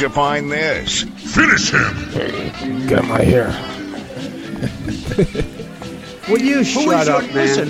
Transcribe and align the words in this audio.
did 0.00 0.06
you 0.06 0.14
find 0.14 0.50
this? 0.50 1.02
Finish 1.02 1.72
him! 1.72 2.86
Get 2.86 3.04
my 3.04 3.20
hair. 3.20 3.48
Will 6.26 6.40
you 6.40 6.64
shut 6.64 7.06
up, 7.06 7.22
man? 7.34 7.68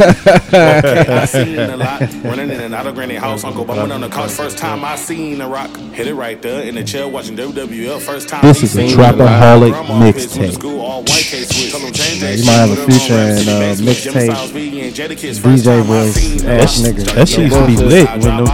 okay, 0.00 1.06
I 1.08 1.24
seen 1.24 1.58
a 1.58 1.76
lot. 1.76 2.00
Running 2.24 2.50
in 2.50 2.60
and 2.62 2.74
out 2.74 2.88
of 2.88 2.96
granny 2.96 3.14
house, 3.14 3.44
Uncle 3.44 3.64
bumming 3.64 3.92
on 3.92 4.00
the 4.00 4.08
couch. 4.08 4.32
First 4.32 4.58
time 4.58 4.84
I 4.84 4.96
seen 4.96 5.40
a 5.40 5.48
rock. 5.48 5.70
Hit 5.92 6.08
it 6.08 6.14
right 6.14 6.42
there 6.42 6.64
in 6.64 6.74
the 6.74 6.82
chair 6.82 7.06
watching 7.06 7.36
WWF. 7.36 8.00
First 8.00 8.28
time 8.28 8.42
This 8.42 8.64
is 8.64 8.76
a 8.76 8.82
Trapaholic 8.88 9.70
Grandma 9.70 10.10
pissed 10.10 10.36
with 10.38 10.48
the 10.48 10.48
mixtape. 10.48 10.54
school, 10.54 10.80
all 10.80 11.02
white 11.02 11.26
case 11.30 11.48
switch. 11.48 11.70
Tell 11.70 11.86
'em 11.86 11.92
change 11.92 12.20
that 12.22 12.38
you 12.38 12.44
might 12.44 12.52
have 12.54 12.72
a 12.72 12.74
put 12.74 12.78
it 12.78 12.94
on 12.94 12.98
feature 12.98 13.14
rap. 13.14 13.38
in, 13.38 13.48
uh, 13.48 13.90
mixtape, 13.92 14.02
Jim 14.02 14.32
Styles, 14.32 14.50
Biggie, 14.50 14.82
and 14.82 14.94
Jadakiss. 14.96 15.38
First 15.38 15.64
DJ 15.64 15.66
time 15.66 15.80
I 15.80 15.86
voice, 15.86 16.44
ass 16.44 16.80
nigga. 16.80 17.14
That 17.14 17.28
shit 17.28 17.38
used 17.44 17.56
to 17.56 17.66
be 17.66 17.76
lit 17.76 18.08
when 18.18 18.46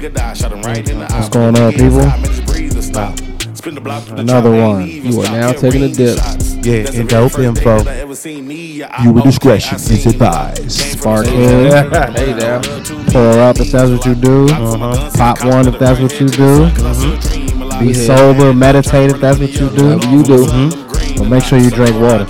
nigga 0.00 0.14
die, 0.14 0.32
shot 0.34 0.52
him 0.52 0.62
right 0.62 0.88
in 0.88 0.98
the 0.98 1.04
eye. 1.06 1.16
What's 1.18 1.28
going 1.28 1.58
on, 1.58 1.72
people? 1.72 2.00
Five 2.00 2.22
minutes, 2.22 2.40
breathe 2.52 2.72
and 2.74 2.84
stop. 2.84 3.18
Spin 3.56 3.74
the 3.74 3.80
block 3.80 4.04
to 4.04 4.14
the 4.14 4.20
Another 4.20 4.50
one. 4.50 4.86
You 4.86 5.20
are 5.20 5.24
now 5.30 5.52
taking 5.52 5.82
a 5.82 5.88
dip. 5.88 6.16
shots. 6.18 6.54
Yeah, 6.56 6.82
That's 6.82 6.92
the 6.92 7.00
and 7.00 7.08
dope 7.08 7.38
info. 7.38 7.76
thing 7.78 7.84
that 7.84 7.88
I 7.88 8.00
ever 8.00 8.14
seen 8.14 8.46
me. 8.46 8.72
Yeah, 8.78 9.02
Viewer 9.02 9.22
discretion 9.22 9.76
is 9.76 10.06
advised. 10.06 10.70
Spark 10.70 11.26
in, 11.26 11.32
Hey 12.14 12.34
now. 12.34 12.60
pour 13.10 13.40
up 13.40 13.58
if 13.60 13.72
that's 13.72 13.90
what 13.90 14.04
you 14.06 14.14
do. 14.14 14.46
Uh-huh. 14.48 15.10
Pop 15.16 15.44
one 15.44 15.68
if 15.68 15.78
that's 15.78 16.00
what 16.00 16.18
you 16.20 16.28
do. 16.28 16.66
Be 17.80 17.92
sober, 17.94 18.52
meditate 18.54 19.10
if 19.10 19.20
that's 19.20 19.38
what 19.38 19.52
you 19.52 19.70
do. 19.70 19.96
Whatever 19.96 20.16
you 20.16 20.22
do. 20.22 21.16
But 21.18 21.28
make 21.28 21.44
sure 21.44 21.58
you 21.58 21.70
drink 21.70 21.96
water. 21.98 22.26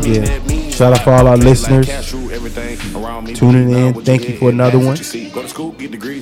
Yeah. 0.00 0.70
Shout 0.70 0.92
out 0.94 1.04
for 1.04 1.12
all 1.12 1.28
our 1.28 1.36
listeners 1.36 1.86
tuning 3.26 3.70
in. 3.70 3.94
Thank 4.02 4.28
you 4.28 4.36
for 4.36 4.50
another 4.50 4.78
one. 4.78 4.96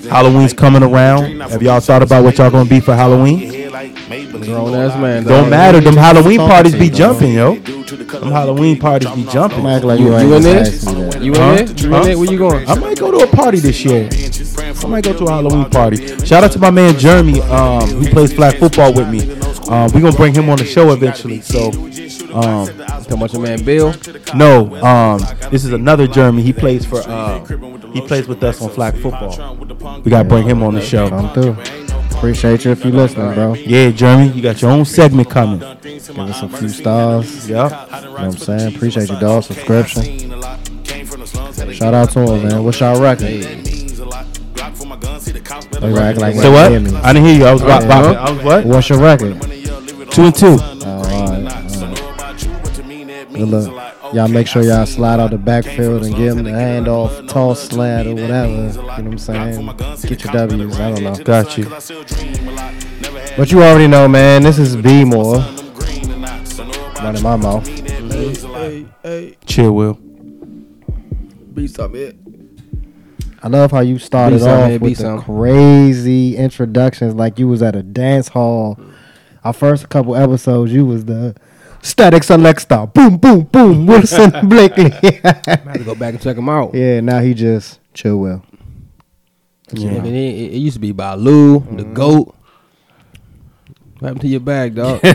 Halloween's 0.09 0.53
coming 0.53 0.83
around. 0.83 1.41
Have 1.41 1.63
y'all 1.63 1.81
thought 1.81 2.03
about 2.03 2.25
what 2.25 2.39
y'all 2.39 2.51
gonna 2.51 2.69
be 2.69 2.81
for 2.81 2.95
Halloween? 2.95 3.51
Grown 3.71 4.75
ass 4.75 4.99
man. 5.01 5.25
Don't 5.25 5.51
matter. 5.51 5.81
Them 5.81 5.97
Halloween 5.97 6.39
parties 6.39 6.75
be 6.75 6.91
jumping, 6.91 7.33
yo. 7.35 7.55
Them 7.57 8.31
Halloween 8.31 8.79
parties 8.79 9.11
be 9.13 9.25
jumping. 9.25 9.67
Act 9.67 9.85
like 9.85 10.01
You, 10.01 10.07
you, 10.07 10.29
you 10.29 10.35
in 10.37 10.43
just 10.43 10.45
there? 10.45 10.61
asked 10.61 10.87
me 10.87 11.03
that. 11.05 11.23
You 11.23 11.33
in 11.33 11.41
there? 11.41 11.67
You 11.91 11.95
in 11.97 12.03
there? 12.03 12.19
Where 12.19 12.31
you 12.33 12.39
going? 12.39 12.69
I 12.69 12.75
might 12.77 12.99
go 12.99 13.11
to 13.11 13.25
a 13.25 13.27
party 13.37 13.59
this 13.61 13.85
year. 13.85 14.09
I 14.85 14.87
might 14.87 15.05
go 15.05 15.17
to 15.17 15.25
a 15.25 15.31
Halloween 15.31 15.71
party. 15.71 16.07
Shout 16.25 16.45
out 16.45 16.53
to 16.53 16.59
my 16.59 16.71
man 16.71 16.99
Jeremy, 16.99 17.41
um, 17.43 17.89
who 17.89 18.09
plays 18.11 18.33
flag 18.33 18.59
football 18.59 18.93
with 18.93 19.09
me. 19.09 19.21
Um, 19.69 19.91
we 19.93 20.01
gonna 20.01 20.13
bring 20.17 20.35
him 20.35 20.49
on 20.51 20.59
the 20.59 20.65
show 20.65 20.93
eventually. 20.93 21.41
So, 21.41 21.71
um, 22.35 22.67
Talking 23.03 23.17
about 23.19 23.33
your 23.33 23.43
man 23.43 23.65
Bill. 23.65 23.95
no, 24.35 24.77
um, 24.85 25.21
this 25.51 25.65
is 25.65 25.73
another 25.73 26.07
Jeremy. 26.07 26.43
He 26.43 26.53
plays 26.53 26.85
for, 26.85 27.01
uh, 27.07 27.45
he 27.93 28.01
plays 28.01 28.29
with 28.29 28.43
us 28.43 28.61
on 28.63 28.71
flag 28.71 28.97
football. 28.99 29.57
We 30.05 30.11
gotta 30.11 30.29
bring 30.29 30.47
him 30.47 30.63
on 30.63 30.75
the 30.75 30.81
show. 30.81 31.09
Come 31.09 31.33
through. 31.35 31.57
Appreciate 32.17 32.65
you 32.65 32.71
if 32.71 32.85
you 32.85 32.93
listening, 32.93 33.35
bro. 33.35 33.55
Yeah, 33.55 33.91
Jeremy, 33.91 34.29
you 34.29 34.43
got 34.43 34.63
your 34.63 34.71
own 34.71 34.85
segment 34.85 35.29
coming. 35.29 35.59
Give 35.83 36.19
us 36.19 36.43
a 36.43 36.49
few 36.49 36.69
stars. 36.69 37.49
Yeah. 37.49 37.87
You 37.97 38.03
know 38.07 38.13
what 38.13 38.21
I'm 38.21 38.33
saying? 38.33 38.77
Appreciate 38.77 39.11
you, 39.11 39.19
dog. 39.19 39.43
Subscription. 39.43 40.31
Shout 41.73 41.95
out 41.95 42.11
to 42.13 42.21
him, 42.21 42.49
man. 42.49 42.65
What's 42.65 42.79
y'all 42.81 43.01
record? 43.01 43.27
They 43.27 43.43
act 45.99 46.19
like 46.19 46.35
So 46.37 46.53
what? 46.53 46.69
they 46.69 46.79
hear 46.79 46.81
me. 46.81 46.95
I 46.97 47.13
didn't 47.13 47.27
hear 47.29 47.39
you. 47.39 47.45
I 47.47 47.53
was 47.53 47.63
bop- 47.63 47.83
Yeah. 47.83 47.89
bopping. 47.89 48.17
I 48.17 48.31
was 48.31 48.45
what? 48.45 48.65
What's 48.67 48.89
your 48.89 49.01
record? 49.01 49.41
Two 50.13 50.23
and 50.25 50.35
two. 50.35 50.59
Oh, 50.61 51.03
all 53.43 53.51
right. 53.51 53.95
Good 53.95 54.03
look. 54.03 54.15
Y'all 54.15 54.29
make 54.29 54.47
sure 54.47 54.63
y'all 54.63 54.85
slide 54.87 55.21
out 55.21 55.31
the 55.31 55.39
backfield 55.39 56.05
and 56.05 56.15
give 56.15 56.37
him 56.37 56.45
the 56.45 56.51
handoff, 56.51 57.29
toss 57.29 57.69
slant 57.69 58.09
or 58.09 58.15
whatever. 58.15 58.53
You 58.53 58.73
know 58.73 58.83
what 58.83 58.99
I'm 58.99 59.19
saying? 59.19 59.67
Get 60.03 60.25
your 60.25 60.33
W's. 60.33 60.79
I 60.79 60.91
don't 60.91 61.03
know. 61.03 61.15
Got 61.25 61.57
you. 61.57 61.65
But 63.37 63.51
you 63.51 63.63
already 63.63 63.87
know, 63.87 64.09
man. 64.09 64.43
This 64.43 64.59
is 64.59 64.77
B 64.77 65.05
more. 65.05 65.39
Running 67.03 67.23
my 67.23 67.37
mouth. 67.37 67.67
Hey, 67.67 68.87
hey. 69.03 69.37
Chill, 69.47 69.73
Will. 69.73 69.95
Be 69.95 71.67
something. 71.67 72.01
it. 72.01 72.17
I 73.43 73.49
love 73.49 73.73
how 73.73 73.81
you 73.81 73.99
started 73.99 74.39
Be 74.39 74.43
off 74.45 74.69
man, 74.69 74.79
be 74.79 74.79
with 74.91 74.99
the 74.99 75.03
some. 75.03 75.23
crazy 75.23 76.37
introductions, 76.37 77.15
like 77.15 77.39
you 77.39 77.49
was 77.49 77.63
at 77.63 77.75
a 77.75 77.83
dance 77.83 78.29
hall. 78.29 78.79
Our 79.43 79.53
first 79.53 79.89
couple 79.89 80.15
episodes, 80.15 80.73
you 80.73 80.87
was 80.87 81.07
the 81.07 81.35
Static 81.83 82.23
Selector, 82.23 82.87
boom, 82.87 83.17
boom, 83.19 83.43
boom, 83.43 83.87
Wilson 83.89 84.31
Blakely. 84.49 84.93
I 84.93 85.57
had 85.65 85.75
to 85.79 85.85
go 85.85 85.95
back 85.95 86.15
and 86.15 86.23
check 86.23 86.37
him 86.37 86.49
out. 86.49 86.75
yeah, 86.75 87.01
now 87.01 87.21
he 87.21 87.35
just 87.35 87.81
chill 87.93 88.19
well. 88.19 88.45
Yeah. 89.73 89.99
I 89.99 90.01
mean, 90.03 90.15
it, 90.15 90.53
it 90.55 90.59
used 90.59 90.75
to 90.75 90.81
be 90.81 90.93
Balu, 90.93 91.61
the 91.77 91.83
Mm-hmm. 91.83 91.95
goat. 91.95 92.35
What 93.99 94.09
happened 94.09 94.21
to 94.23 94.29
your 94.29 94.41
bag, 94.41 94.75
dog? 94.75 95.01
I 95.05 95.07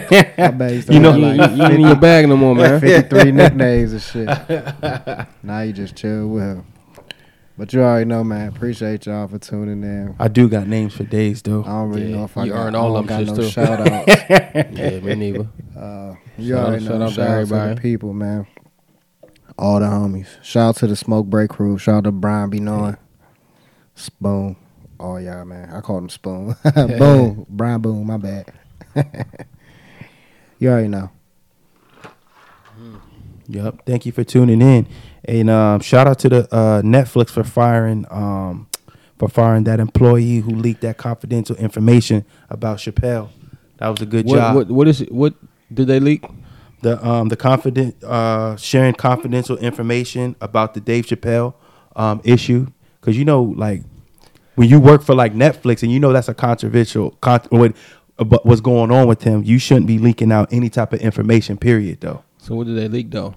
you 0.90 1.00
know, 1.00 1.12
still 1.12 1.18
you, 1.20 1.26
you, 1.28 1.56
you 1.56 1.64
ain't 1.64 1.74
in 1.74 1.82
your 1.82 1.96
bag 1.98 2.28
no 2.30 2.38
more, 2.38 2.56
man. 2.56 2.80
53 2.80 3.32
nicknames 3.34 3.92
and 3.92 4.02
shit. 4.02 4.28
now 5.44 5.60
you 5.62 5.74
just 5.74 5.96
chill 5.96 6.28
well. 6.28 6.66
But 7.58 7.74
you 7.74 7.82
already 7.82 8.06
know, 8.06 8.24
man. 8.24 8.48
Appreciate 8.48 9.06
y'all 9.06 9.28
for 9.28 9.40
tuning 9.40 9.84
in. 9.84 10.16
I 10.20 10.28
do 10.30 10.48
got 10.48 10.68
names 10.68 10.94
for 10.94 11.04
days 11.04 11.42
though. 11.42 11.64
I 11.64 11.68
don't 11.70 11.90
really 11.90 12.10
Yeah, 12.12 12.18
know 12.18 12.24
if 12.26 12.38
I 12.38 12.46
you 12.46 12.52
got, 12.54 12.60
earned 12.68 12.76
all 12.78 12.94
don't 12.94 13.08
them 13.08 13.26
got 13.26 13.36
no 13.36 13.44
too. 13.44 13.50
shout 13.50 13.82
outs. 13.82 14.08
yeah, 14.30 15.00
me 15.02 15.16
neither. 15.16 15.48
Uh, 15.78 16.16
you 16.38 16.50
Shout 16.54 16.60
out- 16.60 16.68
already 16.68 16.86
shout 16.86 16.98
know. 17.00 17.06
out 17.06 17.10
to 17.10 17.16
Shout 17.16 17.24
out 17.28 17.28
to 17.28 17.34
everybody. 17.42 17.76
the 17.76 17.82
people, 17.82 18.14
man. 18.14 18.48
All 19.58 19.80
the 19.80 19.86
homies. 19.88 20.28
Shout 20.44 20.70
out 20.70 20.76
to 20.78 20.88
the 20.88 20.96
Smoke 20.96 21.26
Break 21.28 21.50
crew. 21.50 21.78
Shout 21.78 21.96
out 21.96 22.04
to 22.06 22.12
Brian 22.12 22.50
B. 22.50 22.60
Knowing. 22.60 22.98
Spoon. 23.96 24.56
Oh, 25.00 25.18
y'all, 25.18 25.46
man. 25.46 25.72
I 25.72 25.82
called 25.82 26.04
him 26.04 26.10
Spoon. 26.10 26.56
Boom. 26.76 27.46
Brian 27.50 27.82
Boom. 27.82 28.06
My 28.06 28.18
bad. 28.18 28.52
you 30.60 30.70
already 30.70 30.88
know. 30.90 31.10
Yep. 33.48 33.86
Thank 33.86 34.06
you 34.06 34.12
for 34.12 34.24
tuning 34.24 34.62
in. 34.62 34.88
And 35.26 35.50
um, 35.50 35.80
shout 35.80 36.08
out 36.08 36.20
to 36.20 36.30
the 36.30 36.54
uh, 36.54 36.82
Netflix 36.82 37.30
for 37.30 37.44
firing 37.44 38.06
um, 38.10 38.68
for 39.18 39.30
firing 39.30 39.64
that 39.64 39.80
employee 39.80 40.38
who 40.40 40.52
leaked 40.52 40.82
that 40.82 40.98
confidential 40.98 41.56
information 41.56 42.26
about 42.50 42.78
Chappelle. 42.78 43.30
That 43.78 43.88
was 43.90 44.02
a 44.02 44.06
good 44.06 44.26
What, 44.26 44.36
job. 44.36 44.56
what, 44.56 44.68
what 44.70 44.88
is 44.88 45.02
it? 45.02 45.12
What 45.12 45.34
did 45.74 45.88
they 45.88 46.00
leak? 46.00 46.24
the 46.84 47.04
um 47.04 47.28
the 47.30 47.36
confident 47.36 47.96
uh 48.04 48.56
sharing 48.56 48.94
confidential 48.94 49.58
information 49.58 50.36
about 50.42 50.76
the 50.76 50.80
Dave 50.80 51.08
Chappelle 51.08 51.56
um 51.96 52.22
issue 52.24 52.68
because 53.02 53.18
you 53.18 53.26
know 53.26 53.42
like 53.42 53.82
when 54.54 54.70
you 54.70 54.80
work 54.80 55.02
for 55.02 55.16
like 55.16 55.34
Netflix 55.34 55.82
and 55.82 55.92
you 55.92 56.00
know 56.00 56.14
that's 56.14 56.30
a 56.30 56.36
controversial 56.36 57.12
con- 57.22 57.42
what 57.50 57.76
about 58.20 58.46
what's 58.46 58.62
going 58.62 58.92
on 58.92 59.08
with 59.08 59.24
him 59.24 59.44
you 59.44 59.58
shouldn't 59.58 59.88
be 59.88 59.98
leaking 59.98 60.32
out 60.32 60.54
any 60.54 60.70
type 60.70 60.94
of 60.94 61.00
information 61.02 61.58
period 61.58 62.00
though 62.02 62.24
So 62.38 62.54
what 62.54 62.68
did 62.68 62.76
they 62.78 62.88
leak 62.88 63.10
though? 63.10 63.34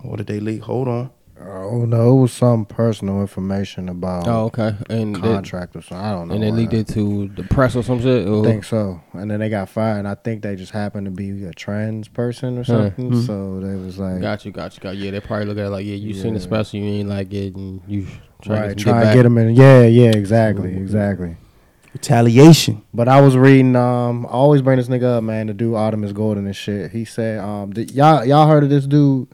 what 0.00 0.16
did 0.16 0.26
they 0.26 0.40
leak 0.40 0.62
hold 0.62 0.88
on 0.88 1.10
Oh, 1.42 1.84
no. 1.86 2.18
It 2.18 2.20
was 2.22 2.32
some 2.32 2.66
personal 2.66 3.20
information 3.20 3.88
about 3.88 4.26
Oh, 4.28 4.44
okay. 4.46 4.74
And 4.90 5.16
they, 5.16 5.20
contract 5.20 5.74
or 5.74 5.80
something. 5.82 5.96
I 5.96 6.12
don't 6.12 6.28
know. 6.28 6.34
and 6.34 6.42
they 6.42 6.50
leaked 6.50 6.74
it 6.74 6.86
to 6.88 7.28
the 7.28 7.44
press 7.44 7.74
or 7.76 7.82
some 7.82 8.00
shit. 8.02 8.28
I 8.28 8.42
think 8.42 8.64
so. 8.64 9.00
And 9.14 9.30
then 9.30 9.40
they 9.40 9.48
got 9.48 9.68
fired. 9.68 9.98
And 10.00 10.08
I 10.08 10.14
think 10.16 10.42
they 10.42 10.54
just 10.56 10.72
happened 10.72 11.06
to 11.06 11.10
be 11.10 11.44
a 11.44 11.52
trans 11.52 12.08
person 12.08 12.58
or 12.58 12.64
Huh. 12.64 12.90
something. 12.90 13.22
So 13.22 13.60
they 13.60 13.74
was 13.74 13.98
like, 13.98 14.20
Got 14.20 14.44
you, 14.44 14.52
got 14.52 14.74
you, 14.76 14.80
got 14.80 14.96
you. 14.96 15.04
Yeah, 15.04 15.10
they 15.12 15.20
probably 15.20 15.46
look 15.46 15.58
at 15.58 15.66
it 15.66 15.70
like, 15.70 15.86
yeah, 15.86 15.94
you 15.94 16.12
seen 16.14 16.34
the 16.34 16.40
special, 16.40 16.78
you 16.78 16.84
ain't 16.86 17.08
like 17.08 17.32
it, 17.32 17.54
and 17.56 17.80
you 17.86 18.06
try 18.42 18.60
right, 18.60 18.68
to 18.76 18.84
try 18.84 19.02
get 19.02 19.08
to 19.10 19.16
get 19.16 19.22
them 19.22 19.38
in. 19.38 19.54
Yeah, 19.56 19.82
yeah, 19.84 20.10
exactly, 20.10 20.76
exactly. 20.76 21.36
retaliation 21.92 22.82
But 22.94 23.08
I 23.08 23.20
was 23.20 23.36
reading. 23.36 23.76
Um, 23.76 24.26
I 24.26 24.30
always 24.30 24.62
bring 24.62 24.76
this 24.78 24.88
nigga 24.88 25.16
up, 25.18 25.24
man. 25.24 25.46
The 25.48 25.54
dude 25.54 25.74
Artemis 25.74 26.12
Gordon 26.12 26.46
and 26.46 26.54
shit. 26.56 26.92
He 26.92 27.04
said, 27.04 27.40
um, 27.40 27.70
the, 27.72 27.84
y'all 27.84 28.24
y'all 28.24 28.46
heard 28.46 28.62
of 28.62 28.70
this 28.70 28.86
dude, 28.86 29.28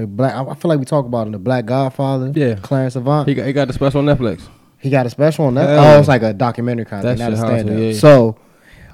the 0.00 0.06
black. 0.06 0.34
I 0.34 0.54
feel 0.54 0.68
like 0.68 0.78
we 0.78 0.84
talk 0.84 1.04
about 1.04 1.26
him, 1.26 1.32
the 1.32 1.38
Black 1.38 1.66
Godfather. 1.66 2.32
Yeah. 2.34 2.54
Clarence 2.56 2.96
Avant. 2.96 3.28
He 3.28 3.34
got, 3.34 3.46
he 3.46 3.52
got 3.52 3.68
the 3.68 3.74
special 3.74 4.00
on 4.00 4.06
Netflix. 4.06 4.42
He 4.78 4.88
got 4.88 5.04
a 5.04 5.10
special 5.10 5.44
on 5.44 5.54
that. 5.54 5.68
Hell 5.68 5.96
Oh, 5.96 5.98
it's 5.98 6.08
like 6.08 6.22
a 6.22 6.32
documentary 6.32 6.86
kind 6.86 7.06
of 7.06 7.18
not 7.18 7.32
a 7.32 7.36
stand 7.36 7.68
up. 7.68 7.78
yeah. 7.78 7.92
So 7.92 8.38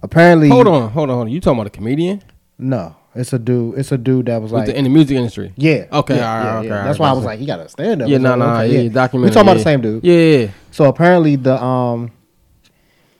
apparently, 0.02 0.48
Hold 0.48 0.66
on, 0.66 0.90
hold 0.90 1.10
on, 1.10 1.16
hold 1.16 1.26
on. 1.28 1.32
You 1.32 1.40
talking 1.40 1.58
about 1.58 1.68
a 1.68 1.70
comedian 1.70 2.24
No, 2.58 2.96
it's 3.14 3.32
a 3.32 3.38
dude. 3.38 3.78
It's 3.78 3.92
a 3.92 3.98
dude 3.98 4.26
that 4.26 4.42
was 4.42 4.50
like 4.50 4.66
the, 4.66 4.76
in 4.76 4.82
the 4.82 4.90
music 4.90 5.16
industry? 5.16 5.52
Yeah. 5.56 5.86
Okay, 5.92 6.16
Yeah, 6.16 6.28
all 6.30 6.38
right, 6.38 6.44
yeah, 6.44 6.58
okay, 6.58 6.68
yeah. 6.68 6.84
That's 6.84 6.98
why 6.98 7.08
I 7.08 7.12
was 7.12 7.24
like, 7.24 7.38
he 7.38 7.46
got 7.46 7.60
a 7.60 7.68
stand 7.68 8.02
up. 8.02 8.08
Yeah, 8.08 8.18
nah, 8.18 8.34
nah, 8.34 8.62
yeah, 8.62 8.88
documentary, 8.88 9.30
We 9.30 9.34
talking 9.34 9.48
about 9.48 9.52
yeah. 9.52 9.54
the 9.58 9.62
same 9.62 9.80
dude. 9.80 10.04
Yeah, 10.04 10.14
yeah, 10.14 10.38
yeah. 10.38 10.50
So 10.72 10.86
apparently, 10.86 11.36
the 11.36 11.62
um, 11.62 12.10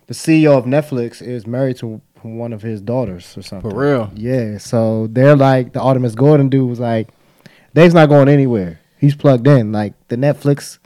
the 0.08 0.14
CEO 0.14 0.58
of 0.58 0.64
Netflix 0.64 1.22
is 1.22 1.46
married 1.46 1.76
to 1.78 2.00
one 2.22 2.52
of 2.52 2.62
his 2.62 2.80
daughters 2.80 3.36
or 3.38 3.42
something. 3.42 3.70
For 3.70 3.76
real? 3.76 4.10
Yeah. 4.16 4.58
So 4.58 5.06
they're 5.06 5.36
like 5.36 5.72
the 5.72 5.80
Artemis 5.80 6.16
Gordon 6.16 6.48
dude 6.48 6.68
was 6.68 6.80
like, 6.80 7.10
Dave's 7.76 7.94
not 7.94 8.08
going 8.08 8.28
anywhere. 8.28 8.80
He's 8.98 9.14
plugged 9.14 9.46
in. 9.46 9.70
Like 9.70 9.92
the 10.08 10.16
Netflix 10.16 10.78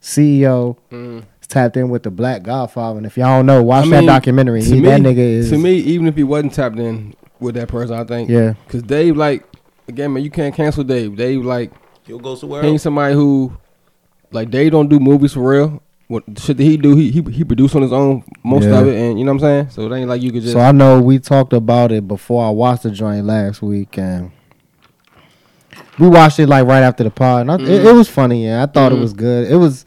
CEO 0.00 0.76
Mm. 0.90 1.22
is 1.40 1.46
tapped 1.46 1.76
in 1.76 1.88
with 1.88 2.02
the 2.02 2.10
Black 2.10 2.42
Godfather. 2.42 2.98
And 2.98 3.06
if 3.06 3.16
y'all 3.16 3.38
don't 3.38 3.46
know, 3.46 3.62
watch 3.62 3.86
I 3.86 3.90
that 3.90 4.06
documentary. 4.06 4.60
to 4.62 4.66
He, 4.74 4.80
me, 4.80 4.88
that 4.88 5.00
nigga 5.00 5.18
is 5.18 5.50
to 5.50 5.58
me, 5.58 5.76
even 5.76 6.06
if 6.08 6.16
he 6.16 6.24
wasn't 6.24 6.52
tapped 6.54 6.78
in 6.78 7.14
with 7.40 7.54
that 7.54 7.68
person, 7.68 7.94
I 7.96 8.04
think. 8.04 8.28
Yeah. 8.28 8.54
Because 8.66 8.82
Dave, 8.82 9.16
like, 9.16 9.44
again, 9.88 10.12
man, 10.12 10.24
you 10.24 10.30
can't 10.30 10.54
cancel 10.54 10.82
Dave. 10.84 11.16
Dave, 11.16 11.44
like, 11.44 11.70
he'll 12.06 12.18
go 12.18 12.34
he 12.34 12.40
somewhere 12.40 12.64
ain't 12.64 12.80
somebody 12.80 13.14
who, 13.14 13.56
like, 14.32 14.50
Dave 14.50 14.72
don't 14.72 14.88
do 14.88 14.98
movies 14.98 15.32
for 15.34 15.48
real. 15.48 15.80
what 16.08 16.24
shit 16.38 16.56
that 16.58 16.62
he 16.64 16.76
do, 16.76 16.94
he 16.96 17.10
he 17.10 17.22
he 17.30 17.42
produced 17.44 17.74
on 17.74 17.80
his 17.82 17.92
own 17.92 18.22
most 18.44 18.64
Yeah. 18.64 18.80
of 18.80 18.86
it, 18.88 18.96
and 18.96 19.18
you 19.18 19.24
know 19.24 19.32
what 19.32 19.42
I'm 19.44 19.66
saying. 19.66 19.70
So 19.70 19.90
it 19.90 19.96
ain't 19.96 20.08
like 20.10 20.20
you 20.20 20.30
could 20.32 20.42
just. 20.42 20.52
So 20.52 20.60
I 20.60 20.70
know 20.72 21.00
we 21.00 21.18
talked 21.18 21.52
about 21.54 21.90
it 21.92 22.06
before 22.06 22.44
I 22.44 22.50
watched 22.50 22.82
the 22.82 22.90
joint 22.90 23.24
last 23.24 23.62
week, 23.62 23.96
and 23.96 24.30
we 25.98 26.08
watched 26.08 26.38
it 26.38 26.48
like 26.48 26.66
right 26.66 26.82
after 26.82 27.04
the 27.04 27.10
pod. 27.10 27.42
And 27.42 27.50
I, 27.52 27.54
it, 27.56 27.60
Mm-hmm. 27.60 27.86
it 27.88 27.92
was 27.92 28.08
funny. 28.08 28.44
Yeah, 28.46 28.62
I 28.62 28.66
thought 28.66 28.92
it 28.92 28.98
was 28.98 29.12
good. 29.12 29.50
It 29.50 29.56
was. 29.56 29.84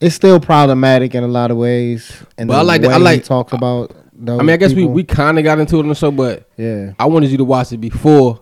It's 0.00 0.14
still 0.14 0.38
problematic 0.40 1.14
in 1.14 1.24
a 1.24 1.28
lot 1.28 1.50
of 1.50 1.56
ways, 1.56 2.12
and 2.36 2.48
But 2.48 2.54
the 2.54 2.60
I 2.60 2.62
like 2.62 2.82
way 2.82 2.88
that- 2.88 2.94
I 2.94 2.98
like- 2.98 3.24
talks 3.24 3.52
about. 3.52 3.92
I 4.18 4.36
mean, 4.38 4.48
I 4.50 4.56
guess 4.56 4.70
we 4.70 4.76
people. 4.82 4.92
we 4.92 5.04
kind 5.04 5.38
of 5.38 5.44
got 5.44 5.58
into 5.58 5.76
it 5.76 5.80
on 5.80 5.88
the 5.88 5.94
show, 5.94 6.10
but 6.10 6.48
yeah. 6.56 6.92
I 6.98 7.04
wanted 7.04 7.30
you 7.30 7.36
to 7.36 7.44
watch 7.44 7.70
it 7.72 7.76
before, 7.78 8.40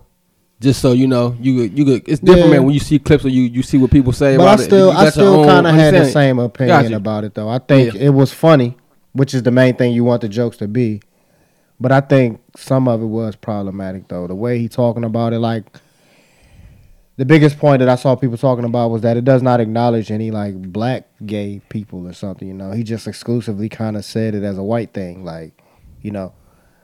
just 0.61 0.81
so 0.81 0.93
you 0.93 1.09
know 1.09 1.37
you 1.41 1.57
could 1.69 1.79
you 1.79 1.85
could. 1.85 2.09
It's 2.09 2.21
different, 2.21 2.47
Yeah. 2.49 2.53
man. 2.59 2.65
When 2.65 2.75
you 2.75 2.79
see 2.81 2.99
clips 3.01 3.25
or 3.25 3.29
you 3.29 3.43
you 3.43 3.63
see 3.65 3.79
what 3.79 3.91
people 3.91 4.13
say 4.13 4.37
But 4.37 4.45
I 4.45 4.53
about 4.55 4.61
it. 4.61 4.65
still, 4.65 4.91
I 4.93 5.11
still 5.11 5.45
kind 5.45 5.67
of 5.67 5.75
had 5.75 5.93
the 5.95 6.07
same 6.07 6.39
opinion 6.39 6.83
Gotcha. 6.83 6.97
about 6.97 7.25
it, 7.25 7.35
though. 7.35 7.49
I 7.49 7.59
think 7.59 7.93
Yeah. 7.95 8.03
it 8.03 8.11
was 8.11 8.33
funny, 8.33 8.77
which 9.15 9.35
is 9.35 9.43
the 9.43 9.51
main 9.51 9.75
thing 9.75 9.93
you 9.93 10.05
want 10.05 10.21
the 10.23 10.29
jokes 10.29 10.57
to 10.59 10.69
be. 10.69 11.01
But 11.81 11.91
I 11.91 12.01
think 12.01 12.41
some 12.57 12.87
of 12.87 13.03
it 13.03 13.07
was 13.07 13.35
problematic, 13.35 14.07
though. 14.07 14.29
The 14.29 14.35
way 14.37 14.61
he 14.61 14.69
talking 14.69 15.03
about 15.03 15.33
it, 15.33 15.41
like 15.41 15.65
the 17.17 17.25
biggest 17.25 17.59
point 17.59 17.79
that 17.81 17.89
I 17.89 17.95
saw 17.95 18.17
people 18.17 18.37
talking 18.37 18.65
about 18.65 18.91
was 18.91 19.03
that 19.03 19.17
it 19.17 19.25
does 19.25 19.43
not 19.43 19.61
acknowledge 19.61 20.11
any 20.11 20.31
like 20.31 20.55
black 20.73 21.07
gay 21.25 21.61
people 21.69 22.07
or 22.09 22.13
something. 22.13 22.49
You 22.49 22.55
know, 22.55 22.73
he 22.73 22.83
just 22.83 23.07
exclusively 23.07 23.69
kind 23.69 23.97
of 23.97 24.05
said 24.05 24.35
it 24.35 24.43
as 24.43 24.59
a 24.59 24.63
white 24.63 24.93
thing, 24.93 25.25
like 25.25 25.53
you 26.03 26.11
know. 26.11 26.33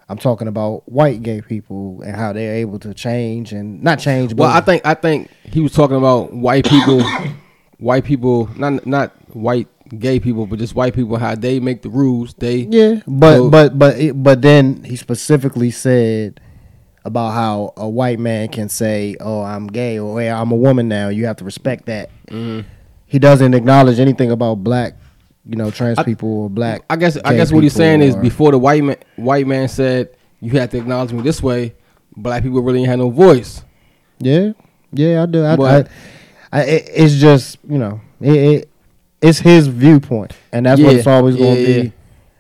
I'm 0.09 0.19
talking 0.19 0.49
about 0.49 0.89
white 0.91 1.23
gay 1.23 1.41
people 1.41 2.03
and 2.03 2.17
how 2.17 2.33
they're 2.33 2.57
able 2.57 2.81
to 2.81 2.93
change 2.93 3.53
and 3.53 3.81
not 3.81 4.01
change. 4.01 4.31
But 4.35 4.43
Well, 4.43 4.51
I 4.51 4.61
think 4.61 4.85
I 4.85 4.95
think 4.95 5.31
he 5.45 5.61
was 5.61 5.73
talking 5.73 5.97
about 5.97 6.33
white 6.33 6.65
people, 6.69 7.01
white 7.79 8.05
people, 8.05 8.49
not 8.57 8.85
not 8.87 9.13
white 9.37 9.69
gay 10.01 10.19
people, 10.19 10.47
but 10.47 10.59
just 10.59 10.75
white 10.75 10.95
people. 10.95 11.17
How 11.17 11.37
they 11.37 11.61
make 11.61 11.83
the 11.83 11.91
rules. 11.91 12.35
They 12.35 12.57
Yeah, 12.69 13.03
but 13.07 13.37
So- 13.37 13.51
but 13.51 13.79
but 13.79 13.99
it, 14.01 14.21
but 14.21 14.43
then 14.43 14.83
he 14.83 14.97
specifically 14.97 15.71
said 15.71 16.41
about 17.05 17.31
how 17.31 17.73
a 17.77 17.89
white 17.89 18.19
man 18.19 18.49
can 18.49 18.69
say, 18.69 19.17
"Oh, 19.21 19.43
I'm 19.43 19.67
gay," 19.67 19.99
or 19.99 20.21
"Hey, 20.21 20.31
I'm 20.31 20.51
a 20.53 20.57
woman 20.57 20.89
now." 20.89 21.09
You 21.09 21.27
have 21.27 21.37
to 21.37 21.45
respect 21.45 21.87
that. 21.87 22.11
Mm-hmm. 22.29 22.69
He 23.07 23.19
doesn't 23.19 23.55
acknowledge 23.55 23.99
anything 23.99 24.31
about 24.31 24.57
black, 24.57 24.95
you 25.45 25.57
know, 25.57 25.71
trans 25.71 26.03
people 26.05 26.43
or 26.43 26.51
black. 26.51 26.83
I 26.91 26.97
guess 26.97 27.17
I 27.25 27.35
guess 27.35 27.53
what 27.53 27.63
he's 27.63 27.73
saying 27.75 28.03
is 28.03 28.17
before 28.17 28.53
the 28.53 28.59
white 28.59 28.85
man 28.85 28.97
white 29.17 29.47
man 29.47 29.69
said 29.69 30.17
you 30.41 30.59
have 30.59 30.71
to 30.71 30.79
acknowledge 30.79 31.13
me 31.13 31.23
this 31.23 31.43
way, 31.43 31.75
black 32.17 32.43
people 32.43 32.63
really 32.63 32.85
had 32.85 32.99
no 32.99 33.11
voice. 33.11 33.65
Yeah, 34.19 34.53
yeah, 34.93 35.23
I 35.23 35.27
do. 35.27 35.43
I, 35.43 35.53
I, 35.53 35.57
But- 35.57 35.89
I, 36.53 36.63
it, 36.63 36.89
it's 36.93 37.15
just 37.15 37.59
you 37.69 37.79
know, 37.79 38.01
it, 38.21 38.33
it 38.37 38.71
it's 39.23 39.39
his 39.39 39.67
viewpoint, 39.67 40.33
and 40.53 40.67
that's 40.67 40.81
what 40.81 40.95
it's 40.95 41.07
always 41.07 41.37
yeah, 41.37 41.43
going 41.43 41.57
to 41.57 41.71
yeah. 41.73 41.83
be. 41.83 41.93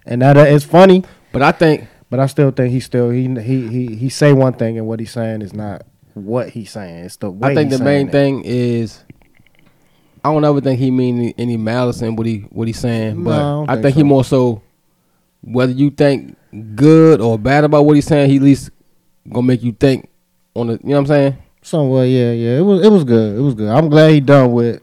And 0.06 0.22
that 0.22 0.36
uh, 0.36 0.40
it's 0.40 0.64
funny, 0.64 1.04
But 1.32 1.42
I 1.42 1.52
think 1.52 1.86
but 2.10 2.20
I 2.20 2.26
still 2.26 2.50
think 2.50 2.72
he 2.72 2.80
still 2.80 3.10
he 3.10 3.28
he 3.40 3.68
he 3.68 3.94
he 3.96 4.08
say 4.08 4.32
one 4.32 4.52
thing, 4.52 4.76
and 4.78 4.86
what 4.86 5.00
he's 5.00 5.12
saying 5.12 5.42
is 5.42 5.52
not 5.54 5.82
what 6.14 6.50
he's 6.50 6.70
saying. 6.70 7.04
It's 7.04 7.16
the 7.16 7.30
way 7.30 7.52
I 7.52 7.54
think 7.54 7.70
the 7.70 7.78
main 7.78 8.08
it. 8.08 8.12
thing 8.12 8.42
is 8.44 9.02
I 10.24 10.32
don't 10.32 10.44
ever 10.44 10.60
think 10.60 10.78
he 10.78 10.90
mean 10.90 11.32
any, 11.38 11.56
malice 11.56 12.02
in 12.02 12.16
what 12.16 12.26
he 12.26 12.40
what 12.50 12.66
he's 12.66 12.78
saying, 12.78 13.22
No, 13.22 13.24
but 13.24 13.34
I 13.34 13.38
don't 13.38 13.70
I, 13.70 13.72
think 13.74 13.82
think, 13.84 13.94
he 13.94 14.00
so. 14.02 14.06
more 14.06 14.24
so 14.24 14.62
whether 15.42 15.72
you 15.72 15.90
think 15.90 16.36
good 16.74 17.20
or 17.20 17.38
bad 17.38 17.64
about 17.64 17.86
what 17.86 17.94
he's 17.94 18.06
saying, 18.06 18.28
he 18.28 18.36
at 18.36 18.42
least 18.42 18.70
gonna 19.30 19.46
make 19.46 19.62
you 19.62 19.72
think 19.72 20.08
on 20.54 20.66
the 20.66 20.72
you 20.74 20.78
know 20.82 20.94
what 20.96 20.98
I'm 21.00 21.06
saying. 21.06 21.38
Somewhere, 21.62 22.06
yeah, 22.06 22.32
yeah. 22.32 22.58
It 22.58 22.62
was 22.62 22.84
it 22.84 22.90
was 22.90 23.04
good. 23.04 23.36
It 23.38 23.40
was 23.40 23.54
good. 23.54 23.68
I'm 23.68 23.88
glad 23.88 24.10
he 24.12 24.20
done 24.20 24.52
with 24.52 24.82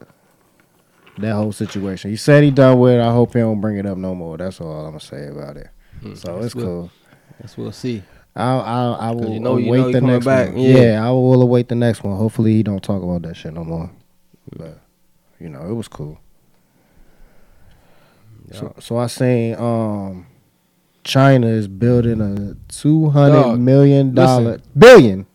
that 1.17 1.33
whole 1.33 1.51
situation. 1.51 2.11
He 2.11 2.17
said 2.17 2.43
he 2.43 2.51
done 2.51 2.79
with 2.79 2.93
it. 2.93 3.01
I 3.01 3.11
hope 3.11 3.33
he 3.33 3.39
don't 3.39 3.59
bring 3.61 3.77
it 3.77 3.85
up 3.85 3.97
no 3.97 4.13
more. 4.15 4.37
That's 4.37 4.61
all 4.61 4.85
I'm 4.85 4.91
gonna 4.91 4.99
say 4.99 5.27
about 5.27 5.57
it. 5.57 5.69
Hmm, 6.01 6.13
so 6.15 6.37
it's 6.39 6.53
good. 6.53 6.63
cool. 6.63 6.91
Guess 7.41 7.57
we'll 7.57 7.71
see. 7.71 8.03
I'll, 8.35 8.61
I'll 8.61 8.95
I 8.95 9.11
will 9.11 9.33
you 9.33 9.39
know- 9.39 9.57
you 9.57 9.67
await 9.73 9.79
know 9.79 9.87
he 9.87 9.93
the 9.93 10.01
next 10.01 10.25
back. 10.25 10.47
one. 10.49 10.59
Yeah. 10.59 10.77
Yeah. 10.77 11.07
I 11.07 11.09
will 11.11 11.41
await 11.41 11.69
the 11.69 11.75
next 11.75 12.03
one. 12.03 12.15
Hopefully 12.17 12.53
he 12.53 12.63
don't 12.63 12.83
talk 12.83 13.01
about 13.01 13.23
that 13.23 13.35
shit 13.35 13.53
no 13.53 13.63
more. 13.63 13.89
But 14.55 14.79
you 15.39 15.49
know, 15.49 15.61
it 15.69 15.73
was 15.73 15.87
cool. 15.87 16.19
So 18.53 18.73
so 18.79 18.97
I 18.97 19.07
seen 19.07 19.55
um 19.55 20.25
China 21.03 21.47
is 21.47 21.67
building 21.67 22.21
a 22.21 22.55
two 22.71 23.09
hundred 23.09 23.57
million 23.57 24.13
dollar 24.13 24.59
billion 24.77 25.25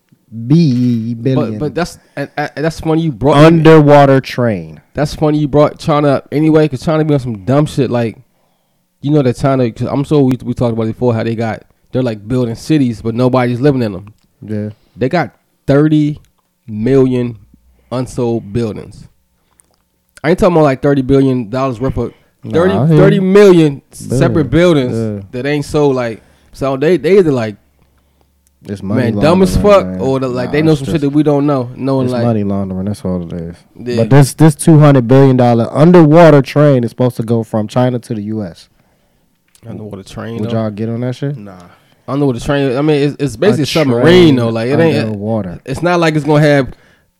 B 0.46 1.12
billion 1.14 1.58
But 1.58 1.58
but 1.58 1.74
that's 1.74 1.98
and, 2.16 2.30
and 2.38 2.50
that's 2.56 2.80
funny 2.80 3.02
you 3.02 3.12
brought 3.12 3.36
underwater 3.36 4.20
train. 4.22 4.80
that's 4.94 5.14
funny 5.14 5.38
you 5.38 5.48
brought 5.48 5.78
China 5.78 6.08
up 6.08 6.28
anyway 6.32 6.64
because 6.64 6.82
China 6.82 7.04
be 7.04 7.12
on 7.12 7.20
some 7.20 7.44
dumb 7.44 7.66
shit 7.66 7.90
like 7.90 8.18
you 9.02 9.10
know 9.10 9.20
that 9.22 9.36
China 9.36 9.70
cause 9.70 9.88
I'm 9.88 10.04
sure 10.04 10.22
we 10.22 10.38
we 10.42 10.54
talked 10.54 10.72
about 10.72 10.84
it 10.84 10.94
before 10.94 11.12
how 11.12 11.22
they 11.22 11.34
got 11.34 11.64
they're 11.92 12.02
like 12.02 12.26
building 12.26 12.54
cities 12.54 13.00
but 13.02 13.14
nobody's 13.14 13.60
living 13.60 13.82
in 13.82 13.92
them. 13.92 14.14
Yeah. 14.40 14.70
They 14.96 15.08
got 15.08 15.36
30 15.66 16.20
million 16.66 17.38
unsold 17.90 18.52
buildings. 18.52 19.08
I 20.24 20.30
ain't 20.30 20.38
talking 20.38 20.54
about 20.56 20.64
like 20.64 20.82
30 20.82 21.02
billion 21.02 21.50
dollars 21.50 21.80
worth 21.80 21.96
of 21.98 22.14
30, 22.44 22.74
Nah, 22.74 22.84
I 22.84 22.86
hear 22.88 22.96
30 22.96 23.16
you. 23.16 23.22
million 23.22 23.82
separate 23.92 24.50
buildings 24.50 24.92
Yeah. 24.92 25.22
that 25.30 25.46
ain't 25.46 25.64
sold 25.64 25.94
like 25.96 26.22
so 26.52 26.76
they 26.76 26.96
they 26.96 27.18
either 27.18 27.32
like 27.32 27.56
It's 28.64 28.82
money 28.82 29.12
man 29.12 29.20
dumb 29.22 29.42
as 29.42 29.56
fuck 29.56 29.86
man. 29.86 30.00
or 30.00 30.20
the, 30.20 30.28
like 30.28 30.48
Nah, 30.48 30.52
they 30.52 30.62
know 30.62 30.74
some 30.74 30.84
just- 30.86 30.94
shit 30.94 31.00
that 31.02 31.10
we 31.10 31.22
don't 31.22 31.46
know 31.46 31.70
knowing 31.76 32.06
It's 32.06 32.12
like 32.12 32.24
money 32.24 32.44
laundering. 32.44 32.84
That's 32.86 33.04
all 33.04 33.22
it 33.26 33.32
is. 33.32 33.56
Yeah. 33.76 33.96
But 33.96 34.10
this 34.10 34.34
this 34.34 34.54
two 34.54 34.78
hundred 34.78 35.06
billion 35.08 35.36
dollar 35.36 35.68
underwater 35.72 36.42
train 36.42 36.84
is 36.84 36.90
supposed 36.90 37.16
to 37.16 37.22
go 37.22 37.42
from 37.42 37.66
China 37.68 37.98
to 38.00 38.14
the 38.14 38.22
U.S. 38.34 38.68
underwater 39.66 40.02
train 40.04 40.40
Would 40.40 40.50
though. 40.50 40.54
y'all 40.62 40.70
get 40.70 40.88
on 40.88 41.00
that 41.00 41.14
shit? 41.16 41.36
Nah. 41.36 41.58
Underwater 42.08 42.40
train 42.40 42.76
I 42.76 42.82
mean 42.82 43.02
it's, 43.10 43.16
it's 43.22 43.36
basically 43.36 43.62
A 43.64 43.66
submarine 43.66 44.36
though 44.36 44.48
like 44.48 44.68
it 44.68 44.78
ain't 44.80 45.16
water. 45.16 45.60
it's 45.64 45.82
not 45.82 46.00
like 46.00 46.14
it's 46.14 46.24
gonna 46.24 46.40
have 46.42 46.72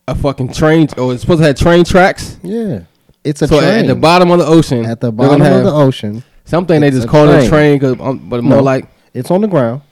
a 0.08 0.14
fucking 0.14 0.52
train 0.52 0.88
Oh, 0.96 1.10
it's 1.10 1.20
supposed 1.22 1.40
to 1.40 1.46
have 1.46 1.56
train 1.56 1.84
tracks 1.84 2.38
Yeah, 2.42 2.80
it's 3.24 3.42
a 3.42 3.48
so 3.48 3.58
train 3.60 3.84
at 3.84 3.86
the 3.86 3.94
bottom 3.94 4.30
of 4.30 4.38
the 4.40 4.46
ocean 4.46 4.84
At 4.84 5.00
the 5.00 5.12
bottom 5.12 5.40
of 5.42 5.64
the 5.64 5.72
ocean. 5.72 6.24
Something 6.44 6.80
they 6.80 6.90
just 6.90 7.08
call 7.08 7.28
it 7.28 7.44
a 7.44 7.48
train. 7.48 7.78
cause, 7.78 7.96
um, 8.00 8.28
but 8.28 8.42
more 8.42 8.56
No. 8.58 8.62
like 8.62 8.88
It's 9.14 9.30
on 9.30 9.40
the 9.42 9.46
ground. 9.48 9.82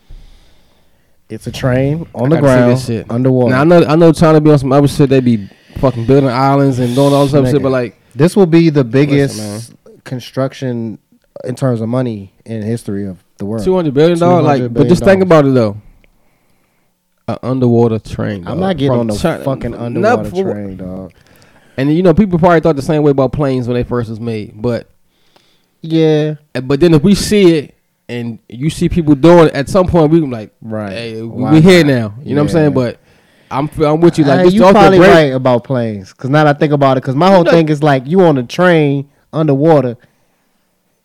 It's 1.28 1.46
a 1.46 1.52
train 1.52 2.08
on 2.12 2.32
I 2.32 2.36
the 2.36 2.40
ground 2.42 3.06
underwater. 3.08 3.50
Now 3.54 3.60
I 3.60 3.64
know 3.64 3.84
I 3.84 3.94
know 3.96 4.12
China 4.12 4.40
be 4.40 4.50
on 4.50 4.58
some 4.58 4.72
other 4.72 4.88
shit. 4.88 5.08
They 5.10 5.20
be 5.20 5.48
fucking 5.78 6.06
building 6.06 6.28
islands 6.28 6.80
and 6.80 6.92
doing 6.96 7.12
all 7.14 7.24
this 7.24 7.34
other 7.34 7.48
shit, 7.50 7.62
but 7.62 7.70
like 7.70 7.96
This 8.16 8.34
will 8.34 8.46
be 8.46 8.68
the 8.70 8.82
biggest 8.82 9.36
Listen, 9.38 9.78
construction 10.02 10.98
in 11.44 11.54
terms 11.54 11.80
of 11.80 11.88
money 11.88 12.34
in 12.44 12.62
history 12.62 13.06
of 13.06 13.22
the 13.40 13.46
world. 13.46 13.64
two 13.64 13.74
hundred 13.74 13.94
billion 13.94 14.18
dollars. 14.18 14.44
Like, 14.44 14.62
$200 14.62 14.74
but 14.74 14.86
just 14.88 15.02
think 15.04 15.22
about 15.22 15.44
it 15.46 15.54
though. 15.54 15.76
An 17.28 17.36
underwater 17.42 17.98
train. 17.98 18.46
I'm 18.46 18.58
not 18.60 18.76
getting 18.76 18.92
on 18.98 19.06
no 19.08 19.16
China- 19.16 19.44
fucking 19.44 19.74
underwater 19.74 20.30
for- 20.30 20.52
train, 20.52 20.76
dog. 20.76 21.12
And 21.76 21.92
you 21.94 22.02
know, 22.02 22.12
people 22.14 22.38
probably 22.38 22.60
thought 22.60 22.76
the 22.76 22.82
same 22.82 23.02
way 23.02 23.10
about 23.12 23.32
planes 23.32 23.66
when 23.68 23.74
they 23.74 23.84
first 23.84 24.10
was 24.10 24.20
made. 24.20 24.60
But 24.60 24.88
Yeah, 25.82 26.34
but 26.62 26.80
then 26.80 26.94
if 26.94 27.02
we 27.02 27.14
see 27.14 27.56
it 27.56 27.74
and 28.08 28.38
you 28.48 28.68
see 28.70 28.88
people 28.88 29.14
doing 29.14 29.46
it, 29.46 29.54
at 29.54 29.68
some 29.68 29.86
point 29.86 30.10
we 30.10 30.20
can 30.20 30.30
like, 30.30 30.52
Right. 30.60 30.92
hey, 30.92 31.22
we, 31.22 31.28
Why 31.28 31.52
we 31.52 31.60
here 31.60 31.84
not? 31.84 31.92
now. 31.92 32.14
You 32.22 32.34
know 32.34 32.42
what 32.42 32.50
I'm 32.50 32.52
saying? 32.52 32.74
But 32.74 32.98
I'm 33.50 33.70
I'm 33.84 34.00
with 34.00 34.18
you. 34.18 34.24
Like 34.24 34.46
Hey, 34.46 34.48
you 34.52 34.64
off 34.64 34.72
probably 34.72 34.98
right 34.98 35.32
about 35.32 35.64
planes. 35.64 36.12
Cause 36.12 36.28
now 36.30 36.44
that 36.44 36.56
I 36.56 36.58
think 36.58 36.72
about 36.72 36.98
it, 36.98 37.02
cause 37.04 37.14
my 37.14 37.30
whole 37.32 37.44
know- 37.44 37.50
thing 37.52 37.68
is 37.68 37.82
like 37.82 38.06
you 38.06 38.20
on 38.22 38.36
a 38.38 38.42
train 38.42 39.08
underwater, 39.32 39.96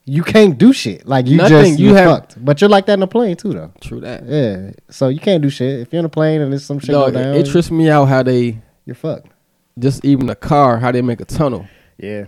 you 0.06 0.24
can't 0.24 0.58
do 0.58 0.72
shit. 0.72 1.08
Like 1.08 1.28
you 1.28 1.38
Nothing, 1.38 1.64
just 1.66 1.80
you 1.80 1.90
you 1.90 1.96
have- 1.96 2.10
fucked. 2.10 2.44
But 2.46 2.62
you're 2.62 2.70
like 2.70 2.86
that 2.86 2.94
in 2.94 3.04
a 3.04 3.08
plane 3.08 3.36
too, 3.36 3.54
though. 3.54 3.72
True 3.82 4.00
that. 4.02 4.24
Yeah. 4.26 4.72
So 4.90 5.08
you 5.10 5.20
can't 5.20 5.42
do 5.42 5.50
shit 5.50 5.80
if 5.82 5.92
you're 5.92 6.00
in 6.00 6.06
a 6.06 6.10
plane 6.10 6.42
and 6.42 6.52
there's 6.52 6.66
some 6.66 6.80
shit 6.80 6.92
Dog, 6.92 7.14
down. 7.14 7.36
it 7.36 7.48
trips 7.48 7.72
me 7.72 7.90
out 7.90 8.06
how 8.06 8.22
they 8.24 8.60
you're 8.86 8.96
fucked. 8.96 9.28
just 9.80 10.06
even 10.06 10.30
a 10.30 10.36
car 10.36 10.78
how 10.78 10.92
they 10.92 11.02
make 11.02 11.22
a 11.22 11.26
tunnel. 11.26 11.68
Yeah. 11.98 12.26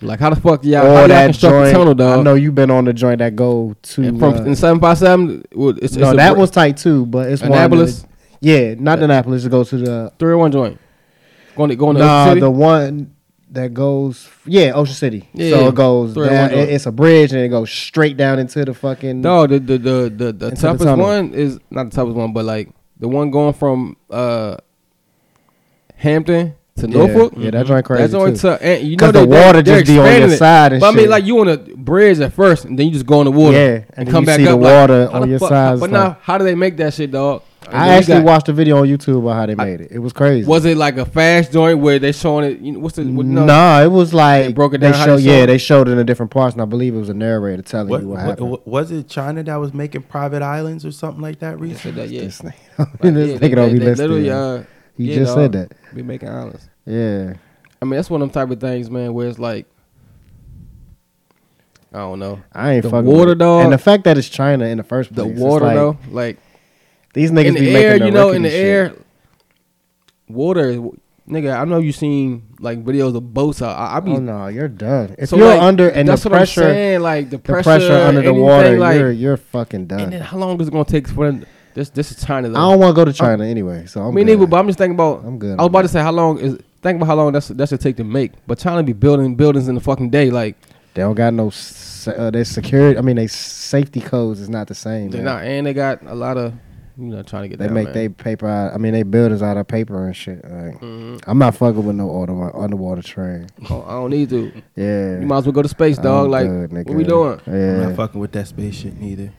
Like 0.00 0.20
how 0.20 0.30
the 0.30 0.40
fuck 0.40 0.64
y'all, 0.64 0.86
Or 0.86 0.94
how 0.94 1.06
y'all 1.06 1.24
construct 1.26 1.52
joint. 1.54 1.68
a 1.68 1.72
tunnel, 1.72 1.94
dog? 1.94 2.20
I 2.20 2.22
know 2.22 2.34
you've 2.34 2.54
been 2.54 2.70
on 2.70 2.84
the 2.84 2.92
joint 2.92 3.18
that 3.18 3.34
go 3.36 3.74
to. 3.82 4.02
And 4.04 4.18
from 4.18 4.34
uh, 4.34 4.42
in 4.44 4.54
seven 4.56 4.80
five 4.80 4.96
seven, 4.96 5.42
it's, 5.50 5.78
it's 5.82 5.96
no, 5.96 6.12
a 6.12 6.16
that 6.16 6.34
br- 6.34 6.38
was 6.38 6.50
tight 6.52 6.76
too, 6.76 7.04
but 7.06 7.28
it's 7.30 7.42
one. 7.42 7.52
Annapolis? 7.52 8.02
that- 8.02 8.08
Yeah, 8.40 8.74
not 8.78 9.00
Annapolis. 9.00 9.44
It 9.44 9.50
goes 9.50 9.70
to 9.70 9.78
the. 9.78 10.12
three 10.18 10.32
oh 10.34 10.38
one 10.38 10.52
joint. 10.52 10.78
Going 11.56 11.70
to 11.70 11.76
going 11.76 11.96
to 11.96 12.00
Nah, 12.02 12.34
the 12.34 12.48
one 12.48 13.12
that 13.52 13.72
goes. 13.74 14.28
Yeah, 14.46 14.72
Ocean 14.72 14.94
City. 14.94 15.28
Yeah, 15.32 15.50
so 15.50 15.68
it 15.68 15.74
goes 15.74 16.14
down. 16.14 16.52
It, 16.52 16.68
it's 16.70 16.86
a 16.86 16.92
bridge 16.92 17.32
and 17.32 17.40
it 17.42 17.48
goes 17.48 17.70
straight 17.70 18.16
down 18.16 18.38
into 18.38 18.64
the 18.64 18.74
fucking. 18.74 19.20
No, 19.20 19.46
the 19.46 19.58
the 19.58 19.78
the 19.78 19.90
the, 20.14 20.24
the 20.26 20.32
the 20.32 20.50
toughest 20.56 20.84
tunnel. 20.84 21.04
one 21.06 21.34
is 21.34 21.58
not 21.70 21.90
the 21.90 21.96
toughest 21.96 22.16
one, 22.16 22.32
but 22.32 22.44
like 22.44 22.68
the 22.98 23.08
one 23.08 23.30
going 23.30 23.52
from 23.54 23.96
uh 24.10 24.56
Hampton 25.96 26.54
to 26.76 26.88
Yeah, 26.88 26.96
Norfolk. 26.96 27.32
yeah, 27.36 27.50
that's 27.50 27.68
right. 27.70 27.84
crazy 27.84 28.02
That's 28.02 28.14
only 28.14 28.36
tough. 28.36 28.60
And 28.62 28.86
you 28.86 28.96
know 28.96 29.10
the 29.10 29.20
they- 29.20 29.26
water 29.26 29.62
they're 29.62 29.80
just 29.82 29.86
be 29.90 29.98
on 29.98 30.28
your 30.28 30.30
side 30.36 30.72
and 30.74 30.80
But 30.80 30.94
I 30.94 30.96
mean, 30.96 31.08
like 31.10 31.24
you 31.24 31.38
on 31.40 31.48
a 31.48 31.56
bridge 31.56 32.20
at 32.20 32.32
first, 32.32 32.64
and 32.66 32.78
then 32.78 32.86
you 32.86 32.92
just 32.92 33.06
go 33.06 33.20
in 33.20 33.24
the 33.24 33.32
water. 33.32 33.56
Yeah, 33.56 33.66
and, 33.68 33.84
and 33.96 34.10
come 34.10 34.22
you 34.22 34.26
back 34.26 34.36
see 34.36 34.44
the 34.44 34.54
up. 34.54 34.60
like, 34.60 34.72
water 34.72 35.06
how 35.08 35.12
on 35.16 35.20
the 35.22 35.28
your 35.28 35.38
fuck- 35.40 35.48
sides, 35.48 35.80
But 35.80 35.90
like- 35.90 36.00
now, 36.00 36.18
how 36.22 36.38
do 36.38 36.44
they 36.44 36.54
make 36.54 36.76
that 36.76 36.94
shit, 36.94 37.10
dog? 37.10 37.42
I 37.74 37.86
you 37.86 37.92
actually 37.92 38.14
got- 38.14 38.24
watched 38.24 38.48
a 38.48 38.52
video 38.52 38.78
on 38.78 38.86
YouTube 38.88 39.18
about 39.18 39.34
how 39.34 39.46
they 39.46 39.54
made 39.54 39.80
it. 39.80 39.88
It 39.90 39.98
was 39.98 40.12
crazy. 40.12 40.46
Was 40.46 40.64
it 40.64 40.76
like 40.76 40.96
a 40.96 41.04
fast 41.04 41.52
joint 41.52 41.78
where 41.80 41.98
they 41.98 42.12
showing 42.12 42.44
it? 42.50 42.60
You 42.60 42.72
know, 42.72 42.78
what's 42.78 42.96
the 42.96 43.04
what, 43.04 43.26
no, 43.26 43.44
no, 43.44 43.84
it 43.84 43.88
was 43.90 44.14
like 44.14 44.46
They 44.46 44.52
broke 44.52 44.74
it 44.74 44.80
they 44.80 44.90
down 44.90 44.98
how 44.98 45.04
show, 45.06 45.16
they 45.16 45.22
yeah, 45.22 45.40
showed 45.40 45.48
they 45.48 45.54
it? 45.54 45.58
showed 45.58 45.88
it 45.88 45.90
in 45.92 45.96
the 45.98 46.04
different 46.04 46.30
parts, 46.32 46.54
and 46.54 46.62
I 46.62 46.64
believe 46.64 46.94
it 46.94 46.98
was 46.98 47.08
a 47.08 47.14
narrator 47.14 47.62
telling 47.62 47.88
What, 47.90 48.02
you 48.02 48.08
what 48.08 48.16
what- 48.18 48.28
happened. 48.28 48.58
was 48.64 48.90
it 48.90 49.08
China 49.08 49.42
that 49.42 49.56
was 49.56 49.74
making 49.74 50.02
private 50.02 50.42
islands 50.42 50.84
or 50.86 50.92
something 50.92 51.20
like 51.22 51.40
that 51.40 51.52
Said 51.52 51.60
recently? 51.60 52.02
that, 52.02 52.08
yeah. 52.10 52.20
This 52.22 52.40
nigga, 52.40 52.52
Like, 52.78 52.88
yeah, 53.02 53.10
nigga 53.10 53.54
don't 53.56 53.72
be 53.72 53.78
they 53.78 53.84
listening. 53.86 54.08
literally, 54.10 54.30
uh, 54.30 54.62
he 54.96 55.04
yeah, 55.10 55.14
just 55.16 55.34
dog, 55.34 55.36
said 55.36 55.52
that. 55.52 55.94
Be 55.94 56.02
making 56.02 56.28
islands. 56.28 56.68
Yeah, 56.86 57.34
I 57.80 57.84
mean, 57.84 57.96
that's 57.96 58.08
one 58.10 58.22
of 58.22 58.32
them 58.32 58.34
type 58.34 58.50
of 58.50 58.60
things, 58.60 58.90
man, 58.90 59.12
where 59.14 59.28
it's 59.28 59.38
like, 59.38 59.66
I 61.92 61.98
don't 61.98 62.18
know. 62.18 62.40
I 62.52 62.72
ain't 62.72 62.82
The 62.82 62.90
fucking 62.90 63.06
water, 63.10 63.30
with 63.30 63.32
it. 63.32 63.38
dog. 63.38 63.64
and 63.64 63.72
the 63.72 63.78
fact 63.78 64.04
that 64.04 64.18
it's 64.18 64.28
China 64.28 64.66
in 64.66 64.76
the 64.78 64.84
first 64.84 65.14
The 65.14 65.22
place. 65.22 65.32
it's 65.34 65.40
water 65.40 65.64
like, 65.64 65.74
though, 65.74 65.96
like 66.10 66.38
These 67.14 67.30
niggas 67.30 67.46
in 67.46 67.54
the 67.54 67.60
be 67.60 67.76
air, 67.76 67.92
making 67.94 68.06
you 68.06 68.12
know, 68.12 68.30
in 68.30 68.42
the 68.42 68.48
rickety 68.48 68.62
air, 68.64 68.92
water, 70.28 70.72
nigga. 71.28 71.58
I 71.58 71.64
know 71.64 71.78
you 71.78 71.92
seen 71.92 72.42
like 72.60 72.84
videos 72.84 73.16
of 73.16 73.32
boats. 73.34 73.62
I, 73.62 73.96
I 73.96 74.00
be 74.00 74.12
Oh 74.12 74.16
no, 74.18 74.46
you're 74.48 74.68
done. 74.68 75.14
If 75.18 75.30
so, 75.30 75.36
you're 75.36 75.46
like, 75.48 75.62
under 75.62 75.88
and 75.88 76.06
the 76.08 76.12
that's 76.12 76.24
what 76.24 76.32
pressure, 76.32 76.62
I'm 76.62 76.66
saying, 76.66 77.00
like 77.00 77.30
the 77.30 77.36
the 77.36 77.42
pressure, 77.42 77.62
pressure, 77.64 77.92
under 77.94 78.22
the 78.22 78.34
water, 78.34 78.78
like, 78.78 78.98
you're 78.98 79.12
you're 79.12 79.36
fucking 79.36 79.80
and 79.80 79.88
done. 79.88 80.10
then 80.10 80.20
how 80.20 80.36
long 80.38 80.60
is 80.60 80.68
it 80.68 80.70
gonna 80.70 80.84
take 80.84 81.08
for 81.08 81.30
them? 81.30 81.46
This 81.74 81.90
this 81.90 82.10
is 82.10 82.24
China 82.24 82.48
I 82.48 82.52
don't 82.52 82.80
want 82.80 82.90
to 82.94 83.00
go 83.00 83.04
to 83.04 83.12
China 83.12 83.44
anyway, 83.44 83.86
so 83.86 84.02
I'm 84.02 84.14
Me 84.14 84.22
good. 84.22 84.32
neither, 84.32 84.46
but 84.46 84.56
I'm 84.58 84.66
just 84.66 84.78
thinking 84.78 84.94
about. 84.96 85.24
I'm 85.24 85.38
good 85.38 85.58
I 85.58 85.62
was 85.62 85.68
about 85.68 85.82
to 85.82 85.88
say 85.88 86.00
how 86.00 86.12
long 86.12 86.38
is. 86.38 86.58
Think 86.82 86.96
about 86.96 87.06
how 87.06 87.14
long 87.16 87.32
that's 87.32 87.48
that 87.48 87.68
should 87.68 87.80
take 87.80 87.96
to 87.96 88.04
make. 88.04 88.32
But 88.46 88.58
China 88.58 88.82
be 88.82 88.92
building 88.92 89.34
buildings 89.34 89.68
in 89.68 89.74
the 89.74 89.80
fucking 89.80 90.10
day. 90.10 90.30
Like 90.30 90.56
They 90.94 91.02
don't 91.02 91.14
got 91.14 91.34
no 91.34 91.50
uh, 92.06 92.30
their 92.30 92.44
security. 92.44 92.96
I 92.98 93.02
mean, 93.02 93.16
their 93.16 93.28
safety 93.28 94.00
codes 94.00 94.40
is 94.40 94.48
not 94.48 94.66
the 94.68 94.74
same. 94.74 95.10
they're 95.10 95.22
man. 95.22 95.34
not, 95.36 95.44
and 95.44 95.66
they 95.66 95.74
got 95.74 96.02
a 96.06 96.14
lot 96.14 96.36
of 96.36 96.54
you 96.98 97.06
know 97.06 97.22
trying 97.22 97.42
to 97.44 97.48
get. 97.48 97.58
That. 97.58 97.64
They 97.64 97.68
down, 97.68 97.74
make 97.74 97.84
man. 97.86 97.94
they 97.94 98.08
paper 98.08 98.48
out. 98.48 98.74
I 98.74 98.78
mean, 98.78 98.92
they 98.92 99.04
buildings 99.04 99.42
out 99.42 99.56
of 99.56 99.68
paper 99.68 100.06
and 100.06 100.16
shit. 100.16 100.44
Like, 100.44 100.82
I'm 100.82 101.38
not 101.38 101.54
fucking 101.54 101.84
with 101.84 101.96
no 101.96 102.08
auto, 102.10 102.50
underwater 102.58 103.02
train. 103.02 103.46
Oh, 103.70 103.84
I 103.86 103.92
don't 103.92 104.10
need 104.10 104.30
to. 104.30 104.52
Yeah, 104.74 105.20
You 105.20 105.26
might 105.26 105.38
as 105.38 105.46
well 105.46 105.52
go 105.52 105.62
to 105.62 105.68
space, 105.68 105.96
dog. 105.98 106.26
I'm 106.26 106.30
like 106.30 106.46
good, 106.46 106.72
what 106.88 106.96
we 106.96 107.04
doing? 107.04 107.40
I'm 107.46 107.54
Yeah, 107.54 107.86
not 107.86 107.96
fucking 107.96 108.20
with 108.20 108.32
that 108.32 108.48
space 108.48 108.74
shit 108.74 108.98
neither. 108.98 109.32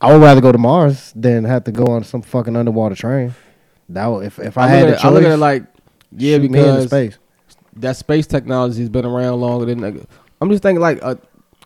I 0.00 0.12
would 0.12 0.22
rather 0.22 0.40
go 0.40 0.52
to 0.52 0.58
Mars 0.58 1.12
than 1.16 1.44
have 1.44 1.64
to 1.64 1.72
go 1.72 1.86
on 1.86 2.04
some 2.04 2.22
fucking 2.22 2.54
underwater 2.56 2.94
train. 2.94 3.34
That 3.88 4.06
would, 4.06 4.26
if 4.26 4.38
if 4.38 4.58
I, 4.58 4.64
I, 4.64 4.68
had 4.68 4.86
look 4.88 4.96
choice, 4.96 5.04
I 5.04 5.08
look 5.08 5.24
at 5.24 5.30
it 5.32 5.36
like 5.38 5.64
yeah, 6.16 6.36
shoot 6.36 6.42
me 6.42 6.46
into 6.46 6.60
because 6.60 6.86
space. 6.86 7.18
that 7.76 7.96
space 7.96 8.26
technology 8.26 8.80
has 8.80 8.88
been 8.88 9.06
around 9.06 9.40
longer 9.40 9.66
than. 9.66 9.80
Like, 9.80 10.02
I'm 10.40 10.50
just 10.50 10.62
thinking 10.62 10.80
like, 10.80 11.02
uh, 11.02 11.16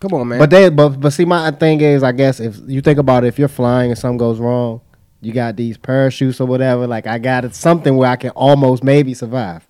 come 0.03 0.15
on, 0.15 0.29
man. 0.29 0.39
But 0.39 0.51
they, 0.51 0.69
but 0.69 1.01
but 1.01 1.11
see, 1.13 1.25
my 1.25 1.51
thing 1.53 1.81
is, 1.81 2.03
I 2.03 2.13
guess 2.13 2.41
if 2.41 2.59
you 2.67 2.81
think 2.81 2.99
about 2.99 3.25
it, 3.25 3.29
if 3.29 3.39
you're 3.39 3.49
flying 3.49 3.91
and 3.91 3.99
something 3.99 4.19
goes 4.19 4.39
wrong, 4.39 4.81
you 5.21 5.33
got 5.33 5.57
these 5.57 5.79
parachutes 5.79 6.41
or 6.41 6.47
whatever. 6.47 6.87
Like 6.87 7.07
I 7.07 7.19
got 7.19 7.45
it, 7.45 7.55
something 7.55 7.97
where 7.97 8.11
I 8.11 8.17
can 8.17 8.31
almost 8.31 8.85
maybe 8.85 9.15
survive. 9.15 9.67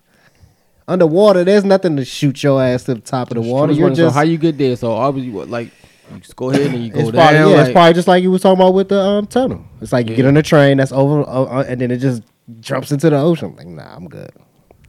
Underwater, 0.85 1.45
there's 1.45 1.63
nothing 1.63 1.95
to 1.95 2.03
shoot 2.03 2.43
your 2.43 2.61
ass 2.61 2.83
to 2.85 2.95
the 2.95 3.01
top 3.01 3.31
of 3.31 3.35
the 3.35 3.41
water. 3.41 3.71
You're 3.71 3.83
wondering, 3.83 4.07
just 4.07 4.13
so 4.13 4.19
how 4.19 4.25
you 4.25 4.37
get 4.37 4.57
there? 4.57 4.75
So 4.75 4.91
obviously, 4.91 5.31
what, 5.31 5.49
like 5.49 5.71
you 6.11 6.19
just 6.19 6.35
go 6.35 6.49
ahead 6.49 6.73
and 6.73 6.83
you 6.83 6.91
go 6.91 6.99
it's 6.99 7.11
down. 7.11 7.13
probably 7.13 7.37
yeah, 7.37 7.45
like, 7.45 7.67
it's 7.67 7.73
probably 7.73 7.93
just 7.93 8.07
like 8.07 8.23
you 8.23 8.31
was 8.31 8.41
talking 8.41 8.59
about 8.59 8.73
with 8.73 8.89
the 8.89 8.99
um 8.99 9.27
tunnel. 9.27 9.63
It's 9.79 9.93
like 9.93 10.09
you 10.09 10.15
get 10.15 10.25
on 10.25 10.35
a 10.35 10.43
train 10.43 10.77
that's 10.77 10.91
over, 10.91 11.21
uh, 11.21 11.43
uh, 11.43 11.65
and 11.67 11.79
then 11.79 11.91
it 11.91 11.97
just 11.97 12.23
jumps 12.59 12.91
into 12.91 13.09
the 13.09 13.17
ocean. 13.17 13.55
Like 13.55 13.67
nah, 13.67 13.95
I'm 13.95 14.09
good. 14.09 14.31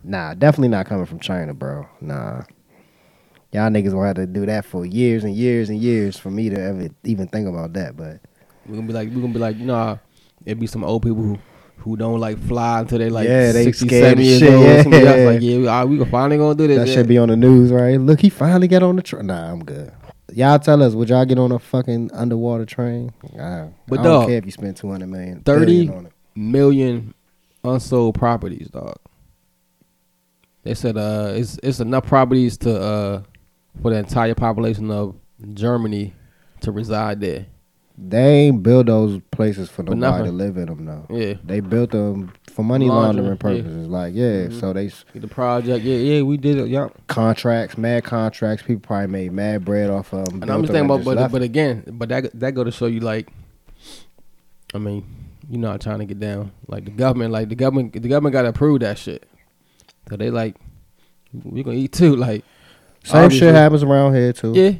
Nah, 0.03 0.35
definitely 0.35 0.69
not 0.69 0.87
coming 0.87 1.07
from 1.07 1.21
China, 1.21 1.55
bro. 1.55 1.89
Nah. 2.01 2.43
Y'all 3.55 3.71
niggas 3.71 3.93
gonna 3.93 4.07
have 4.07 4.17
to 4.17 4.27
do 4.27 4.45
that 4.47 4.65
for 4.65 4.85
years 4.85 5.23
and 5.25 5.33
years 5.35 5.71
and 5.71 5.79
years 5.79 6.19
for 6.19 6.31
me 6.31 6.51
to 6.51 6.61
ever 6.61 6.89
even 7.05 7.29
think 7.29 7.47
about 7.49 7.73
that. 7.75 7.97
But 7.97 8.21
we're 8.67 8.75
gonna 8.75 8.87
be 8.89 8.93
like, 8.93 9.09
we're 9.11 9.21
gonna 9.23 9.33
be 9.33 9.39
like, 9.39 9.57
you 9.57 9.65
know, 9.65 9.75
how 9.77 10.01
it 10.45 10.59
be 10.59 10.67
some 10.67 10.85
old 10.85 11.03
people 11.03 11.23
who. 11.23 11.39
Who 11.79 11.97
don't 11.99 12.19
like 12.19 12.39
fly 12.39 12.81
until 12.81 12.99
they 12.99 13.11
like 13.11 13.29
Yeah, 13.29 13.53
they 13.53 13.65
60, 13.65 13.89
scared 13.89 14.17
70 14.19 14.23
as 14.23 14.29
years 14.29 14.41
shit, 14.41 14.55
old. 14.55 14.65
yeah. 14.65 14.83
Somebody 14.83 15.07
else 15.07 15.35
like, 15.35 15.43
yeah, 15.43 15.57
we, 15.59 15.67
right, 15.67 15.85
we 15.85 15.99
gonna 15.99 16.11
finally 16.11 16.39
gonna 16.39 16.55
do 16.55 16.67
this. 16.67 16.79
that 16.79 16.89
yeah. 16.89 16.95
should 16.95 17.09
be 17.09 17.19
on 17.19 17.29
the 17.29 17.37
news, 17.37 17.71
right? 17.71 18.01
Look, 18.01 18.21
he 18.21 18.31
finally 18.31 18.69
got 18.69 18.83
on 18.83 18.97
the 18.97 19.03
train. 19.03 19.27
Nah, 19.27 19.53
I'm 19.53 19.63
good. 19.63 19.93
Y'all 20.33 20.59
tell 20.59 20.83
us, 20.83 20.95
would 20.95 21.11
y'all 21.11 21.27
get 21.27 21.39
on 21.39 21.53
a 21.53 21.59
fucking 21.59 22.11
underwater 22.15 22.65
train? 22.65 23.13
Nah, 23.35 23.67
But 23.87 24.01
I 24.01 24.03
don't 24.03 24.13
dog, 24.21 24.29
care 24.29 24.39
if 24.39 24.47
you 24.47 24.53
spend 24.53 24.79
two 24.79 24.91
hundred 24.91 25.09
million, 25.11 25.41
30 25.43 25.67
billion 25.67 25.93
on 25.95 26.07
it. 26.07 26.13
million 26.35 27.13
unsold 27.65 28.15
properties, 28.15 28.69
dog. 28.69 28.97
They 30.63 30.73
said 30.75 30.97
uh 30.97 31.33
it's 31.35 31.59
it's 31.63 31.81
enough 31.81 32.07
properties 32.07 32.57
to 32.59 32.81
uh 32.81 33.23
for 33.83 33.91
the 33.91 33.97
entire 33.99 34.35
population 34.35 34.91
of 34.91 35.15
Germany 35.53 36.15
to 36.61 36.73
reside 36.73 37.21
there. 37.21 37.47
They 37.97 38.47
ain't 38.47 38.63
build 38.65 38.87
those 38.89 39.21
places 39.31 39.71
for 39.71 39.85
nobody 39.85 40.25
to 40.25 40.33
live 40.33 40.57
in 40.57 40.67
them, 40.67 40.85
though. 40.85 41.07
Yeah. 41.15 41.35
They 41.45 41.61
built 41.61 41.93
them 41.93 42.33
for 42.51 42.65
money 42.65 42.87
Laundering, 42.89 43.27
laundering 43.29 43.57
yeah. 43.57 43.61
purposes. 43.63 43.87
Like, 43.89 44.15
yeah, 44.17 44.47
Mhm. 44.47 44.61
so 44.61 44.73
they 44.73 44.87
s- 44.87 45.05
The 45.15 45.29
project, 45.29 45.85
yeah, 45.85 45.97
yeah, 45.99 46.23
we 46.23 46.37
did 46.37 46.59
it, 46.59 46.69
yeah. 46.69 46.89
contracts, 47.07 47.79
mad 47.79 48.03
contracts. 48.03 48.65
People 48.65 48.81
probably 48.81 49.07
made 49.07 49.33
mad 49.33 49.65
bread 49.65 49.91
off 49.91 50.13
of 50.13 50.25
them. 50.25 50.43
And 50.43 50.51
I'm 50.51 50.63
just 50.63 50.73
thinking 50.73 50.91
about, 50.91 51.05
but 51.05 51.31
but 51.31 51.43
again, 51.43 51.85
but 51.93 52.09
that 52.09 52.31
that 52.41 52.55
go 52.55 52.65
to 52.65 52.73
show 52.73 52.87
you 52.87 52.99
like, 52.99 53.29
I 54.75 54.79
mean, 54.79 55.05
you 55.49 55.59
know, 55.59 55.71
how 55.71 55.77
trying 55.77 56.01
to 56.01 56.05
get 56.05 56.19
down. 56.19 56.51
Like 56.67 56.87
the 56.87 56.91
government, 56.91 57.33
like 57.33 57.49
the 57.49 57.55
government, 57.55 57.93
the 57.93 58.09
government 58.09 58.33
got 58.33 58.43
to 58.43 58.49
approve 58.49 58.81
that 58.81 58.99
shit. 58.99 59.25
So 60.09 60.17
they 60.17 60.31
like, 60.31 60.57
we 61.45 61.63
gonna 61.63 61.77
eat 61.77 61.93
too. 61.93 62.17
Like 62.27 62.45
same 63.05 63.25
obviously- 63.25 63.47
shit 63.49 63.55
happens 63.55 63.83
around 63.83 64.15
here 64.15 64.33
too. 64.33 64.53
Yeah, 64.55 64.73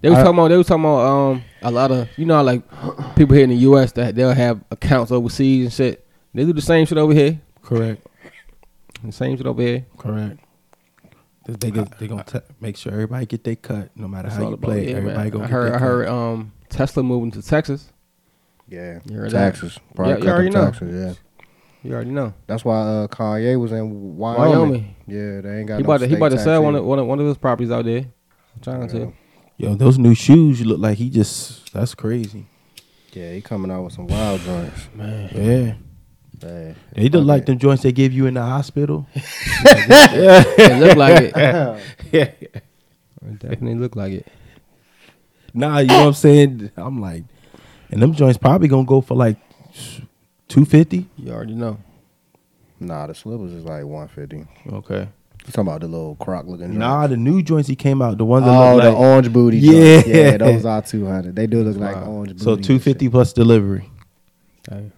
they 0.00 0.08
was 0.10 0.18
I- 0.18 0.22
talking 0.24 0.38
about 0.38 0.48
they 0.48 0.56
was 0.56 0.66
talking 0.66 0.84
about 0.84 1.06
um 1.06 1.44
a 1.62 1.70
lot 1.70 1.90
of 1.90 2.08
you 2.16 2.24
know 2.26 2.42
like 2.42 2.62
people 3.16 3.34
here 3.34 3.44
in 3.44 3.50
the 3.50 3.56
U.S. 3.56 3.92
that 3.92 4.14
they'll 4.14 4.32
have 4.32 4.60
accounts 4.70 5.12
overseas 5.12 5.64
and 5.66 5.72
shit. 5.72 6.06
They 6.34 6.44
do 6.44 6.52
the 6.52 6.62
same 6.62 6.86
shit 6.86 6.96
over 6.98 7.12
here. 7.12 7.40
Correct. 7.62 8.06
The 9.04 9.12
same 9.12 9.36
shit 9.36 9.46
over 9.46 9.60
here. 9.60 9.84
Correct. 9.98 10.38
They 11.46 11.70
go, 11.72 11.84
they 11.98 12.06
gonna 12.06 12.22
te- 12.24 12.38
make 12.60 12.76
sure 12.76 12.92
everybody 12.92 13.26
get 13.26 13.42
their 13.42 13.56
cut, 13.56 13.90
no 13.96 14.06
matter 14.06 14.28
That's 14.28 14.38
how 14.38 14.44
all 14.44 14.50
you 14.52 14.56
play. 14.56 14.88
yeah, 14.90 14.96
everybody 14.96 15.30
man. 15.30 15.30
gonna 15.30 15.44
I 15.44 15.46
get 15.48 15.52
heard 15.52 15.64
their 15.66 15.74
I 15.74 15.78
cut. 15.78 15.84
heard 15.84 16.08
um 16.08 16.52
Tesla 16.68 17.02
moving 17.02 17.30
to 17.32 17.42
Texas. 17.42 17.92
yeah. 18.68 19.00
You 19.06 19.16
heard 19.16 19.32
that? 19.32 19.56
Probably 19.94 20.14
Yeah, 20.14 20.18
you 20.24 20.30
already 20.30 20.50
know. 20.50 20.64
taxes. 20.70 20.94
Yeah, 20.94 21.14
You 21.82 21.92
already 21.94 22.10
know. 22.10 22.32
that's 22.46 22.64
why 22.64 22.78
uh, 22.80 23.06
Kanye 23.08 23.58
was 23.58 23.72
in 23.72 24.16
Wyoming. 24.16 24.50
Wyoming. 24.50 24.94
Yeah, 25.08 25.40
they 25.40 25.58
ain't 25.58 25.68
got. 25.68 25.76
He 25.78 25.82
no 25.82 25.86
about 25.88 25.98
to 25.98 26.06
he 26.06 26.12
state 26.12 26.16
about 26.18 26.28
to 26.30 26.36
tax 26.36 26.44
sell 26.44 26.62
one 26.62 26.74
of, 26.76 26.84
one 26.84 26.98
of 27.00 27.06
one 27.06 27.18
of 27.20 27.26
his 27.26 27.36
properties 27.38 27.70
out 27.72 27.84
there. 27.84 27.98
I'm 28.54 28.60
trying 28.62 28.82
Yeah. 28.82 28.86
to. 28.88 29.12
Yo, 29.56 29.74
those 29.74 29.98
new 29.98 30.14
shoes, 30.14 30.60
you 30.60 30.66
look 30.66 30.78
like 30.80 30.98
he 30.98 31.10
just. 31.10 31.72
That's 31.72 31.94
crazy. 31.94 32.46
Yeah, 33.12 33.32
he 33.32 33.40
coming 33.42 33.70
out 33.70 33.82
with 33.84 33.92
some 33.94 34.06
wild 34.06 34.40
joints. 34.42 34.88
Man, 34.94 35.28
Yeah. 35.34 35.74
Man. 36.48 36.76
They 36.94 37.04
look 37.08 37.20
Fuck 37.22 37.26
like 37.28 37.42
it. 37.42 37.46
them 37.46 37.58
joints 37.58 37.82
they 37.82 37.92
give 37.92 38.12
you 38.12 38.26
in 38.26 38.34
the 38.34 38.42
hospital. 38.42 39.06
it 39.14 40.80
look 40.80 40.96
like 40.96 41.20
it. 41.22 41.32
yeah. 42.12 42.22
It 42.50 43.38
definitely 43.38 43.76
look 43.76 43.94
like 43.94 44.12
it. 44.14 44.26
Nah, 45.54 45.78
you 45.78 45.86
know 45.88 46.00
what 46.00 46.06
I'm 46.08 46.12
saying? 46.14 46.70
I'm 46.76 47.00
like, 47.00 47.24
and 47.90 48.02
them 48.02 48.14
joints 48.14 48.38
probably 48.38 48.66
gonna 48.68 48.84
go 48.86 49.00
for 49.00 49.14
like 49.14 49.36
two 50.52 50.64
fifty. 50.64 51.08
You 51.16 51.32
already 51.32 51.54
know. 51.54 51.78
Nah, 52.80 53.06
the 53.06 53.14
slippers 53.14 53.52
is 53.52 53.64
like 53.64 53.84
one 53.84 54.08
fifty. 54.08 54.44
Okay. 54.70 55.08
You 55.46 55.52
talking 55.52 55.68
about 55.68 55.80
the 55.80 55.88
little 55.88 56.14
croc 56.16 56.46
looking? 56.46 56.78
Nah, 56.78 57.06
the 57.08 57.16
new 57.16 57.42
joints 57.42 57.68
he 57.68 57.74
came 57.74 58.00
out, 58.00 58.16
the 58.18 58.24
ones 58.24 58.44
that 58.44 58.50
Oh, 58.56 58.74
look 58.76 58.82
the 58.84 58.90
like 58.90 58.98
orange 58.98 59.32
booty. 59.32 59.58
Yeah. 59.58 59.72
joints. 59.94 60.08
yeah, 60.08 60.36
those 60.38 60.64
are 60.64 60.82
two 60.82 61.06
hundred. 61.06 61.34
They 61.36 61.46
do 61.48 61.62
look 61.64 61.76
like 61.76 61.96
orange 62.06 62.32
booty. 62.32 62.44
so 62.44 62.56
two 62.56 62.78
fifty 62.78 63.08
plus 63.08 63.32
delivery. 63.32 63.88
Hey. 64.70 64.92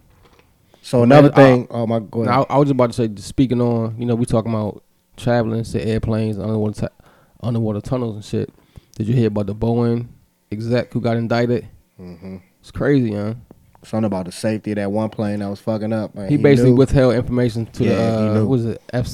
So 0.81 1.01
another 1.01 1.29
Man, 1.29 1.35
thing. 1.35 1.67
oh 1.71 1.87
my 1.87 1.99
god. 1.99 2.27
I, 2.27 2.41
I 2.53 2.57
was 2.59 2.67
just 2.67 2.73
about 2.73 2.91
to 2.91 2.93
say, 2.93 3.09
speaking 3.21 3.59
on, 3.59 3.95
you 3.99 4.05
know, 4.05 4.13
we 4.13 4.25
talking 4.25 4.51
about 4.53 4.83
traveling, 5.17 5.63
say 5.63 5.81
airplanes, 5.83 6.37
underwater, 6.37 6.81
tu- 6.81 7.05
underwater 7.41 7.81
tunnels 7.81 8.15
and 8.15 8.23
shit. 8.23 8.53
Did 8.95 9.07
you 9.07 9.15
hear 9.15 9.27
about 9.29 9.47
the 9.47 9.55
Boeing 9.55 10.07
exec 10.51 10.93
who 10.93 11.01
got 11.01 11.17
indicted? 11.17 11.67
Mm-hmm. 11.99 12.37
It's 12.59 12.69
crazy, 12.69 13.11
man. 13.11 13.41
Something 13.85 14.05
about 14.05 14.25
the 14.25 14.31
safety 14.31 14.71
of 14.71 14.75
that 14.77 14.91
one 14.91 15.09
plane 15.09 15.39
that 15.39 15.49
was 15.49 15.59
fucking 15.59 15.93
up. 15.93 16.13
man. 16.15 16.29
He, 16.29 16.37
basically 16.37 16.71
knew. 16.71 16.77
withheld 16.77 17.15
information 17.15 17.65
to 17.67 17.83
Yeah, 17.83 17.95
the 17.95 18.31
uh, 18.31 18.33
what 18.41 18.47
was 18.49 18.65
it 18.65 18.81
F, 18.93 19.07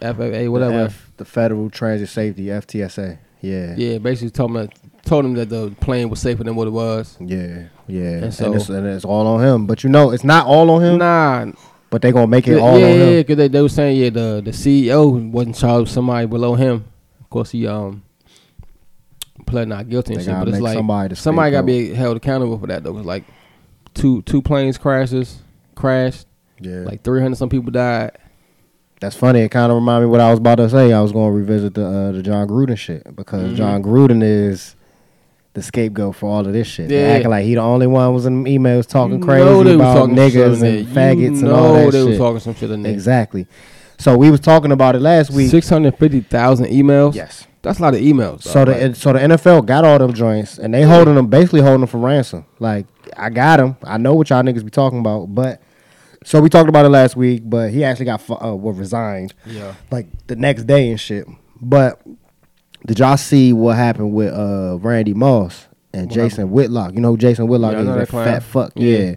FAA 0.00 0.12
The 0.14 0.48
whatever. 0.48 0.74
F- 0.86 1.10
the 1.16 1.24
Federal 1.24 1.70
Transit 1.70 2.08
Safety 2.08 2.46
(FTSA). 2.46 3.18
Yeah. 3.40 3.74
Yeah, 3.76 3.98
basically 3.98 4.30
told 4.30 4.50
him 4.50 4.54
that, 4.56 4.74
told 5.04 5.24
him 5.24 5.34
that 5.34 5.48
the 5.48 5.70
plane 5.80 6.08
was 6.10 6.20
safer 6.20 6.42
than 6.44 6.56
what 6.56 6.66
it 6.66 6.70
was. 6.72 7.16
Yeah, 7.20 7.64
yeah, 7.86 8.02
And 8.02 8.24
and, 8.24 8.34
so- 8.34 8.52
it's, 8.54 8.68
and 8.68 8.86
it's 8.86 9.04
all 9.04 9.26
on 9.26 9.42
him. 9.44 9.66
But 9.66 9.84
you 9.84 9.90
know, 9.90 10.10
it's 10.10 10.24
not 10.24 10.46
all 10.46 10.68
on 10.70 10.82
him. 10.82 10.98
Nah, 10.98 11.52
But 11.90 12.02
they 12.02 12.10
gonna 12.12 12.26
make 12.26 12.46
it 12.48 12.58
all 12.58 12.78
yeah, 12.78 12.86
on 12.86 12.92
him. 12.92 13.08
yeah, 13.12 13.16
because 13.20 13.36
they, 13.36 13.48
they 13.48 13.62
were 13.62 13.68
saying 13.68 13.96
yeah 13.96 14.10
the 14.10 14.42
the 14.44 14.50
CEO 14.50 15.30
wasn't 15.30 15.56
charged 15.56 15.90
somebody 15.90 16.26
below 16.26 16.54
him. 16.54 16.84
Of 17.20 17.30
course, 17.30 17.50
he 17.52 17.66
um 17.66 18.02
pled 19.46 19.68
not 19.68 19.88
guilty 19.88 20.12
and 20.14 20.20
They 20.20 20.24
shit. 20.26 20.32
gotta 20.34 20.44
But 20.46 20.54
it's 20.54 20.62
like 20.62 20.74
somebody 20.76 21.08
the 21.08 21.16
somebody 21.16 21.50
got 21.52 21.60
to 21.62 21.66
be 21.66 21.94
held 21.94 22.16
accountable 22.16 22.58
for 22.58 22.66
that 22.66 22.82
though. 22.84 22.96
It's 22.98 23.06
like 23.06 23.24
two 23.98 24.22
two 24.22 24.40
planes 24.42 24.78
crashes 24.78 25.38
crashed, 25.74 26.26
Yeah, 26.60 26.80
like 26.80 27.02
three 27.02 27.20
hundred 27.20 27.36
some 27.36 27.48
people 27.48 27.70
died. 27.70 28.12
that's 29.00 29.16
funny. 29.16 29.40
It 29.40 29.50
kind 29.50 29.70
of 29.70 29.76
reminded 29.76 30.06
me 30.06 30.10
what 30.10 30.20
I 30.20 30.30
was 30.30 30.38
about 30.38 30.56
to 30.56 30.68
say. 30.70 30.92
I 30.92 31.00
was 31.00 31.12
gonna 31.12 31.30
revisit 31.32 31.74
the 31.74 31.86
uh, 31.86 32.12
the 32.12 32.22
Jon 32.22 32.48
Gruden 32.48 32.76
shit 32.78 33.14
because 33.14 33.52
Mhm. 33.52 33.56
Jon 33.56 33.82
Gruden 33.82 34.22
is 34.22 34.74
the 35.54 35.62
scapegoat 35.62 36.14
for 36.16 36.28
all 36.30 36.46
of 36.46 36.52
this 36.52 36.66
shit. 36.66 36.88
They 36.88 37.00
Yeah. 37.00 37.14
acting 37.14 37.30
like 37.30 37.44
he 37.44 37.54
the 37.54 37.60
only 37.60 37.86
one 37.86 38.12
was 38.14 38.26
in 38.26 38.44
emails 38.44 38.86
talking 38.86 39.18
You 39.18 39.24
crazy 39.24 39.44
know 39.44 39.62
they 39.64 39.76
was 39.76 39.80
about 39.80 39.94
talking 39.94 40.14
niggas 40.16 40.62
and 40.62 40.86
faggots 40.88 41.40
and 41.42 41.48
all 41.50 41.72
that 41.74 41.84
shit. 41.86 41.94
Oh, 41.94 42.04
they 42.04 42.10
shit. 42.12 42.18
talking 42.18 42.40
some 42.40 42.54
shit. 42.54 42.70
Exactly. 42.86 43.46
So 43.98 44.16
we 44.16 44.30
was 44.30 44.38
talking 44.40 44.70
about 44.70 44.94
it 44.94 45.00
last 45.00 45.30
week. 45.32 45.50
Six 45.50 45.68
hundred 45.68 45.96
fifty 45.96 46.20
thousand 46.20 46.66
emails. 46.66 47.14
Yes. 47.14 47.46
That's 47.68 47.80
a 47.80 47.82
lot 47.82 47.92
of 47.94 48.00
emails. 48.00 48.42
So 48.42 48.64
the 48.64 48.94
so 48.94 49.12
the 49.12 49.18
NFL 49.18 49.66
got 49.66 49.84
all 49.84 49.98
them 49.98 50.14
joints 50.14 50.58
and 50.58 50.72
they 50.72 50.82
holding 50.82 51.14
them 51.16 51.26
basically 51.26 51.60
holding 51.60 51.80
them 51.80 51.88
for 51.88 51.98
ransom. 51.98 52.46
Like 52.58 52.86
I 53.14 53.28
got 53.28 53.58
them. 53.58 53.76
I 53.84 53.98
know 53.98 54.14
what 54.14 54.30
y'all 54.30 54.42
niggas 54.42 54.64
be 54.64 54.70
talking 54.70 55.00
about, 55.00 55.26
but 55.34 55.60
so 56.24 56.40
we 56.40 56.48
talked 56.48 56.70
about 56.70 56.86
it 56.86 56.88
last 56.88 57.14
week. 57.14 57.42
But 57.44 57.70
he 57.70 57.84
actually 57.84 58.06
got 58.06 58.22
uh, 58.30 58.56
well, 58.56 58.72
resigned 58.72 59.34
yeah, 59.44 59.74
like 59.90 60.06
the 60.28 60.36
next 60.36 60.64
day 60.64 60.88
and 60.88 60.98
shit. 60.98 61.26
But 61.60 62.00
did 62.86 63.00
y'all 63.00 63.18
see 63.18 63.52
what 63.52 63.76
happened 63.76 64.14
with 64.14 64.32
uh 64.32 64.78
Randy 64.80 65.12
Moss 65.12 65.66
and 65.92 66.10
Jason 66.10 66.50
Whitlock? 66.50 66.94
You 66.94 67.00
know 67.00 67.10
who 67.10 67.16
Jason 67.18 67.48
Whitlock 67.48 67.72
Yeah, 67.74 67.80
is 67.80 67.86
that 67.86 68.08
clown. 68.08 68.24
fat 68.24 68.42
fuck. 68.44 68.72
Yeah. 68.76 68.98
Yeah. 68.98 69.14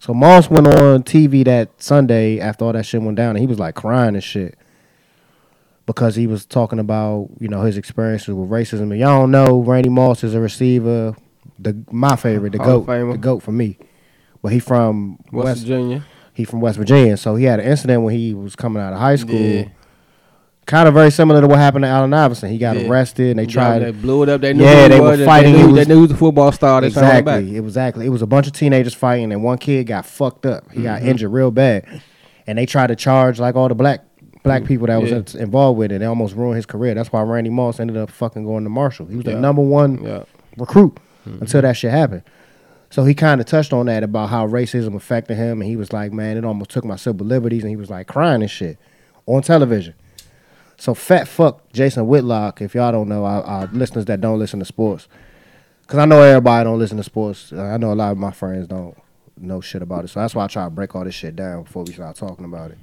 So 0.00 0.12
Moss 0.14 0.50
went 0.50 0.66
on 0.66 1.04
TV 1.04 1.44
that 1.44 1.80
Sunday 1.80 2.40
after 2.40 2.64
all 2.64 2.72
that 2.72 2.86
shit 2.86 3.00
went 3.02 3.16
down, 3.16 3.30
and 3.30 3.38
he 3.38 3.46
was 3.46 3.60
like 3.60 3.76
crying 3.76 4.14
and 4.16 4.24
shit 4.24 4.58
because 5.86 6.16
he 6.16 6.26
was 6.26 6.44
talking 6.44 6.78
about 6.78 7.28
you 7.40 7.48
know 7.48 7.62
his 7.62 7.76
experiences 7.76 8.34
with 8.34 8.50
racism. 8.50 8.90
And 8.92 8.98
y'all 8.98 9.20
don't 9.20 9.30
know 9.30 9.60
Randy 9.62 9.88
Moss 9.88 10.22
is 10.24 10.34
a 10.34 10.40
receiver, 10.40 11.14
the 11.58 11.76
my 11.90 12.16
favorite, 12.16 12.52
the 12.52 12.58
Hall 12.58 12.80
goat, 12.80 12.86
Famer. 12.86 13.12
the 13.12 13.18
goat 13.18 13.42
for 13.42 13.52
me. 13.52 13.78
But 14.42 14.52
he 14.52 14.58
from 14.58 15.18
West, 15.32 15.44
West, 15.46 15.60
Virginia. 15.62 16.04
he 16.34 16.44
from 16.44 16.60
West 16.60 16.78
Virginia, 16.78 17.16
so 17.16 17.34
he 17.36 17.44
had 17.44 17.60
an 17.60 17.66
incident 17.66 18.02
when 18.02 18.14
he 18.14 18.34
was 18.34 18.54
coming 18.54 18.82
out 18.82 18.92
of 18.92 18.98
high 18.98 19.16
school. 19.16 19.34
Yeah. 19.34 19.68
Kind 20.66 20.88
of 20.88 20.94
very 20.94 21.12
similar 21.12 21.40
to 21.40 21.46
what 21.46 21.58
happened 21.60 21.84
to 21.84 21.88
Allen 21.88 22.12
Iverson. 22.12 22.50
He 22.50 22.58
got 22.58 22.76
Yeah. 22.76 22.88
arrested 22.88 23.30
and 23.30 23.38
they 23.38 23.44
Yeah, 23.44 23.48
tried. 23.52 23.78
They 23.80 23.92
blew 23.92 24.24
it 24.24 24.28
up. 24.28 24.40
They 24.40 24.52
knew 24.52 24.64
Yeah, 24.64 24.88
they 24.88 24.98
were 25.00 25.16
fighting. 25.24 25.52
They 25.52 25.58
knew, 25.62 25.66
was- 25.68 25.76
they 25.76 25.84
knew 25.84 25.94
he 25.94 26.02
was 26.02 26.10
a 26.10 26.16
football 26.16 26.50
star. 26.50 26.80
They 26.80 26.90
turned 26.90 27.06
him 27.06 27.24
back. 27.24 27.38
Exactly. 27.38 27.56
It 27.56 27.60
was 27.60 27.70
exactly. 27.72 28.06
It 28.06 28.08
was 28.08 28.22
a 28.22 28.26
bunch 28.26 28.48
of 28.48 28.52
teenagers 28.52 28.92
fighting, 28.92 29.30
and 29.32 29.44
one 29.44 29.58
kid 29.58 29.84
got 29.86 30.06
fucked 30.06 30.44
up. 30.44 30.64
He 30.72 30.82
got 30.82 30.98
Mm-hmm. 30.98 31.08
injured 31.08 31.32
real 31.32 31.52
bad, 31.52 31.84
and 32.48 32.58
they 32.58 32.66
tried 32.66 32.88
to 32.88 32.96
charge 32.96 33.38
like 33.38 33.54
all 33.54 33.68
the 33.68 33.76
black 33.76 34.00
black 34.46 34.64
people 34.64 34.86
that 34.86 35.00
was 35.00 35.10
Yeah. 35.10 35.16
in- 35.34 35.40
involved 35.42 35.78
with 35.78 35.92
it. 35.92 35.98
They 35.98 36.06
almost 36.06 36.34
ruined 36.34 36.56
his 36.56 36.66
career. 36.66 36.94
That's 36.94 37.12
why 37.12 37.22
Randy 37.22 37.50
Moss 37.50 37.78
ended 37.80 37.96
up 37.96 38.10
fucking 38.10 38.44
going 38.44 38.64
to 38.64 38.70
Marshall. 38.70 39.06
He 39.06 39.16
was 39.16 39.26
Yeah. 39.26 39.34
the 39.34 39.40
number 39.40 39.62
one 39.62 40.02
Yeah. 40.02 40.22
recruit 40.56 40.98
until 41.40 41.60
that 41.62 41.76
shit 41.76 41.90
happened. 41.90 42.22
So 42.88 43.04
he 43.04 43.14
kind 43.14 43.40
of 43.40 43.46
touched 43.46 43.72
on 43.72 43.86
that 43.86 44.02
about 44.04 44.30
how 44.30 44.46
racism 44.46 44.94
affected 44.94 45.36
him, 45.36 45.60
and 45.60 45.68
he 45.68 45.74
was 45.76 45.92
like, 45.92 46.12
"Man, 46.12 46.36
it 46.36 46.44
almost 46.44 46.70
took 46.70 46.84
my 46.84 46.94
civil 46.96 47.26
liberties," 47.26 47.62
and 47.64 47.70
he 47.70 47.76
was 47.76 47.90
like 47.90 48.06
crying 48.06 48.42
and 48.42 48.50
shit 48.50 48.78
on 49.26 49.42
television. 49.42 49.94
So 50.78 50.94
fat 50.94 51.26
fuck 51.26 51.60
Jason 51.72 52.06
Whitlock. 52.06 52.62
If 52.62 52.74
y'all 52.74 52.92
don't 52.92 53.08
know, 53.08 53.24
our, 53.24 53.42
our 53.42 53.68
listeners 53.72 54.04
that 54.04 54.20
don't 54.20 54.38
listen 54.38 54.60
to 54.60 54.64
sports, 54.64 55.08
because 55.82 55.98
I 55.98 56.04
know 56.04 56.22
everybody 56.22 56.64
don't 56.64 56.78
listen 56.78 56.96
to 56.98 57.02
sports. 57.02 57.52
Uh, 57.52 57.62
I 57.62 57.76
know 57.76 57.92
a 57.92 57.94
lot 57.94 58.12
of 58.12 58.18
my 58.18 58.30
friends 58.30 58.68
don't 58.68 58.96
know 59.38 59.60
shit 59.60 59.82
about 59.82 60.04
it. 60.04 60.08
So 60.08 60.20
that's 60.20 60.34
why 60.34 60.44
I 60.44 60.46
try 60.46 60.64
to 60.64 60.70
break 60.70 60.94
all 60.94 61.04
this 61.04 61.14
shit 61.14 61.34
down 61.34 61.64
before 61.64 61.82
we 61.82 61.92
start 61.92 62.14
talking 62.16 62.44
about 62.44 62.70
it. 62.70 62.78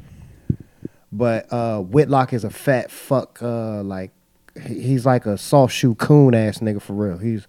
But 1.15 1.51
uh, 1.53 1.79
Whitlock 1.81 2.33
is 2.33 2.43
a 2.43 2.49
fat 2.49 2.89
fuck. 2.89 3.39
Uh, 3.41 3.83
like 3.83 4.11
he's 4.67 5.05
like 5.05 5.25
a 5.25 5.37
soft 5.37 5.73
shoe 5.73 5.93
coon 5.95 6.33
ass 6.33 6.59
nigga 6.59 6.81
for 6.81 6.93
real. 6.93 7.17
He's 7.19 7.45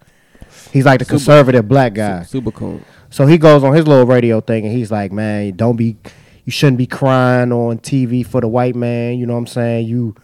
he's 0.71 0.85
like 0.85 0.99
the 0.99 1.05
Super- 1.05 1.13
conservative 1.17 1.67
black 1.67 1.93
guy. 1.95 2.23
Super 2.23 2.51
cool. 2.51 2.81
So 3.09 3.25
he 3.25 3.37
goes 3.37 3.63
on 3.63 3.73
his 3.73 3.87
little 3.87 4.05
radio 4.05 4.39
thing 4.39 4.65
and 4.65 4.75
he's 4.75 4.91
like, 4.91 5.11
"Man, 5.11 5.55
don't 5.55 5.77
be, 5.77 5.97
you 6.45 6.51
shouldn't 6.51 6.77
be 6.77 6.85
crying 6.85 7.51
on 7.51 7.79
TV 7.79 8.25
for 8.25 8.39
the 8.41 8.47
white 8.47 8.75
man. 8.75 9.17
You 9.17 9.25
know 9.25 9.33
what 9.33 9.39
I'm 9.39 9.47
saying? 9.47 9.87
You, 9.87 10.15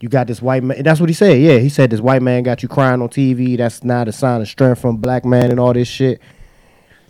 you 0.00 0.08
got 0.08 0.26
this 0.28 0.40
white 0.40 0.62
man. 0.62 0.82
That's 0.84 1.00
what 1.00 1.08
he 1.08 1.14
said. 1.14 1.40
Yeah, 1.40 1.58
he 1.58 1.68
said 1.68 1.90
this 1.90 2.00
white 2.00 2.22
man 2.22 2.44
got 2.44 2.62
you 2.62 2.68
crying 2.68 3.02
on 3.02 3.08
TV. 3.08 3.56
That's 3.56 3.82
not 3.82 4.06
a 4.06 4.12
sign 4.12 4.40
of 4.40 4.46
strength 4.48 4.80
from 4.80 4.98
black 4.98 5.24
man 5.24 5.50
and 5.50 5.58
all 5.58 5.72
this 5.72 5.88
shit. 5.88 6.20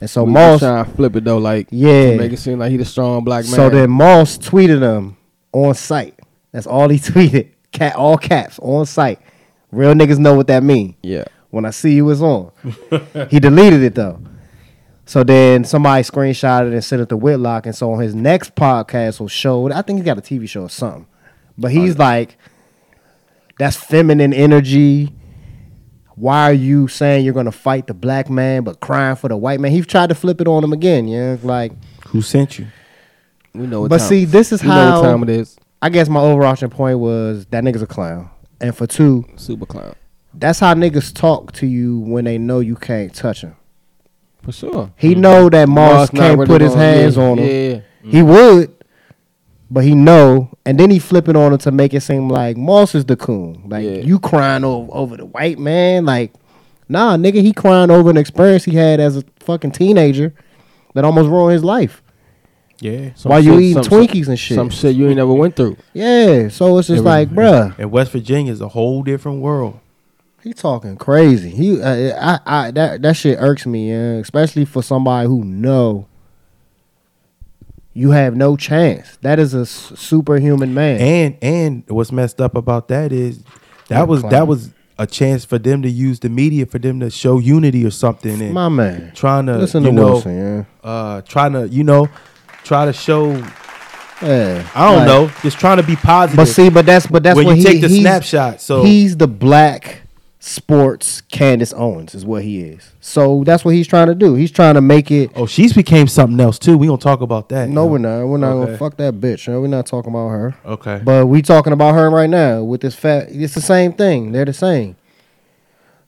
And 0.01 0.09
so 0.09 0.25
We 0.25 0.33
Moss, 0.33 0.61
trying 0.61 0.85
to 0.85 0.91
flip 0.93 1.17
it 1.17 1.25
though, 1.25 1.39
like 1.39 1.67
Yeah. 1.71 2.17
make 2.17 2.33
it 2.33 2.39
seem 2.39 2.59
like 2.61 2.71
he 2.71 2.77
the 2.79 2.85
strong 2.87 3.25
black 3.25 3.45
man. 3.45 3.55
so 3.55 3.69
then 3.69 3.91
Moss 3.91 4.39
tweeted 4.39 4.81
him 4.81 5.17
on 5.53 5.75
site. 5.75 6.19
That's 6.53 6.67
all 6.67 6.89
he 6.89 6.99
tweeted. 6.99 7.51
Cat 7.73 7.97
all 7.97 8.17
caps 8.17 8.59
on 8.61 8.87
site. 8.87 9.21
Real 9.71 9.93
niggas 9.95 10.19
know 10.19 10.35
what 10.35 10.47
that 10.47 10.63
mean. 10.63 10.97
yeah, 11.03 11.25
When 11.51 11.65
I 11.67 11.71
see 11.71 11.95
you, 11.95 12.09
it's 12.11 12.23
on. 12.23 12.51
he 13.31 13.39
deleted 13.39 13.83
it 13.83 13.95
though. 13.95 14.21
So 15.05 15.25
then 15.25 15.65
somebody 15.65 16.03
screenshotted 16.03 16.73
and 16.73 16.85
sent 16.85 17.03
it 17.03 17.09
to 17.11 17.17
Whitlock, 17.17 17.67
and 17.67 17.75
so 17.75 17.93
on 17.93 18.01
his 18.01 18.15
next 18.15 18.55
podcast 18.55 19.21
will 19.21 19.29
show. 19.29 19.71
I 19.71 19.83
think 19.83 19.99
he's 19.99 20.05
got 20.07 20.19
a 20.19 20.23
TV 20.23 20.49
show 20.49 20.63
or 20.63 20.69
something, 20.71 21.07
but 21.57 21.71
he's 21.71 21.97
oh, 21.97 21.99
like, 21.99 22.37
"That's 23.59 23.77
feminine 23.77 24.33
energy." 24.35 25.15
Why 26.15 26.51
are 26.51 26.55
you 26.55 26.89
saying 26.89 27.25
you're 27.25 27.33
gonna 27.35 27.53
fight 27.53 27.87
the 27.87 27.95
black 27.95 28.29
man 28.29 28.65
but 28.65 28.81
crying 28.81 29.17
for 29.17 29.29
the 29.29 29.37
white 29.37 29.61
man? 29.61 29.71
He 29.71 29.81
tried 29.83 30.09
to 30.09 30.15
flip 30.15 30.41
it 30.41 30.49
on 30.49 30.63
him 30.65 30.73
again. 30.73 31.09
Yeah, 31.09 31.37
like 31.43 31.73
Who 32.09 32.21
sent 32.23 32.59
you? 32.59 32.67
We 33.55 33.67
know. 33.67 33.83
What 33.83 33.91
But 33.91 33.99
time, 33.99 34.09
see, 34.09 34.25
this 34.25 34.53
is 34.53 34.63
we 34.63 34.69
know 34.69 34.75
how- 34.75 35.03
what 35.03 35.09
time 35.09 35.23
it 35.23 35.31
is. 35.31 35.57
I 35.81 35.91
guess 35.91 36.09
my 36.09 36.21
overarching 36.21 36.71
point 36.71 36.99
was 36.99 37.47
that 37.51 37.63
nigga's 37.63 37.83
a 37.83 37.87
clown, 37.87 38.31
and 38.61 38.77
for 38.77 38.87
two, 38.87 39.25
Super 39.37 39.65
clown 39.65 39.95
that's 40.35 40.61
how 40.61 40.75
niggas 40.75 41.13
talk 41.15 41.53
to 41.53 41.67
you 41.67 42.01
when 42.01 42.25
they 42.25 42.39
know 42.39 42.61
you 42.61 42.77
can't 42.77 43.15
touch 43.15 43.43
him. 43.43 43.57
for 44.43 44.53
sure. 44.53 44.93
He 44.97 45.13
mm-hmm. 45.13 45.21
know 45.21 45.49
that 45.51 45.69
Moss 45.69 45.93
Moss 45.93 46.13
not 46.13 46.21
can't 46.21 46.39
really 46.39 46.49
put 46.49 46.61
his 46.61 46.75
hands 46.75 47.17
yeah, 47.17 47.23
on 47.23 47.39
him. 47.39 47.47
Yeah, 47.47 47.81
He 48.03 48.19
mm-hmm. 48.19 48.29
would, 48.29 48.85
but 49.71 49.85
he 49.85 49.95
know, 49.95 50.51
and 50.65 50.79
then 50.79 50.91
he 50.91 50.99
flip 50.99 51.29
it 51.29 51.37
on 51.37 51.53
him 51.53 51.59
to 51.59 51.71
make 51.71 51.93
it 51.93 52.01
seem 52.01 52.29
like 52.29 52.57
Moss 52.57 52.95
is 52.95 53.05
the 53.05 53.17
coon. 53.17 53.65
Like 53.67 53.85
Yeah. 53.85 53.97
you 53.97 54.19
crying 54.19 54.65
over 54.65 54.91
over 54.93 55.17
the 55.17 55.27
white 55.27 55.59
man. 55.59 56.05
Like, 56.07 56.33
nah, 56.89 57.17
nigga, 57.17 57.43
he 57.43 57.53
crying 57.53 57.91
over 57.91 58.11
an 58.11 58.17
experience 58.17 58.65
he 58.65 58.77
had 58.77 59.01
as 59.01 59.17
a 59.17 59.25
fucking 59.41 59.73
teenager 59.73 60.33
that 60.95 61.05
almost 61.05 61.29
ruined 61.29 61.53
his 61.53 61.65
life. 61.65 62.03
Yeah. 62.81 63.11
Some 63.17 63.31
While 63.31 63.41
you 63.41 63.59
eating 63.59 63.83
some- 63.83 63.93
Twinkies 63.93 64.29
and 64.29 64.39
shit. 64.39 64.55
Some 64.55 64.71
shit 64.71 64.95
you 64.95 65.07
ain't 65.09 65.17
never 65.17 65.33
went 65.35 65.57
through. 65.57 65.77
Yeah, 65.95 66.49
so 66.49 66.79
it's 66.79 66.89
just 66.89 66.99
Every- 66.99 67.11
like, 67.11 67.31
bruh, 67.31 67.75
And 67.79 67.91
West 67.91 68.13
Virginia 68.13 68.53
is 68.53 68.61
a 68.61 68.69
whole 68.69 69.03
different 69.03 69.41
world. 69.41 69.79
he 70.45 70.53
talking 70.53 70.97
crazy. 70.97 71.51
He, 71.51 71.81
uh, 71.83 72.15
I, 72.21 72.39
I, 72.67 72.71
that 72.71 73.03
that 73.03 73.17
shit 73.17 73.37
irks 73.41 73.67
me, 73.67 73.91
yeah. 73.91 74.13
especially 74.21 74.65
for 74.65 74.83
somebody 74.83 75.27
who 75.27 75.45
know. 75.45 76.07
You 77.95 78.11
have 78.13 78.37
no 78.37 78.57
chance. 78.57 79.17
That 79.23 79.41
is 79.41 79.55
a 79.55 79.67
superhuman 79.67 80.73
man. 80.73 81.01
And 81.01 81.37
and 81.43 81.83
what's 81.89 82.13
messed 82.13 82.41
up 82.41 82.55
about 82.57 82.87
that 82.89 83.13
is 83.13 83.43
that 83.89 84.07
was 84.07 84.23
that 84.25 84.47
was 84.47 84.71
a 85.01 85.07
chance 85.07 85.45
for 85.45 85.59
them 85.59 85.83
to 85.83 85.89
use 85.91 86.21
the 86.21 86.29
media 86.29 86.65
for 86.67 86.79
them 86.79 87.01
to 87.01 87.11
show 87.11 87.39
unity 87.39 87.85
or 87.85 87.91
something 87.91 88.41
and 88.41 88.53
My 88.55 88.69
man. 88.69 89.11
trying 89.17 89.47
to 89.47 89.59
Listen 89.59 89.83
you 89.83 89.89
to 89.91 89.95
know 89.95 90.05
Wilson, 90.13 90.39
yeah. 90.39 90.89
uh 90.89 91.21
trying 91.23 91.53
to 91.55 91.69
you 91.69 91.83
know 91.83 92.09
try 92.65 92.85
to 92.85 92.93
show 92.93 93.33
Yeah. 94.23 94.65
I 94.75 94.89
don't 94.89 94.99
Like- 94.99 95.07
know 95.07 95.31
just 95.43 95.59
trying 95.61 95.77
to 95.77 95.83
be 95.85 95.95
positive. 95.97 96.37
But 96.37 96.49
see, 96.49 96.69
but 96.71 96.85
that's 96.87 97.07
but 97.07 97.23
that's 97.23 97.37
when 97.37 97.47
what 97.47 97.57
you 97.57 97.63
he, 97.63 97.73
take 97.73 97.81
the 97.83 97.89
snapshot, 97.89 98.61
so 98.61 98.83
he's 98.83 99.17
the 99.17 99.29
black 99.29 100.03
sports 100.41 101.21
Candace 101.33 101.73
Owens 101.77 102.15
is 102.15 102.25
what 102.25 102.43
he 102.43 102.61
is. 102.61 102.91
So 103.01 103.43
that's 103.45 103.65
what 103.65 103.75
he's 103.75 103.87
trying 103.87 104.07
to 104.09 104.15
do. 104.15 104.35
He's 104.35 104.51
trying 104.51 104.75
to 104.75 104.81
make 104.81 105.11
it. 105.11 105.31
oh 105.37 105.47
she's 105.47 105.73
became 105.73 106.07
something 106.09 106.39
else 106.41 106.59
too. 106.59 106.77
We 106.79 106.87
gonna 106.89 106.99
talk 106.99 107.21
about 107.21 107.49
that. 107.51 107.69
No, 107.69 107.85
yo. 107.85 107.93
we're 107.93 107.99
not. 107.99 108.27
We're 108.27 108.39
not 108.39 108.53
Okay. 108.53 108.67
gonna 108.67 108.79
fuck 108.79 108.97
that 108.97 109.15
bitch. 109.21 109.47
yo. 109.47 109.61
We're 109.61 109.67
not 109.69 109.87
talking 109.87 110.11
about 110.13 110.29
her. 110.31 110.55
Okay. 110.67 111.01
But 111.05 111.27
we 111.27 111.41
talking 111.43 111.73
about 111.73 111.95
her 111.95 112.11
right 112.11 112.31
now 112.31 112.63
with 112.63 112.81
this 112.81 112.95
fat. 112.95 113.29
It's 113.31 113.55
the 113.55 113.61
same 113.61 113.93
thing. 113.93 114.33
They're 114.33 114.45
the 114.45 114.53
same. 114.53 114.97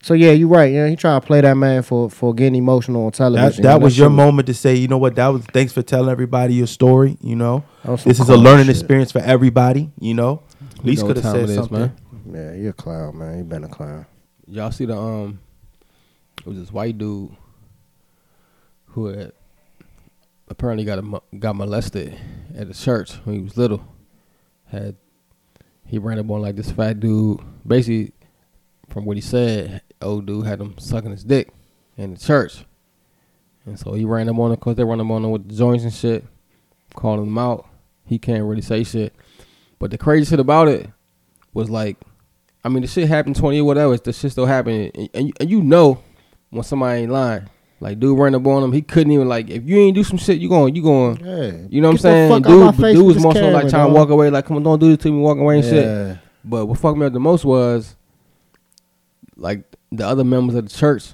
So 0.03 0.15
yeah, 0.15 0.31
you're 0.31 0.47
right. 0.47 0.71
Yeah, 0.73 0.87
he 0.87 0.95
trying 0.95 1.21
to 1.21 1.25
play 1.27 1.41
that 1.41 1.55
man 1.55 1.83
for 1.83 2.09
for 2.09 2.33
getting 2.33 2.55
emotional 2.55 3.05
on 3.05 3.11
television. 3.11 3.61
That, 3.63 3.79
that 3.79 3.81
was 3.81 3.97
your 3.97 4.09
shit 4.09 4.15
moment 4.15 4.47
to 4.47 4.53
say, 4.53 4.75
you 4.75 4.87
know 4.87 4.97
what, 4.97 5.15
that 5.15 5.27
was 5.27 5.45
thanks 5.45 5.73
for 5.73 5.83
telling 5.83 6.09
everybody 6.09 6.55
your 6.55 6.65
story, 6.67 7.17
you 7.21 7.35
know. 7.35 7.63
That 7.83 7.91
was 7.91 8.01
some 8.01 8.09
This 8.09 8.19
is 8.19 8.29
a 8.29 8.35
learning 8.37 8.65
shit. 8.65 8.77
experience 8.77 9.11
for 9.11 9.19
everybody, 9.19 9.91
you 9.99 10.13
know. 10.15 10.41
At 10.79 10.85
least 10.85 11.03
know 11.03 11.09
could 11.09 11.17
what 11.17 11.23
have 11.23 11.33
time 11.33 11.41
said 11.41 11.43
it 11.43 11.49
is, 11.51 11.55
something. 11.55 11.79
man. 11.79 11.97
Yeah, 12.33 12.53
you're 12.61 12.69
a 12.71 12.73
clown, 12.73 13.17
man. 13.17 13.37
You've 13.37 13.49
been 13.49 13.63
a 13.63 13.67
clown. 13.69 14.05
Y'all 14.47 14.71
see 14.71 14.85
the 14.85 14.97
um, 14.97 15.39
it 16.39 16.45
was 16.47 16.57
this 16.57 16.71
white 16.71 16.97
dude 16.97 17.35
who 18.87 19.05
had 19.07 19.33
apparently 20.49 20.83
got 20.83 20.99
a, 20.99 21.01
mo- 21.03 21.23
got 21.37 21.55
molested 21.55 22.17
at 22.57 22.67
a 22.69 22.73
church 22.73 23.13
when 23.23 23.35
he 23.35 23.41
was 23.41 23.55
little. 23.55 23.85
Had 24.67 24.95
he 25.85 25.97
ran 25.99 26.17
up 26.19 26.29
on 26.29 26.41
like 26.41 26.55
this 26.55 26.71
fat 26.71 26.99
dude. 26.99 27.39
Basically, 27.67 28.13
from 28.89 29.05
what 29.05 29.17
he 29.17 29.21
said, 29.21 29.81
old 30.01 30.25
dude 30.25 30.45
had 30.45 30.59
him 30.59 30.75
sucking 30.77 31.11
his 31.11 31.23
dick 31.23 31.49
in 31.97 32.13
the 32.13 32.19
church, 32.19 32.65
and 33.65 33.79
so 33.79 33.93
he 33.93 34.05
ran 34.05 34.29
up 34.29 34.37
on 34.37 34.51
him 34.51 34.55
because 34.55 34.75
they 34.75 34.83
run 34.83 34.99
him 34.99 35.11
on 35.11 35.23
him 35.23 35.31
with 35.31 35.47
the 35.47 35.55
joints 35.55 35.83
and 35.83 35.93
shit, 35.93 36.25
calling 36.95 37.27
him 37.27 37.37
out. 37.37 37.67
He 38.05 38.17
can't 38.17 38.43
really 38.43 38.61
say 38.61 38.83
shit, 38.83 39.13
but 39.79 39.91
the 39.91 39.97
crazy 39.97 40.29
shit 40.29 40.39
about 40.39 40.67
it 40.67 40.89
was 41.53 41.69
like 41.69 41.97
I 42.63 42.69
mean, 42.69 42.81
the 42.81 42.87
shit 42.87 43.07
happened 43.07 43.35
20 43.35 43.59
or 43.59 43.63
whatever. 43.63 43.97
The 43.97 44.13
shit 44.13 44.31
still 44.31 44.45
happening. 44.45 44.91
And, 44.93 45.09
and, 45.13 45.27
you, 45.27 45.33
and 45.39 45.49
you 45.49 45.61
know 45.63 46.01
when 46.49 46.63
somebody 46.63 47.01
ain't 47.01 47.11
lying. 47.11 47.49
Like, 47.79 47.99
dude 47.99 48.17
ran 48.17 48.35
up 48.35 48.45
on 48.45 48.63
him. 48.63 48.71
He 48.71 48.83
couldn't 48.83 49.11
even, 49.11 49.27
like, 49.27 49.49
if 49.49 49.67
you 49.67 49.77
ain't 49.77 49.95
do 49.95 50.03
some 50.03 50.19
shit, 50.19 50.37
you 50.37 50.47
going, 50.47 50.75
you 50.75 50.83
going, 50.83 51.17
Yeah, 51.17 51.67
you 51.67 51.81
know 51.81 51.87
what 51.87 51.93
I'm 51.93 51.97
saying? 51.97 52.41
Dude, 52.43 52.59
my 52.59 52.65
but 52.67 52.75
face 52.75 52.95
dude 52.95 53.07
was 53.07 53.19
more 53.19 53.33
so 53.33 53.49
like 53.49 53.69
trying 53.69 53.87
to 53.87 53.93
walk 53.93 54.09
away, 54.09 54.29
like, 54.29 54.45
come 54.45 54.57
on, 54.57 54.63
don't 54.63 54.77
do 54.77 54.95
this 54.95 55.03
to 55.03 55.11
me, 55.11 55.17
walk 55.17 55.39
away 55.39 55.59
and 55.59 55.65
shit. 55.65 56.19
But 56.45 56.67
what 56.67 56.77
fucked 56.77 56.99
me 56.99 57.07
up 57.07 57.13
the 57.13 57.19
most 57.19 57.43
was, 57.43 57.95
like, 59.35 59.63
the 59.91 60.05
other 60.07 60.23
members 60.23 60.55
of 60.55 60.67
the 60.69 60.75
church 60.75 61.13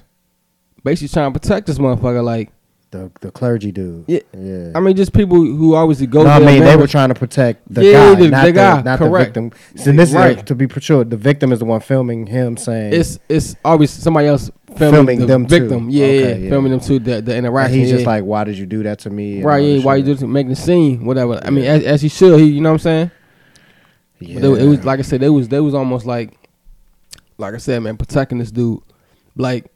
basically 0.84 1.08
trying 1.08 1.32
to 1.32 1.38
protect 1.38 1.66
this 1.66 1.78
motherfucker. 1.78 2.22
Like, 2.24 2.50
The 2.90 3.10
the 3.20 3.30
clergy 3.30 3.70
dude. 3.72 4.04
Yeah. 4.06 4.20
yeah. 4.32 4.72
I 4.74 4.80
mean, 4.80 4.96
just 4.96 5.12
people 5.12 5.36
who 5.36 5.74
always 5.74 6.00
go. 6.06 6.22
no, 6.22 6.30
I 6.30 6.38
mean, 6.38 6.62
they 6.62 6.74
were 6.76 6.86
trying 6.86 7.10
to 7.10 7.14
protect 7.14 7.62
the 7.72 7.84
Yeah, 7.84 7.92
guy, 7.92 8.14
the- 8.20 8.28
not 8.30 8.40
the 8.44 8.46
the, 8.46 8.52
guy, 8.52 8.82
not 8.82 8.98
correct. 8.98 9.34
the 9.34 9.40
victim. 9.42 9.60
So 9.76 9.92
this 9.92 10.12
Right. 10.12 10.38
is 10.38 10.42
to 10.44 10.54
be 10.54 10.66
sure. 10.80 11.04
The 11.04 11.16
victim 11.18 11.52
is 11.52 11.58
the 11.58 11.66
one 11.66 11.80
filming 11.80 12.26
him 12.26 12.56
saying 12.56 12.94
It's 12.94 13.18
it's 13.28 13.56
obviously 13.64 14.00
somebody 14.02 14.28
else 14.28 14.50
filming, 14.76 14.94
Filming 14.94 15.18
the 15.20 15.26
them 15.26 15.46
too. 15.46 15.58
victim. 15.60 15.90
Yeah, 15.90 16.04
Okay, 16.06 16.40
yeah, 16.44 16.48
filming 16.50 16.70
them 16.70 16.80
too. 16.80 16.98
The 16.98 17.20
the 17.20 17.34
and 17.34 17.44
interaction. 17.44 17.78
he's 17.78 17.90
just 17.90 18.06
like, 18.06 18.24
"Why 18.24 18.44
did 18.44 18.56
you 18.56 18.64
do 18.64 18.82
that 18.84 19.00
to 19.00 19.10
me?" 19.10 19.36
and 19.38 19.44
right, 19.44 19.58
yeah. 19.64 19.82
Why 19.84 19.96
you 19.96 20.04
just 20.04 20.22
making 20.22 20.50
the 20.50 20.56
scene, 20.56 21.04
whatever. 21.04 21.40
I 21.44 21.50
mean, 21.50 21.64
as, 21.66 21.82
as 21.84 22.00
he 22.02 22.08
should. 22.08 22.40
He, 22.40 22.46
you 22.46 22.60
know 22.62 22.70
what 22.70 22.74
I'm 22.74 22.78
saying? 22.78 23.10
Yeah. 24.20 24.40
They- 24.40 24.62
it 24.64 24.66
was 24.66 24.84
like 24.86 24.98
I 24.98 25.02
said, 25.02 25.20
they 25.20 25.28
was 25.28 25.48
they 25.48 25.60
was 25.60 25.74
almost 25.74 26.06
like, 26.06 26.32
like 27.38 27.54
I 27.54 27.58
said, 27.58 27.80
man, 27.82 27.96
protecting 27.96 28.38
this 28.38 28.50
dude. 28.50 28.80
Like, 29.36 29.72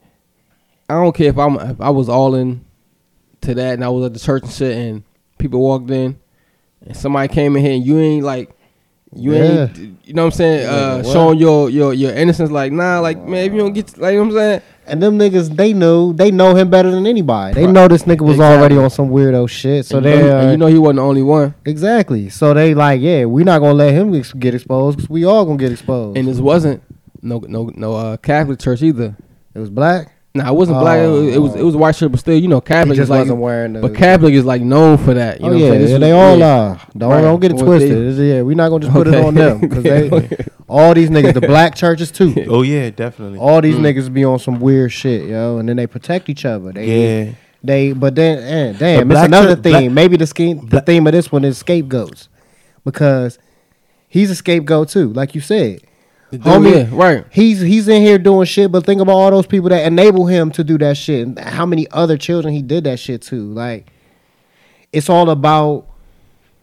I 0.91 0.95
don't 0.95 1.15
care 1.15 1.29
if 1.29 1.39
I'm 1.39 1.57
if 1.57 1.81
I 1.81 1.91
was 1.91 2.09
all 2.09 2.35
in 2.35 2.65
to 3.43 3.55
that 3.55 3.75
and 3.75 3.85
I 3.85 3.89
was 3.89 4.05
at 4.07 4.15
the 4.15 4.21
church 4.21 4.43
and 4.43 4.53
shit, 4.53 4.77
and 4.77 5.05
people 5.39 5.61
walked 5.61 5.91
in, 5.91 6.19
and 6.85 6.97
somebody 6.97 7.33
came 7.33 7.57
in 7.57 7.65
here 7.65 7.73
and 7.75 7.87
you 7.87 7.99
ain't 7.99 8.25
like. 8.25 8.51
You 9.15 9.35
ain't, 9.35 9.77
you 10.07 10.15
know 10.15 10.23
what 10.23 10.27
I'm 10.29 10.33
saying? 10.33 10.67
Uh, 10.67 11.03
what? 11.03 11.13
showing 11.13 11.39
your 11.39 11.69
your 11.69 11.93
your 11.93 12.15
innocence, 12.15 12.51
like 12.51 12.73
nah, 12.73 12.99
like 13.01 13.19
man, 13.19 13.45
if 13.45 13.53
you 13.53 13.59
don't 13.59 13.75
get, 13.75 13.99
like 13.99 14.15
you 14.15 14.21
know 14.21 14.25
what 14.25 14.31
I'm 14.31 14.39
saying, 14.39 14.63
And 14.87 15.03
them 15.03 15.19
niggas, 15.19 15.55
they 15.55 15.75
knew, 15.75 16.15
they 16.15 16.31
know 16.31 16.55
him 16.55 16.71
better 16.71 16.91
than 16.91 17.07
anybody. 17.07 17.53
They 17.55 17.67
know 17.67 17.89
this 17.89 18.05
nigga 18.05 18.23
was 18.23 18.37
Exactly. 18.37 18.59
already 18.59 18.77
on 18.79 18.89
some 18.89 19.11
weirdo 19.11 19.51
shit. 19.51 19.85
So 19.85 20.01
they, 20.01 20.17
you, 20.17 20.23
know, 20.23 20.39
uh, 20.39 20.51
you 20.53 20.57
know 20.57 20.67
he 20.67 20.79
wasn't 20.79 20.97
the 20.97 21.03
only 21.03 21.23
one, 21.23 21.55
exactly. 21.67 22.31
So 22.31 22.55
they 22.55 22.73
like, 22.73 23.03
yeah, 23.03 23.27
we're 23.27 23.45
not 23.45 23.59
gonna 23.59 23.75
let 23.75 23.93
him 23.93 24.13
get 24.39 24.55
exposed 24.55 24.97
because 24.97 25.11
we 25.11 25.27
all 25.27 25.45
gonna 25.45 25.59
get 25.59 25.73
exposed. 25.73 26.17
and 26.17 26.27
this 26.27 26.39
wasn't 26.39 26.83
no 27.23 27.39
no 27.47 27.71
no 27.75 27.95
uh, 27.95 28.17
Catholic 28.19 28.59
church 28.59 28.83
either. 28.83 29.17
it 29.55 29.59
was 29.59 29.71
black. 29.71 30.09
Nah, 30.35 30.49
it 30.49 30.55
wasn't 30.55 30.79
black. 30.81 30.99
It 31.01 31.09
was, 31.09 31.35
it 31.35 31.39
was 31.39 31.55
it 31.57 31.63
was 31.63 31.77
white 31.77 31.95
shirt, 31.95 32.11
but 32.11 32.19
still, 32.21 32.35
you 32.39 32.49
know, 32.49 32.57
He 32.61 32.63
Catholic 32.63 32.97
just 32.97 33.05
is 33.05 33.11
like, 33.11 33.19
wasn't 33.21 33.41
wearing 33.41 33.75
the. 33.75 33.81
but 33.83 33.95
Catholic 33.95 34.33
is 34.33 34.47
like 34.47 34.63
known 34.63 34.97
for 34.97 35.13
that. 35.13 35.41
You 35.41 35.47
oh 35.47 35.51
know 35.51 35.55
what 35.57 35.61
yeah, 35.61 35.73
I'm 35.73 35.79
saying? 35.81 35.91
Yeah, 35.91 35.99
they 35.99 36.11
all 36.13 36.39
yeah. 36.39 36.47
are. 36.47 36.81
Don't 36.97 37.11
Right. 37.11 37.21
don't 37.21 37.39
get 37.41 37.51
it 37.51 37.55
What 37.57 37.65
twisted. 37.67 38.17
they- 38.17 38.37
yeah, 38.37 38.41
we're 38.43 38.57
not 38.57 38.71
gonna 38.71 38.81
just 38.81 38.95
put 38.95 39.09
it 39.09 39.15
on 39.15 39.35
them 39.35 39.61
because 39.61 39.83
they 39.85 40.09
all 40.71 40.95
these 40.95 41.11
niggas, 41.11 41.35
the 41.35 41.43
black 41.43 41.75
churches 41.75 42.11
too. 42.11 42.35
Oh 42.49 42.63
yeah, 42.63 42.89
definitely. 42.89 43.39
All 43.39 43.61
these 43.61 43.75
Mm. 43.77 43.81
niggas 43.95 44.11
be 44.13 44.25
on 44.25 44.39
some 44.39 44.59
weird 44.59 44.91
shit, 44.91 45.29
yo, 45.29 45.59
and 45.59 45.69
then 45.69 45.77
they 45.77 45.87
protect 45.87 46.31
each 46.31 46.47
other. 46.47 46.73
They, 46.73 47.25
yeah. 47.27 47.33
They, 47.63 47.93
but 47.93 48.15
then, 48.15 48.39
eh, 48.39 48.73
damn, 48.79 49.11
it's 49.13 49.21
another 49.21 49.55
church- 49.55 49.65
theme. 49.65 49.73
black- 49.73 49.91
Maybe 49.93 50.17
the 50.17 50.27
scheme, 50.27 50.61
the 50.61 50.67
black- 50.67 50.87
theme 50.87 51.07
of 51.07 51.13
this 51.13 51.31
one 51.31 51.45
is 51.45 51.59
scapegoats, 51.59 52.29
because 52.87 53.39
he's 54.09 54.31
a 54.31 54.35
scapegoat 54.35 54.89
too, 54.89 55.13
like 55.13 55.35
you 55.35 55.43
said. 55.43 55.83
Dude, 56.33 56.41
Homie- 56.41 56.75
yeah, 56.75 56.89
right. 56.93 57.25
He's 57.31 57.61
he's 57.61 57.89
in 57.89 58.01
here 58.03 58.19
doing 58.19 58.47
shit, 58.47 58.73
but 58.73 58.87
think 58.87 59.01
about 59.03 59.13
all 59.17 59.31
those 59.31 59.47
people 59.47 59.69
that 59.69 59.87
enable 59.87 60.27
him 60.27 60.51
to 60.53 60.65
do 60.65 60.79
that 60.79 60.97
shit. 60.97 61.27
and 61.27 61.39
How 61.39 61.67
many 61.67 61.87
other 61.91 62.17
children 62.17 62.55
he 62.55 62.63
did 62.63 62.85
that 62.85 62.99
shit 62.99 63.21
to? 63.23 63.37
Like, 63.37 63.93
it's 64.93 65.11
all 65.11 65.29
about. 65.31 65.87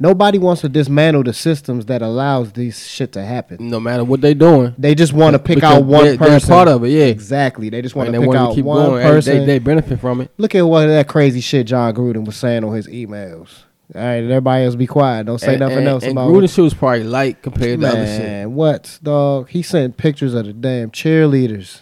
Nobody 0.01 0.37
wants 0.39 0.61
to 0.61 0.69
dismantle 0.69 1.23
the 1.23 1.33
systems 1.33 1.85
that 1.87 2.01
allows 2.01 2.53
these 2.53 2.87
shit 2.87 3.11
to 3.11 3.21
happen. 3.23 3.69
No 3.69 3.81
matter 3.81 4.05
what 4.05 4.21
they 4.21 4.33
doing, 4.33 4.73
They 4.77 4.95
just 4.95 5.11
want 5.11 5.33
to 5.33 5.39
pick 5.39 5.61
out 5.61 5.83
one 5.83 6.05
they're- 6.05 6.15
they're 6.15 6.27
person. 6.29 6.49
part 6.49 6.67
of 6.69 6.85
it, 6.85 6.89
yeah. 6.91 7.03
exactly. 7.03 7.69
They 7.69 7.81
just 7.81 7.95
want 7.97 8.13
to 8.13 8.17
pick 8.19 8.33
out 8.33 8.55
keep 8.55 8.63
one 8.63 8.91
going. 8.91 9.03
Person. 9.03 9.39
They, 9.39 9.45
they 9.45 9.59
benefit 9.59 9.99
from 9.99 10.21
it. 10.21 10.31
Look 10.37 10.55
at 10.55 10.61
what 10.61 10.85
that 10.87 11.09
crazy 11.09 11.41
shit 11.41 11.67
Jon 11.67 11.93
Gruden 11.93 12.23
was 12.25 12.37
saying 12.37 12.63
on 12.63 12.73
his 12.73 12.87
emails. 12.87 13.49
All 13.95 14.01
right, 14.01 14.17
everybody 14.17 14.65
else 14.65 14.75
be 14.75 14.85
quiet. 14.85 15.25
Don't 15.25 15.39
say 15.39 15.53
and, 15.53 15.61
nothing 15.61 15.79
and, 15.79 15.87
else 15.87 16.03
and 16.03 16.11
about 16.11 16.29
Gruden 16.29 16.63
was 16.63 16.75
probably 16.75 17.03
light 17.03 17.41
compared 17.41 17.79
to 17.81 17.87
other 17.87 18.05
shit. 18.05 18.21
Man, 18.21 18.53
what 18.53 18.99
dog? 19.01 19.49
He 19.49 19.63
sent 19.63 19.97
pictures 19.97 20.35
of 20.35 20.45
the 20.45 20.53
damn 20.53 20.91
cheerleaders. 20.91 21.81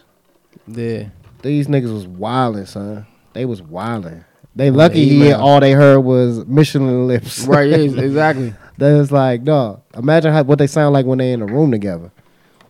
Yeah, 0.67 1.09
These 1.41 1.67
niggas 1.67 1.91
was 1.91 2.07
wilding, 2.07 2.65
son. 2.65 3.07
They 3.33 3.43
was 3.43 3.61
wilding. 3.61 4.23
They 4.55 4.71
lucky 4.71 5.05
he 5.05 5.17
email. 5.17 5.39
all 5.39 5.59
they 5.59 5.73
heard 5.73 5.99
was 5.99 6.45
Michelin 6.45 7.07
lips. 7.07 7.39
right. 7.45 7.69
Yeah, 7.69 7.77
exactly. 8.01 8.53
That 8.77 8.93
was 8.97 9.11
like, 9.11 9.43
dog. 9.43 9.81
Imagine 9.93 10.31
how, 10.31 10.43
what 10.43 10.59
they 10.59 10.67
sound 10.67 10.93
like 10.93 11.05
when 11.05 11.17
they 11.17 11.33
in 11.33 11.41
a 11.41 11.45
room 11.45 11.71
together. 11.71 12.11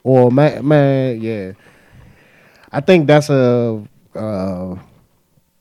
Or 0.03 0.31
man, 0.31 0.67
man, 0.67 1.21
yeah. 1.21 1.51
I 2.71 2.81
think 2.81 3.05
that's 3.05 3.29
a 3.29 3.87
uh, 4.15 4.75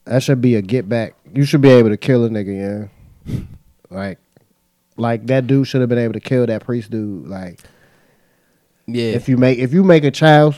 that 0.04 0.22
should 0.22 0.40
be 0.40 0.54
a 0.54 0.62
get 0.62 0.88
back. 0.88 1.14
You 1.34 1.44
should 1.44 1.60
be 1.60 1.68
able 1.68 1.90
to 1.90 1.96
kill 1.96 2.24
a 2.24 2.30
nigga, 2.30 2.88
yeah. 3.28 3.42
Like, 3.90 4.18
like 4.96 5.26
that 5.26 5.46
dude 5.46 5.66
should 5.68 5.80
have 5.80 5.88
been 5.90 5.98
able 5.98 6.14
to 6.14 6.20
kill 6.20 6.46
that 6.46 6.64
priest 6.64 6.90
dude. 6.90 7.26
Like, 7.28 7.60
Yeah, 8.86 9.12
if 9.12 9.28
you 9.28 9.36
make 9.36 9.58
if 9.58 9.72
you 9.72 9.84
make 9.84 10.04
a 10.04 10.10
child 10.10 10.54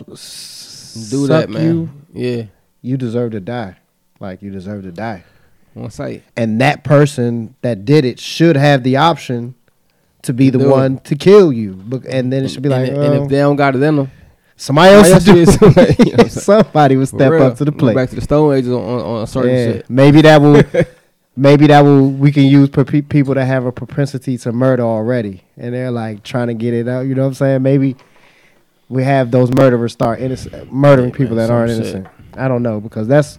do 1.11 1.27
that, 1.29 1.49
man. 1.51 1.63
you, 1.65 1.91
Yeah, 2.13 2.43
you 2.83 2.97
deserve 2.97 3.33
to 3.33 3.41
die. 3.41 3.77
Like 4.21 4.43
you 4.43 4.51
deserve 4.51 4.83
to 4.85 4.93
die. 4.93 5.25
on 5.77 5.91
site. 5.91 6.23
And 6.37 6.61
that 6.61 6.83
person 6.85 7.55
that 7.63 7.85
did 7.85 8.05
it 8.05 8.19
should 8.19 8.57
have 8.57 8.83
the 8.83 8.97
option 8.97 9.55
to 10.23 10.33
be 10.33 10.51
the 10.51 10.59
Do 10.59 10.67
it. 10.67 10.71
one 10.71 10.99
to 11.01 11.15
kill 11.15 11.53
you. 11.53 11.81
And 12.09 12.33
then 12.33 12.45
it 12.45 12.49
should 12.49 12.63
be 12.63 12.69
like, 12.69 12.89
and, 12.89 12.97
and 12.99 13.15
oh, 13.15 13.23
if 13.25 13.29
they 13.31 13.37
don't 13.39 13.55
got 13.57 13.77
it 13.77 13.83
in 13.83 13.95
them, 13.97 14.11
somebody 14.57 14.93
else 14.95 15.09
else 15.11 15.25
do 15.25 15.37
is- 15.37 15.61
you 15.61 15.69
know 16.17 16.25
it. 16.25 16.33
Somebody 16.33 16.97
would 16.97 17.07
step 17.09 17.31
real, 17.31 17.45
up 17.45 17.57
to 17.59 17.65
the 17.65 17.71
plate. 17.73 17.95
Back 17.95 18.09
to 18.11 18.17
the 18.17 18.21
Stone 18.23 18.55
Ages 18.57 18.73
on, 18.73 18.83
on, 18.83 19.01
on 19.21 19.27
certain 19.29 19.51
Yeah, 19.55 19.73
shit. 19.75 19.91
maybe 19.91 20.23
that 20.23 20.41
will. 20.41 20.63
Maybe 21.39 21.69
that 21.69 21.83
will 21.83 22.11
we 22.11 22.33
can 22.33 22.45
use 22.47 22.69
for 22.69 22.85
pe- 22.85 23.01
people 23.01 23.35
that 23.35 23.45
have 23.45 23.65
a 23.65 23.71
propensity 23.71 24.37
to 24.39 24.51
murder 24.51 24.83
already, 24.83 25.45
and 25.57 25.73
they're 25.73 25.93
like 25.93 26.25
trying 26.25 26.49
to 26.49 26.55
get 26.55 26.75
it 26.75 26.89
out. 26.89 27.03
You 27.03 27.15
know 27.15 27.23
what 27.23 27.29
I'm 27.29 27.35
saying? 27.35 27.63
Maybe 27.63 27.95
we 28.89 29.05
have 29.05 29.31
those 29.31 29.53
murderers 29.53 29.93
start 29.93 30.21
innocent, 30.21 30.73
murdering 30.73 31.11
Yeah, 31.11 31.17
people 31.17 31.37
man, 31.37 31.47
that 31.47 31.55
aren't 31.55 31.71
some 31.71 31.83
shit. 31.85 31.95
innocent. 31.95 32.15
I 32.37 32.49
don't 32.49 32.65
know 32.65 32.81
because 32.81 33.07
that's 33.07 33.39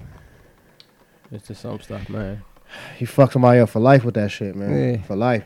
It's 1.29 1.49
just 1.49 1.61
some 1.61 1.81
stuff, 1.81 2.07
man. 2.07 2.41
he 2.97 3.03
fucked 3.03 3.33
somebody 3.33 3.59
up 3.59 3.69
for 3.69 3.81
life 3.81 4.05
with 4.05 4.15
that 4.15 4.31
shit, 4.31 4.55
man. 4.55 4.93
Yeah. 4.93 5.03
For 5.03 5.17
life. 5.17 5.43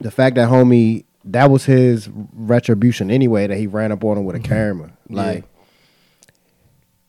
The 0.00 0.10
fact 0.10 0.36
that 0.36 0.48
homie 0.48 1.04
that 1.26 1.50
was 1.50 1.66
his 1.66 2.08
retribution 2.32 3.10
anyway 3.10 3.48
that 3.48 3.58
he 3.58 3.66
ran 3.66 3.92
up 3.92 4.02
on 4.02 4.16
him 4.16 4.24
with 4.24 4.36
a 4.36 4.38
mm-hmm. 4.38 4.48
camera. 4.48 4.92
Yeah. 5.10 5.40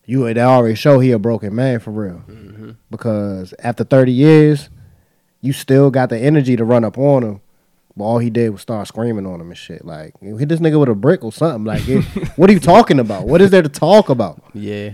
You 0.07 0.33
they 0.33 0.41
already 0.41 0.73
show 0.75 0.99
he 0.99 1.11
a 1.11 1.19
broken 1.19 1.53
man 1.53 1.79
for 1.79 1.91
real. 1.91 2.23
Mm-hmm. 2.27 2.71
Because 2.89 3.53
after 3.59 3.83
30 3.83 4.13
years, 4.13 4.69
you 5.41 5.51
still 5.51 5.91
got 5.91 6.09
the 6.09 6.17
energy 6.17 6.55
to 6.55 6.63
run 6.63 6.83
up 6.85 6.97
on 6.97 7.23
him. 7.23 7.41
But 7.95 8.03
all 8.05 8.19
he 8.19 8.29
did 8.29 8.51
was 8.51 8.61
start 8.61 8.87
screaming 8.87 9.25
on 9.25 9.41
him 9.41 9.49
and 9.49 9.57
shit. 9.57 9.83
Like, 9.83 10.13
hit 10.21 10.47
this 10.47 10.61
nigga 10.61 10.79
with 10.79 10.87
a 10.87 10.95
brick 10.95 11.25
or 11.25 11.33
something. 11.33 11.65
Like, 11.65 11.87
it, 11.89 12.03
what 12.37 12.49
are 12.49 12.53
you 12.53 12.59
talking 12.59 12.99
about? 12.99 13.27
What 13.27 13.41
is 13.41 13.51
there 13.51 13.61
to 13.61 13.69
talk 13.69 14.07
about? 14.07 14.41
Yeah, 14.53 14.91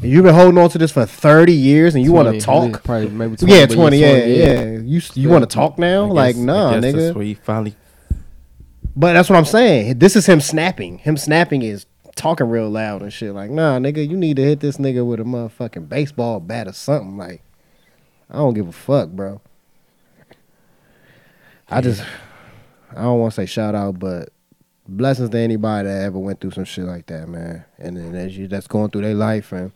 And 0.00 0.10
you've 0.10 0.22
been 0.22 0.34
holding 0.34 0.58
on 0.58 0.70
to 0.70 0.78
this 0.78 0.92
for 0.92 1.06
30 1.06 1.52
years 1.52 1.96
and 1.96 2.04
you 2.04 2.12
want 2.12 2.32
to 2.32 2.40
talk? 2.40 2.84
Probably 2.84 3.08
maybe 3.08 3.36
20, 3.36 3.52
Yeah, 3.52 3.66
but 3.66 3.74
20, 3.74 3.96
yeah, 3.96 4.18
20, 4.20 4.34
yeah. 4.36 4.62
You 4.78 5.00
you 5.14 5.28
want 5.28 5.48
to 5.48 5.52
talk 5.52 5.76
now? 5.76 6.06
Guess- 6.06 6.14
like, 6.14 6.36
nah, 6.36 6.78
guess 6.78 6.94
That's 6.94 7.16
where 7.16 7.24
he 7.24 7.34
finally. 7.34 7.74
But 8.94 9.14
that's 9.14 9.28
what 9.30 9.36
I'm 9.36 9.44
saying. 9.46 9.98
This 9.98 10.14
is 10.14 10.26
him 10.26 10.40
snapping. 10.40 10.98
Him 10.98 11.16
snapping 11.16 11.62
is 11.62 11.86
talking 12.14 12.48
real 12.48 12.68
loud 12.70 13.02
and 13.02 13.12
shit. 13.12 13.34
Like, 13.34 13.50
nah, 13.50 13.78
nigga, 13.78 14.08
you 14.08 14.16
need 14.16 14.36
to 14.36 14.42
hit 14.42 14.60
this 14.60 14.76
nigga 14.78 15.04
with 15.06 15.20
a 15.20 15.24
motherfucking 15.24 15.88
baseball 15.88 16.40
bat 16.40 16.68
or 16.68 16.72
something. 16.72 17.16
Like, 17.16 17.42
I 18.30 18.36
don't 18.36 18.54
give 18.54 18.68
a 18.68 18.72
fuck, 18.72 19.10
bro. 19.10 19.40
I 21.68 21.80
just, 21.80 22.02
I 22.90 23.02
don't 23.02 23.18
want 23.20 23.32
to 23.32 23.36
say 23.36 23.46
shout 23.46 23.74
out, 23.74 23.98
but 23.98 24.28
blessings 24.86 25.30
to 25.30 25.38
anybody 25.38 25.88
that 25.88 26.02
ever 26.02 26.18
went 26.18 26.40
through 26.40 26.50
some 26.50 26.64
shit 26.64 26.84
like 26.84 27.06
that, 27.06 27.28
man. 27.28 27.64
And 27.78 27.96
then 27.96 28.14
as 28.14 28.36
you 28.36 28.46
that's 28.48 28.66
going 28.66 28.90
through 28.90 29.02
their 29.02 29.14
life 29.14 29.52
and 29.52 29.72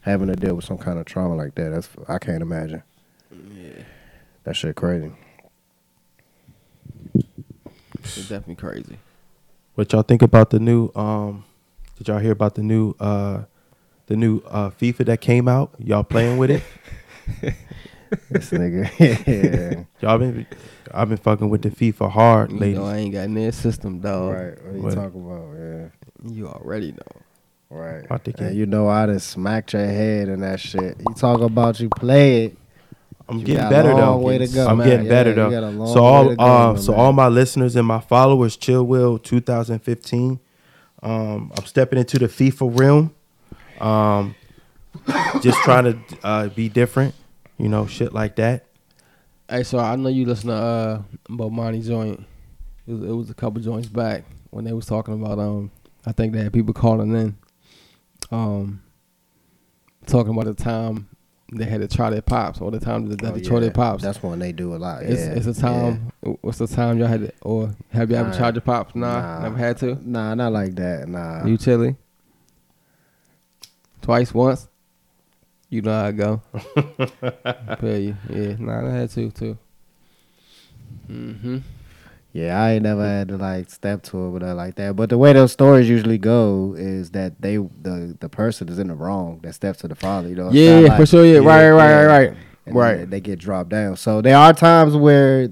having 0.00 0.28
to 0.28 0.36
deal 0.36 0.54
with 0.54 0.64
some 0.64 0.78
kind 0.78 0.98
of 0.98 1.04
trauma 1.04 1.34
like 1.36 1.54
that, 1.56 1.70
that's 1.70 1.88
I 2.08 2.18
can't 2.18 2.40
imagine. 2.42 2.82
Yeah, 3.30 3.82
That 4.44 4.56
shit 4.56 4.74
crazy. 4.76 5.12
it's 7.14 8.28
definitely 8.28 8.56
crazy. 8.56 8.98
What 9.74 9.92
y'all 9.92 10.02
think 10.02 10.22
about 10.22 10.50
the 10.50 10.58
new? 10.60 10.90
Um, 10.94 11.44
did 11.96 12.08
y'all 12.08 12.18
hear 12.18 12.32
about 12.32 12.54
the 12.54 12.62
new? 12.62 12.94
Uh, 13.00 13.44
the 14.06 14.16
new 14.16 14.42
uh, 14.48 14.70
FIFA 14.70 15.06
that 15.06 15.20
came 15.20 15.48
out. 15.48 15.74
Y'all 15.78 16.04
playing 16.04 16.38
with 16.38 16.50
it? 16.50 16.62
This 18.30 18.50
nigga, 18.50 19.86
Y'all 20.02 20.18
been? 20.18 20.46
I've 20.92 21.08
been 21.08 21.16
fucking 21.16 21.48
with 21.48 21.62
the 21.62 21.70
FIFA 21.70 22.10
hard, 22.10 22.52
You 22.52 22.58
know, 22.74 22.84
I 22.84 22.98
ain't 22.98 23.14
got 23.14 23.30
near 23.30 23.52
system, 23.52 24.00
dog. 24.00 24.34
right? 24.34 24.62
What 24.66 24.74
you 24.74 24.82
What? 24.82 24.94
talking 24.94 25.26
about? 25.26 25.54
Yeah. 25.58 26.30
You 26.30 26.48
already 26.48 26.92
know. 26.92 27.22
Right. 27.70 28.04
About 28.04 28.22
to 28.24 28.32
get- 28.32 28.48
And 28.48 28.54
you 28.56 28.66
know 28.66 28.86
I 28.86 29.06
done 29.06 29.18
smacked 29.18 29.72
your 29.72 29.86
head 29.86 30.28
and 30.28 30.42
that 30.42 30.60
shit. 30.60 30.98
You 31.00 31.14
talk 31.14 31.40
about 31.40 31.80
you 31.80 31.88
play 31.88 32.44
it. 32.44 32.56
I'm 33.28 33.38
You 33.38 33.44
getting 33.44 33.62
got 33.62 33.66
a 33.66 33.70
better 33.70 33.94
though. 33.94 34.18
way 34.18 34.38
to 34.38 34.46
go, 34.48 34.66
I'm 34.66 34.78
man. 34.78 34.86
getting 34.88 35.06
Yeah, 35.06 35.10
better 35.10 35.30
you 35.30 35.36
though. 35.36 35.50
got 35.50 35.62
a 35.62 35.70
long 35.70 35.92
so 35.94 36.02
way 36.02 36.08
all 36.08 36.28
to 36.30 36.36
go, 36.36 36.44
um, 36.44 36.74
my 36.74 36.80
so 36.80 36.92
man. 36.92 37.00
all 37.00 37.12
my 37.12 37.28
listeners 37.28 37.76
and 37.76 37.86
my 37.86 38.00
followers, 38.00 38.56
Chill 38.56 38.84
Will 38.84 39.18
2015. 39.18 40.40
Um, 41.02 41.52
I'm 41.56 41.64
stepping 41.66 41.98
into 41.98 42.18
the 42.18 42.26
FIFA 42.26 42.78
realm. 42.78 43.14
Um, 43.80 44.34
just 45.40 45.58
trying 45.62 45.84
to 45.84 45.98
uh, 46.22 46.48
be 46.48 46.68
different, 46.68 47.14
you 47.58 47.68
know, 47.68 47.86
shit 47.86 48.12
like 48.12 48.36
that. 48.36 48.66
Hey, 49.48 49.62
so 49.64 49.78
I 49.78 49.96
know 49.96 50.08
you 50.08 50.24
listen 50.26 50.48
to 50.48 50.54
uh 50.54 51.02
Bomani 51.28 51.84
joint. 51.84 52.24
It 52.86 52.92
was, 52.92 53.02
it 53.02 53.12
was 53.12 53.30
a 53.30 53.34
couple 53.34 53.60
joints 53.60 53.88
back 53.88 54.24
when 54.50 54.64
they 54.64 54.72
was 54.72 54.86
talking 54.86 55.14
about 55.14 55.38
um 55.38 55.70
I 56.06 56.12
think 56.12 56.32
they 56.32 56.42
had 56.42 56.52
people 56.52 56.74
calling 56.74 57.14
in, 57.14 57.36
um, 58.30 58.82
talking 60.06 60.32
about 60.32 60.46
the 60.46 60.54
time 60.54 61.08
they 61.54 61.64
had 61.66 61.80
to 61.82 61.88
try 61.88 62.08
their 62.10 62.22
pops 62.22 62.60
all 62.60 62.70
the 62.70 62.80
time 62.80 63.06
that, 63.08 63.20
that 63.20 63.32
Oh, 63.32 63.36
they 63.36 63.42
yeah. 63.42 63.60
their 63.60 63.70
pops. 63.70 64.02
That's 64.02 64.22
when 64.22 64.38
they 64.38 64.52
do 64.52 64.74
a 64.74 64.78
lot. 64.78 65.02
it's, 65.02 65.20
yeah. 65.20 65.32
it's 65.32 65.46
a 65.46 65.54
time. 65.54 66.10
What's 66.40 66.58
the 66.58 66.66
time 66.66 66.98
y'all 66.98 67.08
had 67.08 67.20
to, 67.20 67.32
or 67.42 67.74
have 67.90 68.10
you 68.10 68.16
ever 68.16 68.30
Nah. 68.30 68.36
tried 68.36 68.54
your 68.54 68.62
pops? 68.62 68.94
Nah, 68.94 69.20
Nah. 69.20 69.42
never 69.42 69.56
had 69.58 69.76
to. 69.78 69.98
Nah, 70.08 70.34
not 70.34 70.52
like 70.52 70.74
that. 70.76 71.08
Nah. 71.08 71.44
You 71.44 71.58
chilly? 71.58 71.96
Twice, 74.00 74.32
once. 74.34 74.68
You 75.68 75.80
know 75.82 75.92
how 75.92 76.04
I 76.06 76.12
go. 76.12 76.42
Feel 77.80 77.98
you. 77.98 78.16
Yeah, 78.30 78.56
nah, 78.58 78.86
I 78.88 78.90
had 78.92 79.10
to 79.10 79.30
too. 79.30 79.58
Mm-hmm. 81.10 81.58
Yeah, 82.34 82.58
I 82.62 82.72
ain't 82.72 82.82
never 82.82 83.06
had 83.06 83.28
to 83.28 83.36
like 83.36 83.68
step 83.68 84.02
to 84.04 84.26
it 84.26 84.30
with 84.30 84.42
her 84.42 84.54
like 84.54 84.76
that. 84.76 84.96
But 84.96 85.10
the 85.10 85.18
way 85.18 85.34
those 85.34 85.52
stories 85.52 85.88
usually 85.88 86.16
go 86.16 86.74
is 86.78 87.10
that 87.10 87.40
they 87.42 87.56
the 87.58 88.16
the 88.20 88.28
person 88.30 88.68
is 88.70 88.78
in 88.78 88.88
the 88.88 88.94
wrong 88.94 89.40
that 89.42 89.52
steps 89.54 89.80
to 89.80 89.88
the 89.88 89.94
father. 89.94 90.28
You 90.28 90.36
know, 90.36 90.50
Yeah, 90.50 90.88
like- 90.88 90.96
for 90.98 91.06
sure. 91.06 91.26
Yeah, 91.26 91.38
right, 91.38 91.70
right, 91.70 91.88
yeah. 91.88 92.00
right, 92.02 92.06
right. 92.28 92.36
and 92.66 92.74
Right. 92.74 92.96
then 92.98 93.10
They 93.10 93.20
get 93.20 93.38
dropped 93.38 93.68
down. 93.70 93.96
So 93.96 94.22
there 94.22 94.36
are 94.36 94.52
times 94.54 94.96
where 94.96 95.50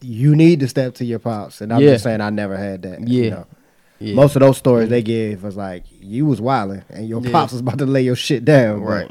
you 0.00 0.34
need 0.34 0.58
to 0.60 0.66
step 0.68 0.94
to 0.94 1.04
your 1.04 1.20
pops, 1.20 1.60
and 1.60 1.72
I'm 1.72 1.80
Yeah. 1.80 1.92
just 1.92 2.02
saying 2.04 2.20
I 2.20 2.30
never 2.30 2.56
had 2.56 2.82
that. 2.82 3.06
Yeah. 3.06 3.22
You 3.24 3.30
know? 3.30 3.46
Yeah. 4.00 4.14
Most 4.16 4.34
of 4.34 4.40
those 4.40 4.56
stories 4.56 4.88
they 4.88 5.02
give 5.02 5.44
was 5.44 5.56
like 5.56 5.84
you 6.00 6.26
was 6.26 6.40
wilding 6.40 6.82
and 6.90 7.08
your 7.08 7.20
Yeah. 7.22 7.30
pops 7.30 7.52
was 7.52 7.60
about 7.60 7.78
to 7.78 7.86
lay 7.86 8.02
your 8.02 8.16
shit 8.16 8.44
down. 8.44 8.80
right. 8.80 9.08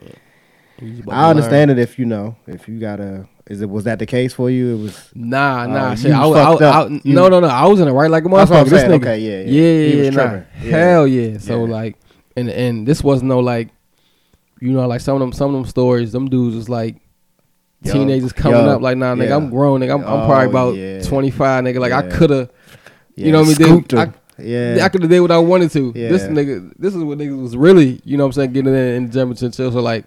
You 0.81 1.03
about 1.03 1.11
to 1.11 1.15
I 1.17 1.29
understand 1.29 1.69
learn. 1.69 1.79
it 1.79 1.81
if 1.81 1.97
you 1.97 2.05
know 2.05 2.35
if 2.47 2.67
you 2.67 2.79
gotta. 2.81 3.27
Is 3.51 3.61
it 3.61 3.69
was 3.69 3.83
that 3.83 3.99
the 3.99 4.05
case 4.05 4.33
for 4.33 4.49
you? 4.49 4.75
It 4.75 4.81
was. 4.81 5.09
Nah, 5.13 5.61
uh, 5.63 5.67
nah, 5.67 5.91
Oh, 5.91 5.95
shit. 5.95 6.05
you 6.11 6.13
I, 6.13 6.25
was- 6.25 6.61
I, 6.61 6.67
up. 6.69 6.89
I, 6.91 7.01
You- 7.03 7.13
no, 7.15 7.27
no, 7.27 7.39
no. 7.39 7.47
I 7.47 7.65
was 7.67 7.79
in 7.79 7.85
the 7.87 7.93
right 7.93 8.09
like 8.09 8.25
a 8.25 8.29
That's 8.29 8.49
what 8.49 8.59
I'm 8.59 8.65
motherfucker. 8.65 8.69
This 8.69 8.83
nigga, 8.83 8.93
Okay, 9.01 9.19
yeah, 9.19 9.29
yeah. 9.39 9.61
yeah, 9.61 9.87
He 9.87 9.97
yeah, 9.97 10.05
was 10.07 10.15
nah. 10.15 10.23
Yeah. 10.63 10.77
Hell 10.77 11.07
yeah. 11.07 11.37
So 11.37 11.65
Yeah. 11.65 11.71
like, 11.71 11.97
and 12.37 12.49
and 12.49 12.87
this 12.87 13.03
wasn't 13.03 13.29
no 13.29 13.39
like, 13.39 13.69
you 14.59 14.71
know, 14.71 14.87
like 14.87 15.01
some 15.01 15.15
of 15.15 15.19
them, 15.19 15.33
some 15.33 15.49
of 15.53 15.61
them 15.61 15.65
stories. 15.69 16.11
Them 16.11 16.29
dudes 16.29 16.55
was 16.55 16.69
like. 16.69 16.97
Young. 17.83 17.95
Teenagers 17.95 18.31
coming 18.31 18.59
Young. 18.59 18.69
up 18.69 18.81
like 18.83 18.95
nah 18.95 19.15
nigga 19.15 19.29
Yeah. 19.29 19.35
I'm 19.37 19.49
grown 19.49 19.79
nigga 19.81 19.95
I'm, 19.95 20.03
I'm 20.05 20.19
Oh, 20.21 20.25
probably 20.27 20.45
about 20.51 20.75
yeah. 20.75 21.01
25 21.01 21.63
nigga 21.63 21.79
like 21.79 21.91
I 21.91 22.03
could 22.11 22.29
have 22.29 22.51
Yeah, 23.15 23.25
you 23.25 23.31
know 23.31 23.41
what 23.41 23.59
I 23.59 23.63
mean 23.71 23.81
Did- 23.81 23.97
I, 23.97 24.13
yeah. 24.37 24.85
I 24.85 24.89
could 24.89 25.01
have 25.01 25.09
did 25.09 25.19
what 25.21 25.31
I 25.31 25.39
wanted 25.39 25.71
to 25.71 25.91
this 25.91 26.21
nigga 26.25 26.71
this 26.77 26.93
is 26.93 27.03
what 27.03 27.17
niggas 27.17 27.41
was 27.41 27.57
really 27.57 27.99
you 28.05 28.17
know 28.17 28.25
what 28.25 28.27
I'm 28.27 28.33
saying 28.33 28.53
getting 28.53 28.71
in 28.75 28.79
in 28.79 29.05
the 29.07 29.11
gym 29.11 29.31
and 29.31 29.39
chill 29.39 29.51
so 29.71 29.79
like 29.81 30.05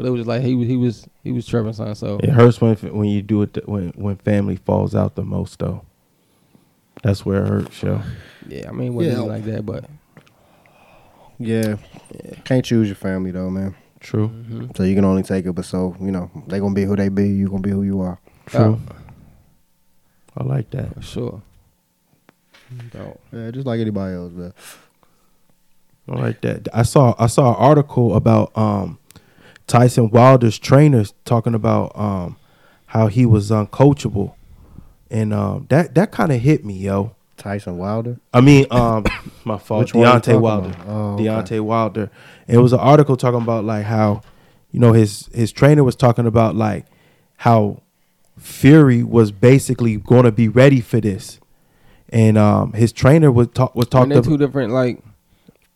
but 0.00 0.06
it 0.06 0.10
was 0.10 0.20
just 0.20 0.28
like 0.28 0.40
he 0.42 0.54
was 0.54 0.66
he 0.66 0.76
was 0.76 1.06
he 1.22 1.30
was 1.32 1.46
tripping 1.46 1.74
son 1.74 1.94
so 1.94 2.18
It 2.22 2.30
hurts 2.30 2.58
when 2.60 2.74
when 2.76 3.08
you 3.08 3.20
do 3.20 3.42
it 3.42 3.52
th- 3.54 3.66
when 3.66 3.90
when 3.90 4.16
family 4.16 4.56
falls 4.56 4.94
out 4.94 5.14
the 5.14 5.22
most 5.24 5.58
though. 5.58 5.84
That's 7.02 7.24
where 7.26 7.44
it 7.44 7.48
hurts, 7.48 7.82
yo. 7.82 8.00
yeah 8.48 8.68
I 8.68 8.72
mean 8.72 8.88
it 8.88 8.90
wasn't 8.94 9.16
Yeah. 9.18 9.22
like 9.22 9.44
that 9.44 9.66
but 9.66 9.84
yeah. 11.38 11.76
Can't 12.44 12.64
choose 12.64 12.88
your 12.88 12.96
family 12.96 13.30
though, 13.30 13.50
man. 13.50 13.74
True, 14.00 14.28
mm-hmm. 14.28 14.66
So 14.76 14.82
you 14.84 14.94
can 14.94 15.04
only 15.04 15.22
take 15.22 15.44
it, 15.44 15.52
but 15.52 15.64
so 15.66 15.94
you 16.00 16.10
know 16.10 16.30
they 16.46 16.58
gonna 16.60 16.74
be 16.74 16.84
who 16.84 16.96
they 16.96 17.08
be. 17.10 17.28
You 17.28 17.48
gonna 17.48 17.60
be 17.60 17.70
who 17.70 17.82
you 17.82 18.00
are. 18.00 18.18
true. 18.46 18.80
I 20.36 20.44
like 20.44 20.70
that. 20.70 20.94
for 20.94 21.02
sure 21.02 21.42
Dope. 22.92 23.20
Yeah, 23.32 23.50
just 23.50 23.66
like 23.66 23.80
anybody 23.80 24.14
else, 24.14 24.32
man. 24.32 24.54
I 26.08 26.14
like 26.14 26.40
that. 26.42 26.68
I 26.72 26.82
saw 26.84 27.14
I 27.18 27.26
saw 27.26 27.50
an 27.50 27.56
article 27.56 28.14
about 28.16 28.56
um 28.56 28.98
Tyson 29.70 30.10
Wilder's 30.10 30.58
trainers 30.58 31.14
talking 31.24 31.54
about 31.54 31.92
um 31.96 32.36
how 32.86 33.06
he 33.06 33.24
was 33.24 33.50
uncoachable, 33.50 34.34
and 35.10 35.32
um 35.32 35.66
that 35.68 35.94
that 35.94 36.10
kind 36.10 36.32
of 36.32 36.40
hit 36.40 36.64
me, 36.64 36.74
yo. 36.74 37.14
Tyson 37.36 37.78
Wilder. 37.78 38.18
I 38.34 38.40
mean, 38.40 38.66
um, 38.70 39.04
my 39.44 39.56
fault. 39.58 39.84
Which 39.84 39.92
Deontay 39.92 40.38
Wilder. 40.38 40.70
about? 40.70 40.88
Oh, 40.88 41.14
okay. 41.14 41.24
Deontay 41.24 41.60
Wilder. 41.60 42.10
It 42.48 42.58
was 42.58 42.72
an 42.72 42.80
article 42.80 43.16
talking 43.16 43.40
about 43.40 43.64
like 43.64 43.84
how, 43.84 44.22
you 44.72 44.80
know, 44.80 44.92
his 44.92 45.26
his 45.32 45.52
trainer 45.52 45.84
was 45.84 45.94
talking 45.94 46.26
about 46.26 46.56
like 46.56 46.86
how 47.36 47.80
Fury 48.38 49.04
was 49.04 49.30
basically 49.30 49.96
going 49.96 50.24
to 50.24 50.32
be 50.32 50.48
ready 50.48 50.80
for 50.80 51.00
this, 51.00 51.38
and 52.08 52.36
um, 52.36 52.72
his 52.72 52.92
trainer 52.92 53.30
was 53.30 53.46
talk 53.54 53.76
was 53.76 53.86
talking 53.86 54.10
they're 54.10 54.20
two 54.20 54.36
different 54.36 54.72
like 54.72 54.98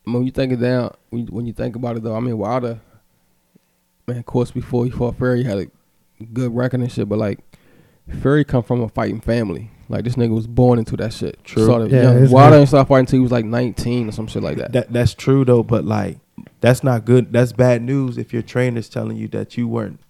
when 0.03 0.25
you 0.25 0.33
think 0.33 0.53
it 0.53 0.57
down 0.57 0.93
when 1.11 1.47
you 1.47 1.53
think 1.53 1.77
about 1.77 1.97
it 1.97 2.03
though 2.03 2.17
I 2.17 2.21
mean 2.21 2.37
Wilder 2.37 2.81
man 4.07 4.19
of 4.19 4.27
course 4.27 4.51
before 4.51 4.85
he 4.85 4.91
fought 4.91 5.17
Fury 5.17 5.43
he 5.43 5.49
had 5.49 5.59
a 5.59 5.67
good 6.33 6.55
record 6.55 6.81
and 6.81 6.91
shit 6.93 7.09
but 7.09 7.19
like 7.19 7.41
Fury 8.21 8.45
come 8.45 8.63
from 8.63 8.81
a 8.83 8.89
fighting 8.89 9.21
family 9.21 9.71
like 9.89 10.05
this 10.05 10.15
nigga 10.17 10.35
was 10.35 10.47
born 10.47 10.79
into 10.79 10.97
that 10.97 11.13
shit 11.13 11.43
True. 11.45 11.65
Started 11.65 11.91
Yeah, 11.91 12.03
young. 12.05 12.19
his 12.19 12.31
Wilder 12.31 12.57
dad- 12.57 12.61
ain't 12.61 12.69
started 12.69 12.89
fighting 12.89 13.01
until 13.03 13.19
he 13.19 13.23
was 13.23 13.33
like 13.33 13.45
19 13.45 14.09
or 14.09 14.13
some 14.13 14.27
shit 14.27 14.43
like 14.43 14.57
that, 14.59 14.73
that 14.73 14.93
that's 14.93 15.15
true 15.15 15.45
though, 15.45 15.63
but 15.63 15.85
like 15.85 16.19
that's 16.61 16.83
not 16.83 17.05
good. 17.05 17.33
That's 17.33 17.53
bad 17.53 17.83
news 17.83 18.17
if 18.19 18.33
your 18.33 18.43
trainer's 18.43 18.89
telling 18.89 19.17
you 19.19 19.29
that 19.29 19.57
you 19.59 19.69
weren't 19.69 20.01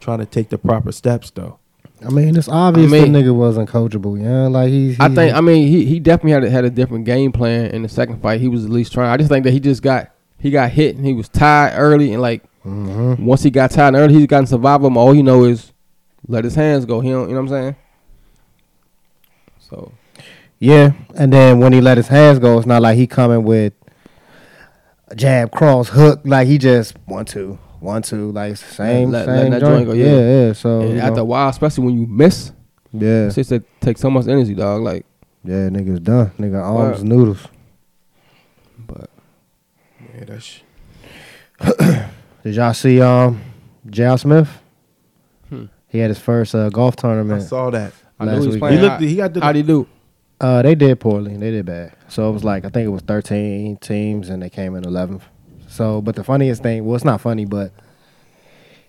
trying 0.00 0.20
to 0.20 0.26
take 0.26 0.48
the 0.48 0.56
proper 0.58 0.92
steps 0.92 1.30
though. 1.30 1.58
I 2.06 2.10
mean, 2.10 2.36
it's 2.36 2.48
obvious 2.48 2.92
I 2.92 3.00
mean- 3.00 3.12
the 3.12 3.18
nigga 3.22 3.34
wasn't 3.34 3.68
coachable. 3.68 4.20
Yeah, 4.22 4.46
like 4.46 4.68
he's. 4.70 4.98
I 5.00 5.08
think 5.08 5.34
I 5.34 5.40
mean 5.40 5.66
he 5.68 5.84
he 5.84 5.98
definitely 6.00 6.30
had 6.32 6.44
a, 6.44 6.50
had 6.50 6.64
a 6.64 6.70
different 6.70 7.04
game 7.04 7.32
plan 7.32 7.66
in 7.66 7.82
the 7.82 7.88
second 7.88 8.22
fight 8.22 8.40
he 8.40 8.48
was 8.48 8.64
at 8.64 8.70
least 8.70 8.92
trying 8.92 9.10
I 9.10 9.16
just 9.16 9.28
think 9.28 9.44
that 9.44 9.50
he 9.50 9.58
just 9.60 9.82
got 9.82 10.10
he 10.38 10.50
got 10.50 10.70
hit 10.70 10.96
and 10.96 11.04
he 11.06 11.12
was 11.12 11.28
tied 11.28 11.74
early 11.76 12.12
and 12.12 12.20
like 12.22 12.42
Mhm. 12.64 13.18
Once 13.20 13.42
he 13.42 13.50
got 13.50 13.70
tied 13.72 13.94
early, 13.94 14.14
he's 14.14 14.26
gotten 14.26 14.46
survival. 14.46 14.88
mode. 14.88 15.00
All 15.08 15.12
he 15.12 15.22
know 15.22 15.44
is 15.44 15.72
let 16.26 16.44
his 16.44 16.54
hands 16.54 16.86
go. 16.86 17.00
He 17.00 17.10
don't, 17.10 17.28
you 17.28 17.34
know 17.34 17.42
what 17.42 17.52
I'm 17.52 17.62
saying? 17.62 17.76
So 19.58 19.92
Yeah, 20.60 20.92
and 21.14 21.30
then 21.32 21.58
when 21.60 21.72
he 21.74 21.80
let 21.82 21.96
his 21.98 22.08
hands 22.08 22.38
go, 22.38 22.56
it's 22.56 22.66
not 22.66 22.80
like 22.80 22.96
he 22.96 23.06
coming 23.06 23.42
with 23.44 23.74
a 25.08 25.14
jab, 25.14 25.50
cross, 25.50 25.88
hook. 25.90 26.20
Like 26.24 26.46
he 26.46 26.56
just 26.56 26.96
one 27.06 27.26
two, 27.26 27.58
one 27.80 28.00
two, 28.02 28.32
like 28.32 28.56
same, 28.56 29.10
Let- 29.10 29.26
let 29.26 29.40
same 29.42 29.50
that 29.52 29.60
joint. 29.60 29.86
go, 29.86 29.92
yeah. 29.92 30.06
yeah. 30.06 30.46
yeah, 30.46 30.52
So 30.54 30.80
and 30.80 31.00
after 31.00 31.20
a 31.20 31.24
while, 31.24 31.50
especially 31.50 31.84
when 31.84 32.00
you 32.00 32.06
miss, 32.06 32.52
yeah, 32.92 33.26
it's 33.26 33.34
just 33.34 33.50
that 33.50 33.62
takes 33.80 34.00
so 34.00 34.08
much 34.08 34.26
energy, 34.26 34.54
dog. 34.54 34.80
Like, 34.82 35.04
yeah, 35.44 35.68
nigga's 35.68 36.00
done. 36.00 36.30
Nigga 36.38 36.62
arms 36.62 37.04
noodles. 37.04 37.46
But 40.18 40.28
Yeah, 40.28 40.34
that's 40.34 40.60
Did 42.44 42.54
y'all 42.56 42.74
see 42.74 43.00
um 43.00 43.40
J.R. 43.88 44.18
Smith? 44.18 44.48
Hmm. 45.48 45.64
He 45.88 45.98
had 45.98 46.10
his 46.10 46.18
first 46.18 46.54
uh, 46.54 46.68
golf 46.70 46.96
tournament. 46.96 47.42
I 47.42 47.46
saw 47.46 47.70
that. 47.70 47.92
I 48.18 48.24
know 48.24 48.32
Last 48.32 48.40
he 48.40 48.46
was 48.46 48.54
week. 48.56 48.60
playing. 48.60 48.78
He 48.78 48.82
looked. 48.84 49.00
He 49.02 49.16
got 49.16 49.32
the. 49.34 49.40
how'd 49.40 49.56
he 49.56 49.62
do? 49.62 49.86
Uh, 50.40 50.62
they 50.62 50.74
did 50.74 50.98
poorly. 51.00 51.36
They 51.36 51.50
did 51.50 51.66
bad. 51.66 51.94
So 52.08 52.28
it 52.28 52.32
was 52.32 52.44
like 52.44 52.64
I 52.64 52.68
think 52.68 52.86
it 52.86 52.90
was 52.90 53.02
thirteen 53.02 53.76
teams, 53.78 54.28
and 54.28 54.42
they 54.42 54.50
came 54.50 54.74
in 54.74 54.84
eleventh. 54.84 55.24
So, 55.68 56.00
but 56.02 56.14
the 56.16 56.24
funniest 56.24 56.62
thing, 56.62 56.84
well, 56.84 56.94
it's 56.96 57.04
not 57.04 57.20
funny, 57.20 57.44
but 57.44 57.72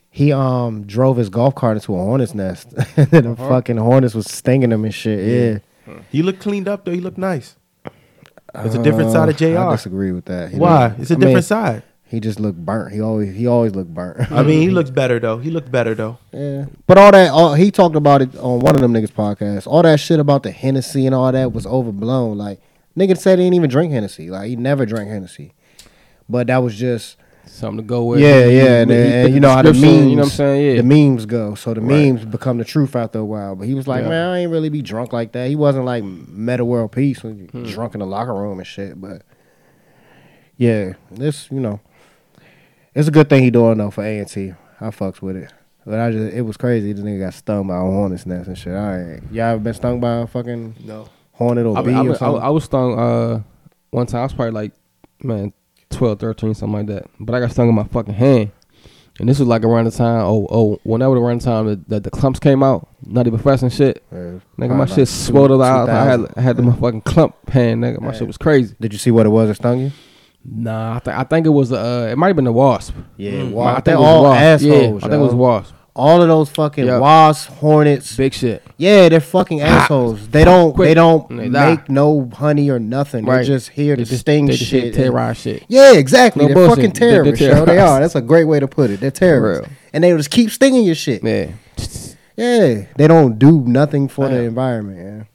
he 0.09 0.31
um 0.33 0.83
drove 0.85 1.17
his 1.17 1.29
golf 1.29 1.55
cart 1.55 1.77
into 1.77 1.93
a 1.95 1.97
hornet's 1.97 2.33
nest, 2.35 2.73
and 2.97 3.07
the 3.11 3.31
Uh-huh. 3.31 3.49
fucking 3.49 3.77
hornets 3.77 4.13
was 4.15 4.25
stinging 4.29 4.71
him 4.71 4.83
and 4.85 4.93
shit. 4.93 5.61
Yeah, 5.87 5.99
He 6.11 6.21
looked 6.23 6.39
cleaned 6.41 6.67
up 6.67 6.85
though. 6.85 6.91
He 6.91 7.01
looked 7.01 7.17
nice. 7.17 7.55
It's 8.63 8.75
a 8.75 8.83
different 8.83 9.11
side 9.11 9.29
of 9.29 9.37
J.R. 9.37 9.69
I 9.69 9.71
disagree 9.71 10.11
with 10.11 10.25
that. 10.25 10.51
He 10.51 10.57
Why? 10.57 10.95
It's 10.97 11.11
a 11.11 11.15
I 11.15 11.17
mean, 11.17 11.27
different 11.27 11.45
side. 11.45 11.83
He 12.07 12.19
just 12.19 12.39
looked 12.39 12.63
burnt. 12.63 12.93
He 12.93 13.01
always 13.01 13.35
he 13.35 13.47
always 13.47 13.73
looked 13.73 13.93
burnt. 13.93 14.31
I 14.31 14.43
mean, 14.43 14.61
he 14.61 14.69
looks 14.77 14.89
better 14.89 15.19
though. 15.19 15.39
He 15.39 15.49
looked 15.49 15.71
better 15.71 15.95
though. 15.95 16.19
Yeah, 16.31 16.65
but 16.87 16.97
all 16.97 17.11
that 17.11 17.31
all, 17.31 17.55
he 17.55 17.71
talked 17.71 17.95
about 17.95 18.21
it 18.21 18.35
on 18.37 18.59
one 18.59 18.75
of 18.75 18.81
them 18.81 18.93
niggas 18.93 19.11
podcasts. 19.11 19.65
All 19.65 19.81
that 19.81 19.99
shit 19.99 20.19
about 20.19 20.43
the 20.43 20.51
Hennessy 20.51 21.05
and 21.05 21.15
all 21.15 21.31
that 21.31 21.51
was 21.51 21.65
overblown. 21.65 22.37
Like 22.37 22.61
nigga 22.97 23.17
said 23.17 23.39
he 23.39 23.45
didn't 23.45 23.55
even 23.55 23.69
drink 23.69 23.91
Hennessy. 23.91 24.29
Like 24.29 24.47
he 24.49 24.55
never 24.55 24.85
drank 24.85 25.09
Hennessy. 25.09 25.53
But 26.29 26.47
that 26.47 26.59
was 26.59 26.75
just 26.75 27.17
Something 27.47 27.77
to 27.77 27.83
go 27.83 28.03
with. 28.05 28.19
yeah, 28.19 28.45
He- 28.47 28.57
yeah, 28.57 28.61
he- 28.63 28.67
and, 28.81 28.91
he 28.91 28.97
and 28.97 29.33
you 29.33 29.39
know 29.39 29.49
how 29.49 29.61
the 29.61 29.71
memes, 29.73 29.83
You 29.83 30.15
know 30.15 30.23
what 30.23 30.23
I'm 30.23 30.29
saying? 30.29 30.65
Yeah. 30.75 30.81
the 30.81 30.83
memes 30.83 31.25
go. 31.25 31.55
So 31.55 31.73
the 31.73 31.81
Right. 31.81 31.89
memes 32.11 32.25
become 32.25 32.57
the 32.57 32.65
truth 32.65 32.95
after 32.95 33.19
a 33.19 33.25
while. 33.25 33.55
But 33.55 33.67
he 33.67 33.73
was 33.73 33.87
like, 33.87 34.03
Yeah. 34.03 34.09
man, 34.09 34.29
I 34.29 34.39
ain't 34.39 34.51
really 34.51 34.69
be 34.69 34.81
drunk 34.81 35.13
like 35.13 35.31
that. 35.33 35.47
He 35.47 35.55
wasn't 35.55 35.85
like 35.85 36.03
Meta 36.03 36.65
World 36.65 36.91
Peace 36.91 37.23
when 37.23 37.47
Hmm. 37.51 37.63
drunk 37.63 37.93
in 37.93 37.99
the 37.99 38.05
locker 38.07 38.33
room 38.33 38.57
and 38.57 38.67
shit. 38.67 38.99
But 38.99 39.21
yeah, 40.57 40.93
this 41.11 41.49
you 41.51 41.59
know, 41.59 41.79
it's 42.93 43.07
a 43.07 43.11
good 43.11 43.29
thing 43.29 43.43
he 43.43 43.51
doing 43.51 43.77
though 43.77 43.91
for 43.91 44.03
A 44.03 44.19
and 44.19 44.27
T. 44.27 44.53
I 44.81 44.85
fucks 44.89 45.21
with 45.21 45.35
it. 45.37 45.53
But 45.85 45.99
I 45.99 46.11
just 46.11 46.33
it 46.35 46.41
was 46.41 46.57
crazy. 46.57 46.93
This 46.93 47.03
nigga 47.05 47.19
got 47.19 47.33
stung 47.33 47.67
by 47.67 47.77
a 47.77 47.81
hornet's 47.81 48.25
nest 48.25 48.47
and 48.47 48.57
shit. 48.57 48.73
All 48.73 48.79
right, 48.97 49.21
y'all 49.31 49.45
ever 49.51 49.59
been 49.59 49.73
stung 49.73 49.99
by 49.99 50.17
a 50.21 50.27
fucking 50.27 50.75
No. 50.85 51.05
hornet 51.33 51.65
or 51.65 51.77
I, 51.77 51.81
bee 51.81 51.87
mean, 51.89 51.97
I, 51.97 51.99
or 52.01 52.09
was- 52.09 52.17
I, 52.17 52.19
something? 52.25 52.41
I 52.43 52.49
was 52.49 52.63
stung 52.63 52.99
uh, 52.99 53.41
one 53.91 54.07
time. 54.07 54.21
I 54.21 54.23
was 54.23 54.33
probably 54.33 54.51
like, 54.51 54.71
man, 55.21 55.53
12, 55.95 56.19
13, 56.19 56.53
something 56.53 56.77
like 56.77 56.87
that. 56.87 57.09
But 57.19 57.35
I 57.35 57.39
got 57.39 57.51
stung 57.51 57.69
in 57.69 57.75
my 57.75 57.83
fucking 57.85 58.13
hand. 58.13 58.51
And 59.19 59.29
this 59.29 59.39
was 59.39 59.47
like 59.47 59.63
around 59.63 59.85
the 59.85 59.91
time, 59.91 60.21
oh, 60.25 60.45
oh, 60.51 60.79
whenever 60.83 61.15
around 61.15 61.39
the 61.39 61.45
time 61.45 61.65
that, 61.67 61.87
that 61.87 62.03
the 62.03 62.11
Klumps 62.11 62.39
came 62.41 62.61
out, 62.61 62.89
nutty 63.05 63.29
professor 63.29 63.65
and 63.65 63.73
shit. 63.73 64.03
Yeah, 64.11 64.39
Nigga, 64.57 64.69
my 64.71 64.79
like 64.79 64.89
shit 64.89 65.07
swelled 65.07 65.51
out. 65.61 65.87
I 65.89 66.03
had, 66.03 66.19
I 66.35 66.41
had 66.41 66.57
the 66.57 66.63
motherfucking 66.63 67.03
Klump 67.03 67.33
hand, 67.49 67.81
nigga. 67.81 68.01
My 68.01 68.07
Yeah. 68.11 68.17
shit 68.19 68.27
was 68.27 68.37
crazy. 68.37 68.75
Did 68.81 68.91
you 68.91 68.99
see 68.99 69.11
what 69.11 69.25
it 69.25 69.29
was 69.29 69.47
that 69.47 69.55
stung 69.55 69.79
you? 69.79 69.91
Nah, 70.43 70.97
I, 70.97 70.99
th- 70.99 71.15
I 71.15 71.23
think 71.23 71.45
it 71.45 71.49
was, 71.51 71.71
uh, 71.71 72.09
it 72.11 72.17
might 72.17 72.27
have 72.27 72.35
been 72.35 72.45
the 72.45 72.51
wasp. 72.51 72.93
Yeah, 73.15 73.31
Mm. 73.31 73.51
wa- 73.51 73.65
I 73.71 73.75
think 73.75 73.87
it 73.95 73.99
was 73.99 74.05
all 74.07 74.23
wasp. 74.23 74.41
assholes. 74.41 74.71
Yeah, 75.01 75.07
I 75.07 75.09
think 75.09 75.13
it 75.13 75.17
was 75.17 75.33
wasp. 75.33 75.73
All 75.95 76.21
of 76.21 76.27
those 76.27 76.49
fucking 76.49 76.85
Yep. 76.85 76.99
wasps, 77.01 77.45
hornets. 77.55 78.15
Big 78.17 78.33
shit. 78.33 78.61
Yeah, 78.77 79.07
they're 79.09 79.21
fucking 79.21 79.61
assholes. 79.61 80.27
They 80.27 80.43
don't. 80.43 80.73
Quick. 80.73 80.89
They 80.89 80.93
don't 80.93 81.29
they 81.37 81.47
make 81.49 81.89
no 81.89 82.29
honey 82.33 82.69
or 82.69 82.79
nothing. 82.79 83.23
They're 83.25 83.43
just 83.43 83.69
here 83.69 83.95
They 83.95 84.03
to 84.03 84.09
just- 84.09 84.21
sting 84.21 84.45
they 84.47 84.53
just 84.57 84.65
shit. 84.69 84.71
here 84.71 84.81
to 84.81 84.87
and- 84.87 84.95
terrorize 85.05 85.37
shit. 85.37 85.63
Yeah, 85.69 85.93
exactly. 85.93 86.41
No 86.43 86.47
they're 86.47 86.55
bullshit. 86.55 86.75
fucking 86.75 86.91
They're- 86.99 87.23
they're 87.23 87.35
terrorists. 87.35 87.41
yo. 87.59 87.65
They 87.65 87.79
are. 87.79 87.99
That's 88.01 88.15
a 88.15 88.21
great 88.21 88.43
way 88.45 88.59
to 88.59 88.67
put 88.67 88.89
it. 88.89 88.99
They're 88.99 89.09
terrorists, 89.11 89.71
and 89.93 90.03
they 90.03 90.11
just 90.17 90.29
keep 90.31 90.51
stinging 90.51 90.83
your 90.83 90.95
shit. 90.95 91.23
Yeah. 91.23 91.47
Yeah, 92.37 92.81
they 92.97 93.07
don't 93.07 93.39
do 93.39 93.61
nothing 93.65 94.09
for 94.09 94.27
the 94.27 94.35
Damn. 94.35 94.45
environment. 94.45 95.27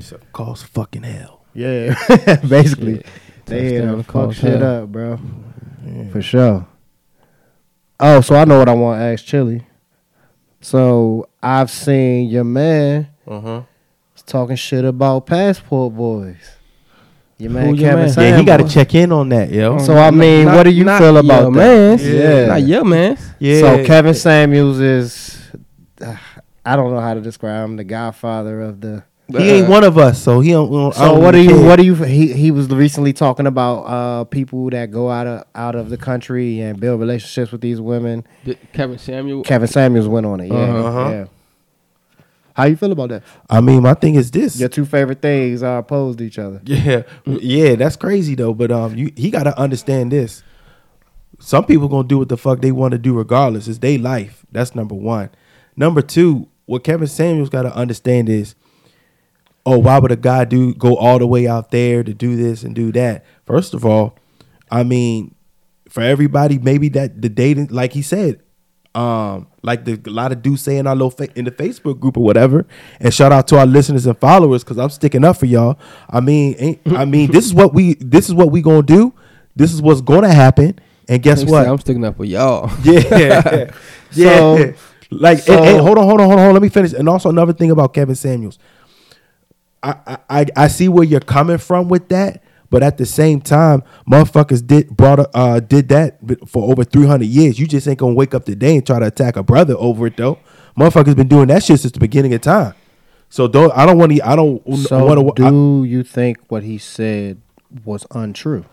So 0.00 0.16
cause 0.32 0.62
fucking 0.62 1.02
hell. 1.02 1.40
Yeah, 1.52 1.94
yeah. 2.26 2.36
Basically, 2.48 2.94
Shit. 2.96 3.06
they 3.44 3.68
here 3.68 3.80
Touchdown 3.82 3.90
to 3.90 3.96
to 3.98 4.02
fuck 4.04 4.12
cause 4.12 4.36
shit 4.36 4.60
hell. 4.60 4.82
up, 4.84 4.88
bro. 4.92 5.20
For 6.10 6.22
sure. 6.22 6.66
Oh, 8.00 8.22
so 8.22 8.34
I 8.36 8.46
know 8.46 8.58
what 8.58 8.70
I 8.70 8.72
want 8.72 8.98
to 9.00 9.04
ask 9.04 9.24
Chili. 9.26 9.66
So 10.62 11.28
I've 11.42 11.70
seen 11.70 12.28
your 12.30 12.44
man 12.44 13.08
Uh 13.26 13.40
huh. 13.40 13.62
talking 14.26 14.56
shit 14.56 14.84
about 14.84 15.26
passport 15.26 15.94
boys. 15.94 16.36
Your 17.38 17.50
man 17.50 17.66
Who 17.66 17.74
your 17.74 17.90
Kevin 17.90 18.04
man? 18.04 18.12
Samuels. 18.12 18.30
Yeah, 18.32 18.38
he 18.38 18.44
got 18.44 18.56
to 18.58 18.68
check 18.68 18.94
in 18.94 19.10
on 19.10 19.28
that, 19.30 19.50
yo. 19.50 19.78
So 19.78 19.96
I 19.96 20.10
mean, 20.12 20.44
Not- 20.44 20.56
what 20.56 20.62
do 20.62 20.70
you 20.70 20.84
not 20.84 21.00
feel 21.00 21.16
about 21.16 21.42
your 21.42 21.50
that? 21.52 21.56
mans. 21.98 22.06
Yeah. 22.08 22.46
Not 22.46 22.62
your 22.62 22.84
man. 22.84 23.18
yeah. 23.40 23.60
So 23.60 23.84
Kevin 23.84 24.14
Samuels 24.14 24.78
is, 24.78 25.50
uh, 26.00 26.16
I 26.64 26.76
don't 26.76 26.92
know 26.94 27.00
how 27.00 27.14
to 27.14 27.20
describe 27.20 27.64
him, 27.64 27.76
the 27.76 27.84
Godfather 27.84 28.60
of 28.60 28.80
the. 28.80 29.02
he 29.38 29.50
ain't 29.50 29.68
one 29.68 29.84
of 29.84 29.98
us, 29.98 30.22
so 30.22 30.40
he 30.40 30.50
don't. 30.50 30.68
we 30.70 30.76
don't- 30.76 30.94
I 30.94 30.98
So 30.98 31.04
don't 31.14 31.22
what 31.22 31.30
do 31.32 31.38
really 31.38 31.48
you? 31.52 31.58
care. 31.58 31.66
What 31.68 31.76
do 31.76 31.84
you? 31.84 31.94
He 31.94 32.32
he 32.32 32.50
was 32.50 32.68
recently 32.68 33.12
talking 33.12 33.46
about 33.46 33.82
uh 33.84 34.24
people 34.24 34.68
that 34.70 34.90
go 34.90 35.10
out 35.10 35.26
of 35.26 35.44
out 35.54 35.74
of 35.74 35.90
the 35.90 35.96
country 35.96 36.60
and 36.60 36.78
build 36.80 37.00
relationships 37.00 37.52
with 37.52 37.60
these 37.60 37.80
women. 37.80 38.24
Did 38.44 38.58
Kevin 38.72 38.98
Samuel. 38.98 39.42
Kevin 39.42 39.68
Samuels 39.68 40.08
went 40.08 40.26
on 40.26 40.40
it. 40.40 40.48
Yeah, 40.48 40.54
Uh-huh. 40.54 41.10
yeah. 41.10 41.24
How 42.54 42.64
you 42.64 42.76
feel 42.76 42.92
about 42.92 43.08
that? 43.08 43.22
I 43.48 43.62
mean, 43.62 43.82
my 43.82 43.94
thing 43.94 44.14
is 44.14 44.30
this. 44.30 44.60
Your 44.60 44.68
two 44.68 44.84
favorite 44.84 45.22
things 45.22 45.62
are 45.62 45.78
opposed 45.78 46.18
to 46.18 46.24
each 46.24 46.38
other. 46.38 46.60
Yeah, 46.66 47.02
yeah, 47.24 47.76
that's 47.76 47.96
crazy 47.96 48.34
though. 48.34 48.52
But 48.52 48.70
um, 48.70 48.94
you 48.94 49.10
he 49.16 49.30
got 49.30 49.44
to 49.44 49.58
understand 49.58 50.12
this. 50.12 50.42
Some 51.38 51.64
people 51.64 51.88
gonna 51.88 52.06
do 52.06 52.18
what 52.18 52.28
the 52.28 52.36
fuck 52.36 52.60
they 52.60 52.70
want 52.72 52.92
to 52.92 52.98
do 52.98 53.16
regardless. 53.16 53.68
It's 53.68 53.78
their 53.78 53.98
life. 53.98 54.44
That's 54.52 54.74
number 54.74 54.94
one. 54.94 55.30
Number 55.76 56.02
two, 56.02 56.48
what 56.66 56.84
Kevin 56.84 57.08
Samuels 57.08 57.48
got 57.48 57.62
to 57.62 57.74
understand 57.74 58.28
is, 58.28 58.54
oh, 59.66 59.78
why 59.78 59.98
would 59.98 60.12
a 60.12 60.16
guy 60.16 60.44
do 60.44 60.74
go 60.74 60.96
all 60.96 61.18
the 61.18 61.26
way 61.26 61.46
out 61.46 61.70
there 61.70 62.02
to 62.02 62.12
do 62.14 62.36
this 62.36 62.62
and 62.62 62.74
do 62.74 62.92
that? 62.92 63.24
First 63.46 63.74
of 63.74 63.84
all, 63.84 64.16
I 64.70 64.82
mean, 64.82 65.34
for 65.88 66.02
everybody, 66.02 66.58
maybe 66.58 66.88
that 66.90 67.20
the 67.22 67.28
dating, 67.28 67.68
like 67.68 67.92
he 67.92 68.02
said, 68.02 68.40
um, 68.94 69.46
like 69.62 69.84
the 69.86 70.00
a 70.06 70.10
lot 70.10 70.32
of 70.32 70.42
dudes 70.42 70.60
say 70.62 70.76
in 70.76 70.86
our 70.86 70.94
little 70.94 71.10
fa- 71.10 71.28
in 71.38 71.44
the 71.46 71.50
Facebook 71.50 71.98
group 71.98 72.16
or 72.16 72.24
whatever. 72.24 72.66
And 73.00 73.12
shout 73.12 73.32
out 73.32 73.48
to 73.48 73.58
our 73.58 73.66
listeners 73.66 74.04
and 74.06 74.18
followers 74.18 74.62
because 74.64 74.78
I'm 74.78 74.90
sticking 74.90 75.24
up 75.24 75.36
for 75.38 75.46
y'all. 75.46 75.78
I 76.10 76.20
mean, 76.20 76.54
ain't, 76.58 76.80
I 76.92 77.04
mean, 77.06 77.30
this 77.30 77.44
is 77.46 77.54
what 77.54 77.72
we 77.72 77.94
this 77.94 78.28
is 78.28 78.34
what 78.34 78.50
we 78.50 78.60
gonna 78.60 78.82
do. 78.82 79.14
This 79.56 79.72
is 79.72 79.80
what's 79.80 80.00
gonna 80.02 80.32
happen. 80.32 80.78
And 81.08 81.22
guess 81.22 81.42
what? 81.44 81.66
I'm 81.66 81.78
sticking 81.78 82.04
up 82.04 82.16
for 82.16 82.24
y'all. 82.24 82.70
Yeah, 82.84 83.70
yeah. 84.12 84.34
So- 84.34 84.74
like, 85.10 85.38
so- 85.40 85.54
and- 85.58 85.66
and 85.66 85.80
hold 85.80 85.98
on, 85.98 86.04
hold 86.04 86.20
on, 86.20 86.26
hold 86.26 86.32
on, 86.32 86.38
hold 86.38 86.48
on. 86.48 86.52
Let 86.54 86.62
me 86.62 86.68
finish. 86.70 86.92
And 86.92 87.08
also 87.08 87.28
another 87.28 87.52
thing 87.52 87.70
about 87.70 87.92
Kevin 87.94 88.14
Samuels, 88.14 88.58
I, 89.82 89.96
I, 90.06 90.18
I, 90.40 90.46
I 90.56 90.68
see 90.68 90.88
where 90.88 91.04
you're 91.04 91.20
coming 91.20 91.58
from 91.58 91.88
with 91.88 92.08
that, 92.10 92.42
but 92.70 92.82
at 92.82 92.98
the 92.98 93.06
same 93.06 93.40
time, 93.40 93.82
motherfuckers 94.08 94.66
did 94.66 94.96
brought 94.96 95.28
uh 95.34 95.60
did 95.60 95.88
that 95.88 96.18
for 96.46 96.70
over 96.70 96.84
300 96.84 97.24
years. 97.24 97.58
You 97.58 97.66
just 97.66 97.86
ain't 97.88 97.98
gonna 97.98 98.14
wake 98.14 98.34
up 98.34 98.44
today 98.44 98.76
and 98.76 98.86
try 98.86 98.98
to 98.98 99.06
attack 99.06 99.36
a 99.36 99.42
brother 99.42 99.74
over 99.76 100.06
it 100.06 100.16
though. 100.16 100.38
Motherfuckers 100.78 101.16
been 101.16 101.28
doing 101.28 101.48
that 101.48 101.62
shit 101.62 101.80
since 101.80 101.92
the 101.92 102.00
beginning 102.00 102.32
of 102.34 102.40
time. 102.40 102.74
So 103.28 103.48
don't 103.48 103.72
I 103.72 103.86
don't 103.86 103.98
want 103.98 104.12
to 104.12 104.22
I 104.22 104.36
don't 104.36 104.62
So 104.76 105.04
want 105.04 105.36
to 105.36 105.50
do 105.50 105.84
you 105.84 106.02
think 106.02 106.38
what 106.48 106.62
he 106.62 106.78
said 106.78 107.40
was 107.84 108.06
untrue? 108.10 108.64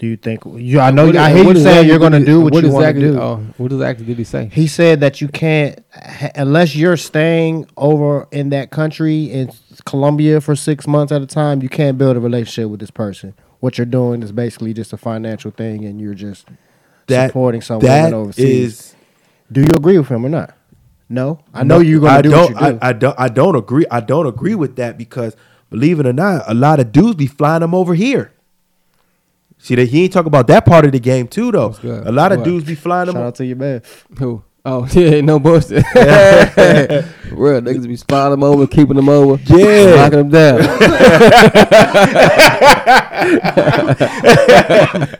Do 0.00 0.06
you 0.06 0.16
think 0.16 0.40
you? 0.46 0.80
I 0.80 0.90
know 0.92 1.04
What- 1.04 1.16
I 1.16 1.30
hear 1.30 1.44
you 1.44 1.54
saying 1.56 1.86
you're 1.86 1.98
going 1.98 2.12
to 2.12 2.24
do 2.24 2.40
what, 2.40 2.54
you 2.64 2.70
want 2.70 2.86
to 2.86 3.00
do. 3.00 3.20
Oh, 3.20 3.44
what 3.58 3.70
exactly 3.70 4.06
did 4.06 4.16
he 4.16 4.24
say? 4.24 4.48
He 4.50 4.66
said 4.66 5.00
that 5.00 5.20
you 5.20 5.28
can't 5.28 5.78
unless 6.34 6.74
you're 6.74 6.96
staying 6.96 7.66
over 7.76 8.26
in 8.32 8.48
that 8.48 8.70
country 8.70 9.24
in 9.24 9.52
Colombia 9.84 10.40
for 10.40 10.56
six 10.56 10.86
months 10.86 11.12
at 11.12 11.20
a 11.20 11.26
time. 11.26 11.60
You 11.60 11.68
can't 11.68 11.98
build 11.98 12.16
a 12.16 12.20
relationship 12.20 12.70
with 12.70 12.80
this 12.80 12.90
person. 12.90 13.34
What 13.58 13.76
you're 13.76 13.84
doing 13.84 14.22
is 14.22 14.32
basically 14.32 14.72
just 14.72 14.94
a 14.94 14.96
financial 14.96 15.50
thing, 15.50 15.84
and 15.84 16.00
you're 16.00 16.14
just 16.14 16.48
that 17.08 17.26
supporting 17.26 17.60
some 17.60 17.80
that 17.80 18.14
overseas. 18.14 18.46
is 18.48 18.94
do 19.52 19.60
you 19.60 19.68
agree 19.76 19.98
with 19.98 20.08
him 20.08 20.24
or 20.24 20.30
not? 20.30 20.56
No, 21.10 21.40
I 21.52 21.62
know 21.62 21.76
No, 21.76 21.82
you're 21.82 22.00
going 22.00 22.16
to 22.16 22.22
do 22.22 22.30
don't, 22.30 22.54
what 22.54 22.62
you 22.62 22.72
do. 22.72 22.78
I, 22.80 22.88
I 22.88 22.92
don't. 22.94 23.20
I 23.20 23.28
don't 23.28 23.56
agree. 23.56 23.84
I 23.90 24.00
don't 24.00 24.26
agree 24.26 24.54
with 24.54 24.76
that 24.76 24.96
because, 24.96 25.36
believe 25.68 26.00
it 26.00 26.06
or 26.06 26.14
not, 26.14 26.44
a 26.46 26.54
lot 26.54 26.80
of 26.80 26.90
dudes 26.90 27.16
be 27.16 27.26
flying 27.26 27.60
them 27.60 27.74
over 27.74 27.92
here. 27.94 28.32
See 29.62 29.74
that 29.74 29.88
he 29.90 30.04
ain't 30.04 30.12
talking 30.12 30.28
about 30.28 30.46
that 30.46 30.64
part 30.64 30.86
of 30.86 30.92
the 30.92 30.98
game 30.98 31.28
too, 31.28 31.52
though. 31.52 31.74
A 31.84 32.10
lot 32.10 32.32
of 32.32 32.38
What? 32.38 32.44
dudes 32.44 32.64
be 32.64 32.74
flying 32.74 33.06
them. 33.06 33.14
Shout 33.16 33.24
out 33.24 33.34
to 33.36 33.44
your 33.46 33.56
man. 33.56 33.82
Who? 34.18 34.42
Oh, 34.64 34.86
yeah, 34.92 35.20
no 35.22 35.38
bullshit. 35.38 35.84
Real 37.30 37.60
niggas 37.62 37.86
be 37.86 37.96
spotting 37.96 38.32
them 38.32 38.42
over, 38.44 38.66
keeping 38.66 38.96
them 38.96 39.08
over, 39.08 39.40
Yeah. 39.46 39.94
knocking 39.96 40.28
them 40.28 40.30
down. 40.30 40.60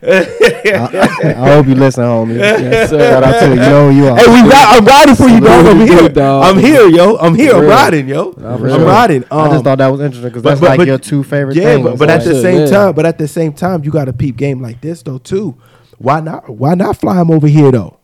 I, 0.03 1.35
I 1.37 1.53
hope 1.55 1.67
you 1.67 1.75
listen, 1.75 2.05
homie. 2.05 2.37
Yes, 2.39 2.91
sir. 2.91 2.99
Shout 2.99 3.23
out 3.25 3.41
to 3.41 3.47
you. 3.47 3.53
You 3.53 3.57
know 3.61 3.91
who 3.91 3.97
you 3.97 4.07
are. 4.09 4.17
Hey, 4.17 4.27
we 4.27 4.49
ride, 4.49 4.77
I'm 4.77 4.85
riding 4.85 5.15
for 5.15 5.29
you, 5.29 5.41
dog. 5.41 5.67
I'm 5.67 5.81
here, 5.87 6.09
dog. 6.09 6.45
I'm 6.45 6.59
here, 6.59 6.89
yo. 6.89 7.17
I'm 7.17 7.35
here. 7.35 7.55
I'm 7.55 7.65
riding, 7.67 8.09
yo. 8.09 8.33
for 8.33 8.47
I'm 8.47 8.59
sure. 8.69 8.85
riding. 8.87 9.25
I 9.31 9.47
just 9.49 9.59
Um, 9.59 9.65
thought 9.65 9.79
that 9.79 9.89
was 9.89 10.01
interesting 10.01 10.29
because 10.31 10.43
that's 10.43 10.61
but- 10.61 10.69
like 10.71 10.79
but- 10.79 10.87
your 10.87 10.99
two 10.99 11.23
favorite 11.23 11.57
yeah, 11.57 11.75
things. 11.75 11.85
but, 11.85 11.99
but 11.99 12.11
at 12.11 12.25
the 12.25 12.41
same 12.41 12.61
yeah. 12.61 12.67
time, 12.67 12.95
but 12.95 13.07
at 13.07 13.19
the 13.19 13.29
same 13.29 13.53
time, 13.53 13.85
you 13.85 13.91
got 13.91 14.09
a 14.09 14.13
peep 14.13 14.37
game 14.37 14.61
like 14.61 14.81
this 14.81 15.03
though 15.03 15.19
too. 15.19 15.57
Why 15.99 16.21
not? 16.21 16.49
Why 16.49 16.75
not 16.75 16.97
fly 16.97 17.21
him 17.21 17.31
over 17.31 17.47
here 17.47 17.71
though? 17.71 17.99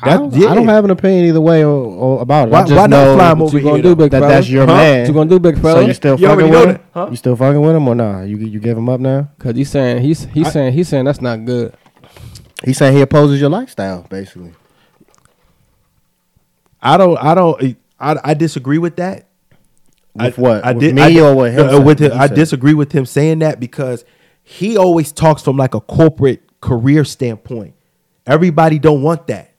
I 0.00 0.16
don't, 0.16 0.34
I 0.34 0.54
don't 0.54 0.68
have 0.68 0.84
an 0.84 0.90
opinion 0.90 1.26
either 1.26 1.40
way 1.40 1.62
or, 1.64 1.68
or 1.70 2.22
about 2.22 2.48
it. 2.48 2.52
Why- 2.52 2.60
I 2.60 2.62
just 2.62 2.74
why 2.76 2.86
not 2.86 3.14
fly 3.14 3.32
him 3.32 3.38
What 3.40 3.44
over 3.48 3.58
you 3.58 3.62
gonna 3.64 3.74
here, 3.76 3.82
do, 3.82 3.96
big 3.96 4.10
that 4.12 4.20
fella? 4.20 4.32
that's 4.32 4.48
your 4.48 4.66
Huh? 4.66 4.74
man. 4.74 5.00
What 5.00 5.08
you 5.08 5.14
gonna 5.14 5.30
do, 5.30 5.38
big 5.38 5.58
so 5.60 5.80
you 5.80 5.92
still 5.92 6.18
You 6.18 6.26
already 6.28 6.50
fucking 6.50 6.68
with 6.68 6.76
him? 6.76 6.86
huh? 6.94 7.08
You 7.10 7.16
still 7.16 7.36
fucking 7.36 7.60
with 7.60 7.76
him 7.76 7.88
or 7.88 7.94
nah? 7.94 8.22
You 8.22 8.38
you 8.38 8.58
give 8.58 8.78
him 8.78 8.88
up 8.88 9.00
now? 9.00 9.28
Cause 9.38 9.54
he's 9.54 9.70
saying 9.70 10.02
he's 10.02 10.24
he's 10.24 10.50
saying 10.50 10.72
he's 10.72 10.88
saying 10.88 11.04
that's 11.04 11.20
not 11.20 11.44
good. 11.44 11.74
He's 12.64 12.78
saying 12.78 12.96
he 12.96 13.02
opposes 13.02 13.38
your 13.40 13.50
lifestyle, 13.50 14.06
basically. 14.08 14.54
I 16.80 16.96
don't. 16.96 17.16
I 17.18 17.34
don't. 17.34 17.76
I, 18.00 18.16
I 18.24 18.34
disagree 18.34 18.78
with 18.78 18.96
that. 18.96 19.28
With 20.14 20.38
I, 20.38 20.40
what? 20.42 20.64
I 20.64 20.72
With 20.72 20.80
did, 20.80 20.94
me 20.94 21.02
I 21.20 21.20
or 21.22 21.34
with 21.36 21.52
him 21.54 21.68
uh, 21.68 21.80
with 21.80 21.98
him, 22.00 22.12
I 22.12 22.26
said? 22.28 22.34
disagree 22.36 22.74
with 22.74 22.92
him 22.92 23.06
saying 23.06 23.40
that 23.40 23.60
because 23.60 24.04
he 24.42 24.76
always 24.76 25.12
talks 25.12 25.42
from 25.42 25.56
like 25.56 25.74
a 25.74 25.80
corporate 25.80 26.42
career 26.60 27.04
standpoint. 27.04 27.74
Everybody 28.26 28.78
don't 28.78 29.02
want 29.02 29.26
that. 29.28 29.51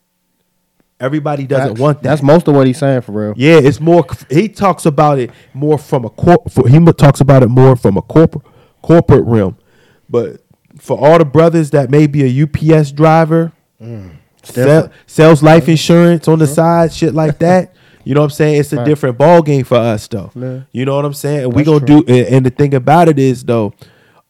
Everybody 1.03 1.45
doesn't 1.45 1.79
want 1.79 2.01
that. 2.01 2.09
that's 2.09 2.21
most 2.23 2.47
of 2.47 2.55
what 2.55 2.65
he's 2.65 2.77
saying 2.77 3.01
for 3.01 3.11
real. 3.11 3.33
Yeah, 3.35 3.59
it's 3.61 3.79
more. 3.79 4.05
He 4.29 4.47
talks 4.47 4.85
about 4.85 5.19
it 5.19 5.31
more 5.53 5.77
from 5.77 6.05
a 6.05 6.09
corp. 6.09 6.49
For, 6.49 6.67
he 6.67 6.79
talks 6.93 7.19
about 7.19 7.43
it 7.43 7.49
more 7.49 7.75
from 7.75 7.97
a 7.97 8.01
corporate 8.01 8.45
corporate 8.81 9.25
realm. 9.25 9.57
But 10.09 10.41
for 10.79 10.97
all 10.97 11.17
the 11.17 11.25
brothers 11.25 11.71
that 11.71 11.89
may 11.89 12.07
be 12.07 12.23
a 12.23 12.43
UPS 12.43 12.91
driver, 12.91 13.51
sell, 14.43 14.89
sells 15.05 15.43
life 15.43 15.67
insurance 15.67 16.27
on 16.27 16.39
the 16.39 16.47
side, 16.47 16.93
shit 16.93 17.13
like 17.13 17.39
that. 17.39 17.73
You 18.05 18.13
know 18.15 18.19
what 18.19 18.25
I'm 18.25 18.31
saying? 18.31 18.59
It's 18.59 18.73
a 18.73 18.75
Right. 18.75 18.85
different 18.85 19.17
ball 19.17 19.41
game 19.41 19.63
for 19.63 19.77
us, 19.77 20.05
though. 20.09 20.29
Yeah. 20.35 20.63
You 20.73 20.83
know 20.83 20.97
what 20.97 21.05
I'm 21.05 21.13
saying? 21.13 21.45
And 21.45 21.53
we 21.53 21.63
gonna 21.63 21.85
do. 21.85 21.99
And, 21.99 22.27
and 22.27 22.45
the 22.45 22.49
thing 22.49 22.73
about 22.73 23.07
it 23.07 23.17
is, 23.17 23.45
though, 23.45 23.71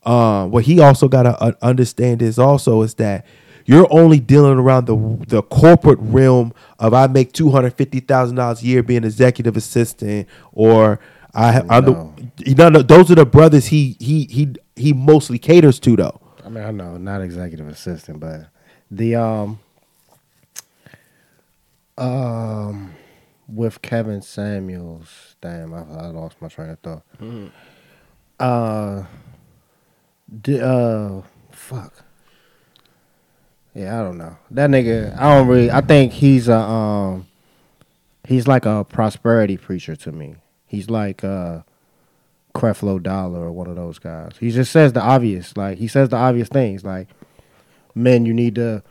uh, 0.05 0.45
what 0.45 0.65
he 0.65 0.79
also 0.79 1.07
gotta 1.07 1.35
uh, 1.41 1.53
understand 1.59 2.21
is 2.21 2.37
also 2.37 2.83
is 2.83 2.93
that 2.93 3.25
you're 3.65 3.87
only 3.91 4.19
dealing 4.19 4.57
around 4.57 4.85
the 4.87 4.95
the 5.27 5.41
corporate 5.43 5.99
realm 6.01 6.53
of 6.79 6.93
I 6.93 7.07
make 7.07 7.31
two 7.33 7.49
hundred 7.51 7.73
fifty 7.73 7.99
thousand 7.99 8.35
dollars 8.37 8.61
a 8.61 8.65
year 8.65 8.83
being 8.83 9.03
executive 9.03 9.55
assistant, 9.57 10.27
or 10.51 10.99
I 11.33 11.51
ha- 11.53 11.65
I'm 11.69 11.85
No. 11.85 12.13
the 12.35 12.49
you 12.49 12.55
know 12.55 12.69
no, 12.69 12.81
those 12.81 13.09
are 13.11 13.15
the 13.15 13.25
brothers 13.25 13.67
he 13.67 13.95
he 13.99 14.25
he 14.25 14.55
he 14.75 14.93
mostly 14.93 15.37
caters 15.39 15.79
to 15.81 15.95
though. 15.95 16.19
I 16.45 16.49
mean, 16.49 16.63
I 16.63 16.71
know 16.71 16.97
not 16.97 17.21
executive 17.21 17.67
assistant, 17.69 18.19
but 18.19 18.47
the 18.91 19.15
um 19.15 19.59
um 21.97 22.93
with 23.47 23.81
Kevin 23.81 24.21
Samuels. 24.21 25.35
Damn, 25.41 25.73
I, 25.73 25.79
I 25.81 26.05
lost 26.07 26.41
my 26.41 26.47
train 26.47 26.69
of 26.71 26.79
thought. 26.79 27.03
Uh, 28.39 29.03
di- 30.41 30.59
uh, 30.61 31.21
fuck. 31.51 32.03
Yeah, 33.75 33.99
I 33.99 34.03
don't 34.03 34.17
know. 34.17 34.37
That 34.51 34.69
nigga, 34.69 35.17
I 35.19 35.35
don't 35.35 35.47
really. 35.47 35.71
I 35.71 35.81
think 35.81 36.13
he's 36.13 36.47
a 36.47 36.59
um, 36.59 37.27
he's 38.23 38.47
like 38.47 38.65
a 38.65 38.83
prosperity 38.83 39.57
preacher 39.57 39.95
to 39.95 40.11
me. 40.11 40.35
He's 40.67 40.89
like 40.89 41.23
uh, 41.23 41.61
Creflo 42.53 43.01
Dollar 43.01 43.39
or 43.41 43.51
one 43.51 43.67
of 43.67 43.75
those 43.75 43.99
guys. 43.99 44.33
He 44.39 44.51
just 44.51 44.71
says 44.71 44.93
the 44.93 45.01
obvious. 45.01 45.57
Like 45.57 45.79
he 45.79 45.87
says 45.87 46.09
the 46.09 46.17
obvious 46.17 46.49
things. 46.49 46.83
Like 46.83 47.07
men, 47.95 48.25
you 48.25 48.33
need 48.33 48.55
to 48.55 48.83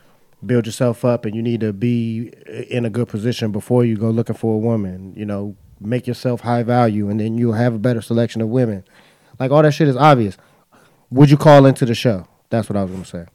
build 0.44 0.66
yourself 0.66 1.04
up 1.04 1.24
and 1.24 1.34
you 1.36 1.42
need 1.42 1.60
to 1.60 1.72
be 1.72 2.32
in 2.68 2.84
a 2.84 2.90
good 2.90 3.08
position 3.08 3.52
before 3.52 3.84
you 3.84 3.96
go 3.96 4.10
looking 4.10 4.34
for 4.34 4.54
a 4.54 4.58
woman. 4.58 5.14
You 5.16 5.24
know, 5.24 5.56
make 5.80 6.08
yourself 6.08 6.40
high 6.40 6.64
value 6.64 7.08
and 7.08 7.20
then 7.20 7.38
you'll 7.38 7.52
have 7.52 7.74
a 7.74 7.78
better 7.78 8.02
selection 8.02 8.40
of 8.42 8.48
women. 8.48 8.84
Like 9.38 9.52
all 9.52 9.62
that 9.62 9.72
shit 9.72 9.88
is 9.88 9.96
obvious. 9.96 10.36
Would 11.10 11.30
you 11.30 11.36
call 11.36 11.66
into 11.66 11.84
the 11.84 11.94
show? 11.94 12.26
That's 12.50 12.68
what 12.68 12.76
I 12.76 12.82
was 12.82 12.92
gonna 12.92 13.04
say. 13.04 13.26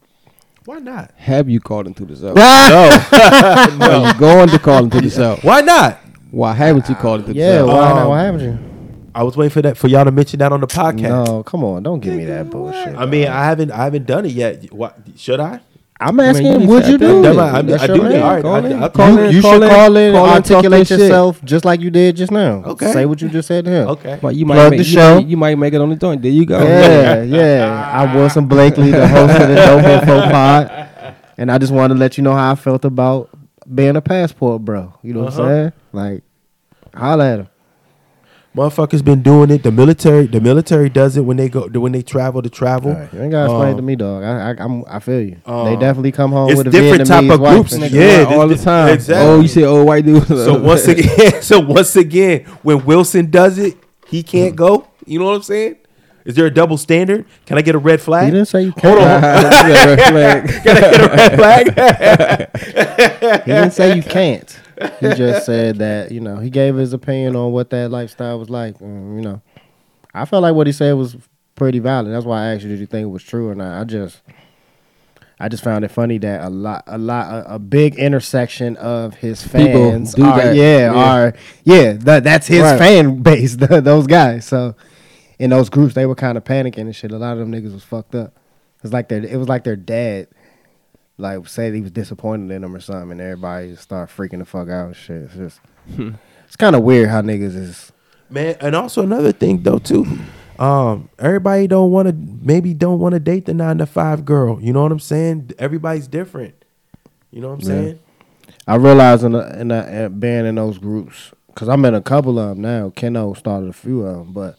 Why 0.68 0.80
not? 0.80 1.11
Have 1.15 1.47
you 1.47 1.61
called 1.61 1.88
into 1.88 2.03
the 2.03 2.13
show? 2.13 2.34
No. 2.36 3.80
Are 3.88 4.07
you 4.13 4.20
going 4.20 4.49
to 4.49 4.59
call 4.59 4.84
into 4.84 4.99
the 4.99 5.09
show? 5.09 5.38
Why 5.41 5.61
not? 5.61 5.97
Why 6.30 6.53
haven't 6.53 6.89
you 6.89 6.95
called 6.95 7.22
into 7.22 7.32
the 7.32 7.39
Yeah, 7.39 7.59
show? 7.59 7.68
why 7.68 7.74
not? 7.76 7.97
Um, 8.01 8.09
Why 8.09 8.24
haven't 8.24 8.41
you? 8.41 8.59
I 9.15 9.24
was 9.24 9.38
waiting 9.38 9.51
for 9.51 9.61
that 9.61 9.78
for 9.78 9.88
y'all 9.88 10.03
to 10.03 10.11
mention 10.11 10.39
that 10.39 10.51
on 10.51 10.59
the 10.59 10.68
podcast. 10.68 11.26
No, 11.26 11.41
come 11.43 11.63
on, 11.63 11.84
don't 11.84 12.01
give 12.01 12.15
me 12.15 12.26
that 12.26 12.49
bullshit. 12.49 12.97
I 12.97 13.05
mean, 13.05 13.30
I 13.30 13.45
haven't 13.45 13.72
I 13.72 13.86
haven't 13.86 14.07
done 14.07 14.26
it 14.26 14.34
yet. 14.34 14.74
What 14.74 14.97
should 15.15 15.39
I? 15.39 15.61
I'm 15.99 16.19
asking, 16.19 16.47
I 16.47 16.51
mean, 16.51 16.61
you 16.61 16.67
would 16.67 16.87
you 16.87 16.97
do 16.99 17.21
No, 17.23 17.31
it? 17.31 17.37
I- 17.39 17.49
I 17.49 17.61
mean, 17.63 17.71
That's 17.71 17.83
I 17.83 17.85
your 17.87 17.95
do 17.97 18.03
man. 18.03 18.11
it. 18.11 18.21
All 18.21 18.33
right, 18.33 18.41
Call 18.43 18.55
I- 18.55 18.69
in. 18.69 18.83
I- 18.83 18.87
Call 18.89 19.09
You, 19.13 19.19
in, 19.19 19.31
you 19.35 19.41
call 19.41 19.53
should 19.53 19.63
in, 19.63 19.69
call 19.69 19.95
in, 19.97 20.13
call 20.13 20.25
in, 20.25 20.31
articulate 20.31 20.71
that 20.71 20.85
shit. 20.87 20.99
yourself 20.99 21.43
just 21.43 21.65
like 21.65 21.81
you 21.81 21.89
did 21.89 22.15
just 22.15 22.31
now. 22.31 22.61
Okay. 22.65 22.91
Say 22.93 23.05
what 23.05 23.19
you 23.21 23.29
just 23.29 23.47
said 23.47 23.65
to 23.65 23.71
him. 23.71 23.87
Okay. 23.89 24.19
Well, 24.21 24.31
you 24.31 24.45
might 24.45 24.55
Plug 24.55 24.71
make, 24.71 24.77
the 24.79 24.83
you 24.85 24.91
show. 24.93 25.15
Might, 25.15 25.27
you 25.27 25.37
might 25.37 25.55
make 25.57 25.73
it 25.73 25.81
on 25.81 25.89
the 25.89 25.95
joint. 25.95 26.21
There 26.21 26.31
you 26.31 26.45
go. 26.45 26.59
Yeah, 26.61 27.23
yeah. 27.23 27.91
I'm 28.03 28.13
Wilson 28.15 28.45
Blakely, 28.45 28.91
the 28.91 29.07
host 29.07 29.39
of 29.41 29.47
the 29.49 29.55
Dope 29.55 29.83
Info 29.85 30.21
Pod, 30.29 30.89
and 31.37 31.51
I 31.51 31.57
just 31.57 31.73
wanted 31.73 31.95
to 31.95 31.99
let 31.99 32.17
you 32.17 32.23
know 32.23 32.33
how 32.35 32.51
I 32.51 32.55
felt 32.55 32.85
about 32.85 33.29
being 33.73 33.95
a 33.95 34.01
passport, 34.01 34.63
bro. 34.63 34.93
You 35.01 35.13
know 35.13 35.21
what 35.23 35.33
Uh-huh. 35.33 35.41
I'm 35.43 35.47
saying? 35.49 35.71
Like, 35.93 36.23
holla 36.95 37.33
at 37.33 37.39
him. 37.39 37.47
Motherfuckers 38.58 39.05
been 39.05 39.22
doing 39.22 39.51
it. 39.51 39.62
The 39.62 39.72
military, 39.72 40.26
the 40.26 40.41
military 40.41 40.89
does 40.89 41.16
it 41.16 41.22
when 41.22 41.38
they 41.38 41.47
go 41.47 41.68
when 41.68 41.91
they 41.91 42.01
travel 42.01 42.41
to 42.41 42.49
travel. 42.49 42.91
Right, 42.91 43.14
you 43.14 43.22
ain't 43.22 43.30
gotta 43.32 43.51
explain 43.51 43.70
it 43.70 43.74
to 43.74 43.78
Um, 43.80 43.86
me, 43.86 43.95
dog. 43.95 44.24
I, 44.24 44.49
I, 44.49 44.55
I'm, 44.58 44.84
I 44.88 44.97
feel 44.97 45.22
you. 45.22 45.36
they 45.45 45.51
um, 45.51 45.78
definitely 45.80 46.12
come 46.12 46.32
home 46.32 46.49
it's 46.49 46.58
with 46.58 46.66
a 46.68 46.72
different 46.72 47.03
Vietnamese 47.03 47.28
type 47.28 47.30
of 47.30 47.39
groups. 47.39 47.78
Yeah, 47.91 48.26
all 48.36 48.47
the 48.47 48.55
time. 48.55 48.95
exactly. 48.95 49.28
Oh, 49.30 49.41
you 49.41 49.47
say 49.47 49.62
old 49.64 49.86
white 49.86 50.05
dude. 50.08 50.26
So 50.26 50.60
once 50.60 50.88
again, 50.93 51.39
so 51.43 51.60
once 51.60 51.95
again, 51.95 52.45
when 52.64 52.84
Wilson 52.84 53.30
does 53.30 53.60
it, 53.60 53.78
he 54.08 54.24
can't 54.24 54.55
go. 54.55 54.88
You 55.05 55.20
know 55.20 55.26
what 55.26 55.36
I'm 55.36 55.43
saying? 55.43 55.76
Is 56.26 56.34
there 56.34 56.47
a 56.47 56.51
double 56.51 56.78
standard? 56.78 57.26
Can 57.45 57.60
I 57.60 57.62
get 57.62 57.76
a 57.76 57.78
red 57.78 58.01
flag? 58.01 58.32
didn't 58.34 58.47
say 58.47 58.64
you 58.64 58.72
can't. 58.74 58.99
on. 58.99 59.22
Red 59.22 60.01
flag. 60.10 60.47
Can 60.64 60.78
I 60.78 60.82
get 60.82 60.99
a 60.99 61.08
red 61.08 61.36
flag? 61.36 61.68
He 63.45 63.51
didn't 63.51 63.72
say 63.74 63.95
you 63.95 64.01
can't. 64.01 64.60
He 64.99 65.13
just 65.15 65.45
said 65.45 65.78
that 65.78 66.11
you 66.11 66.19
know 66.21 66.38
he 66.38 66.49
gave 66.49 66.75
his 66.75 66.93
opinion 66.93 67.36
on 67.36 67.51
what 67.51 67.69
that 67.71 67.89
lifestyle 67.91 68.38
was 68.39 68.49
like. 68.49 68.80
And, 68.82 69.15
you 69.17 69.21
know, 69.28 69.41
I 70.13 70.25
felt 70.25 70.43
like 70.43 70.55
what 70.55 70.67
he 70.67 70.73
said 70.73 70.93
was 70.93 71.17
pretty 71.55 71.80
valid. 71.80 72.13
That's 72.13 72.25
why 72.25 72.43
I 72.43 72.53
asked 72.53 72.63
you, 72.63 72.69
did 72.69 72.80
you 72.80 72.86
think 72.86 73.03
it 73.05 73.09
was 73.09 73.23
true 73.23 73.49
or 73.49 73.55
not? 73.55 73.82
I 73.82 73.84
just, 73.84 74.21
I 75.39 75.49
just 75.49 75.63
found 75.63 75.84
it 75.86 75.89
funny 75.89 76.17
that 76.19 76.43
a 76.43 76.49
lot, 76.49 76.84
a 76.88 76.97
lot, 76.97 77.32
a, 77.34 77.55
a 77.55 77.59
big 77.59 77.95
intersection 77.95 78.75
of 78.78 79.15
his 79.15 79.41
fans 79.43 80.13
are, 80.15 80.53
yeah, 80.53 80.91
Yeah. 80.91 80.93
are, 80.93 81.34
yeah, 81.63 81.93
that 81.93 82.23
that's 82.23 82.47
his 82.47 82.61
Right. 82.61 82.78
fan 82.78 83.21
base. 83.23 83.55
th- 83.55 83.69
those 83.84 84.05
guys. 84.07 84.45
So 84.45 84.75
in 85.39 85.49
those 85.49 85.69
groups, 85.69 85.93
they 85.95 86.05
were 86.05 86.15
kind 86.15 86.38
of 86.38 86.43
panicking 86.43 86.80
and 86.80 86.95
shit. 86.95 87.11
A 87.11 87.17
lot 87.17 87.34
of 87.34 87.39
them 87.39 87.51
niggas 87.51 87.73
was 87.73 87.84
fucked 87.84 88.15
up. 88.15 88.34
It's 88.84 88.93
like 88.93 89.09
their, 89.09 89.23
it 89.23 89.38
was 89.38 89.47
like 89.49 89.63
their 89.63 89.75
dad 89.75 90.28
like 91.18 91.47
said 91.47 91.74
he 91.74 91.82
was 91.82 91.91
disappointed 91.91 92.53
in 92.53 92.61
them 92.61 92.76
or 92.76 92.80
something, 92.80 93.11
and 93.11 93.22
everybody 93.22 93.72
just 93.72 93.84
start 93.84 94.09
freaking 94.09 94.39
the 94.39 94.45
fuck 94.45 94.70
out 94.70 94.88
and 94.88 94.95
shit. 94.95 95.24
It's 95.24 95.34
just, 95.36 95.59
it's 96.45 96.55
kind 96.55 96.76
of 96.76 96.84
weird 96.84 97.09
how 97.09 97.22
niggas 97.22 97.55
is. 97.55 97.91
Man, 98.30 98.55
and 98.61 98.76
also 98.76 99.03
another 99.03 99.32
thing 99.32 99.63
though 99.63 99.80
too. 99.80 100.05
Um, 100.59 101.09
everybody 101.20 101.68
don't 101.68 101.91
want 101.91 102.07
to 102.07 102.13
maybe 102.13 102.74
don't 102.74 102.99
want 102.99 103.13
to 103.13 103.20
date 103.20 103.45
the 103.45 103.53
nine 103.53 103.78
to 103.78 103.86
five 103.86 104.26
girl. 104.26 104.59
You 104.61 104.74
know 104.74 104.84
what 104.84 104.91
I'm 104.91 104.99
saying? 104.99 105.51
Everybody's 105.59 106.07
different. 106.07 106.55
You 107.32 107.41
know 107.41 107.49
what 107.49 107.63
I'm 107.63 107.70
Yeah. 107.70 107.82
saying? 107.86 107.99
I 108.68 108.76
realize 108.76 109.24
in 109.24 109.32
the, 109.34 109.59
in 109.61 109.68
the, 109.70 110.05
uh, 110.05 110.09
being 110.09 110.45
in 110.45 110.55
those 110.55 110.78
groups, 110.78 111.32
cause 111.55 111.70
I'm 111.70 111.86
in 111.86 111.93
a 111.95 112.01
couple 112.01 112.38
of 112.39 112.49
them 112.49 112.61
now. 112.61 112.91
Keno 112.95 113.34
started 113.34 113.70
a 113.70 113.74
few 113.74 114.01
of 114.03 114.18
them, 114.18 114.34
but 114.34 114.57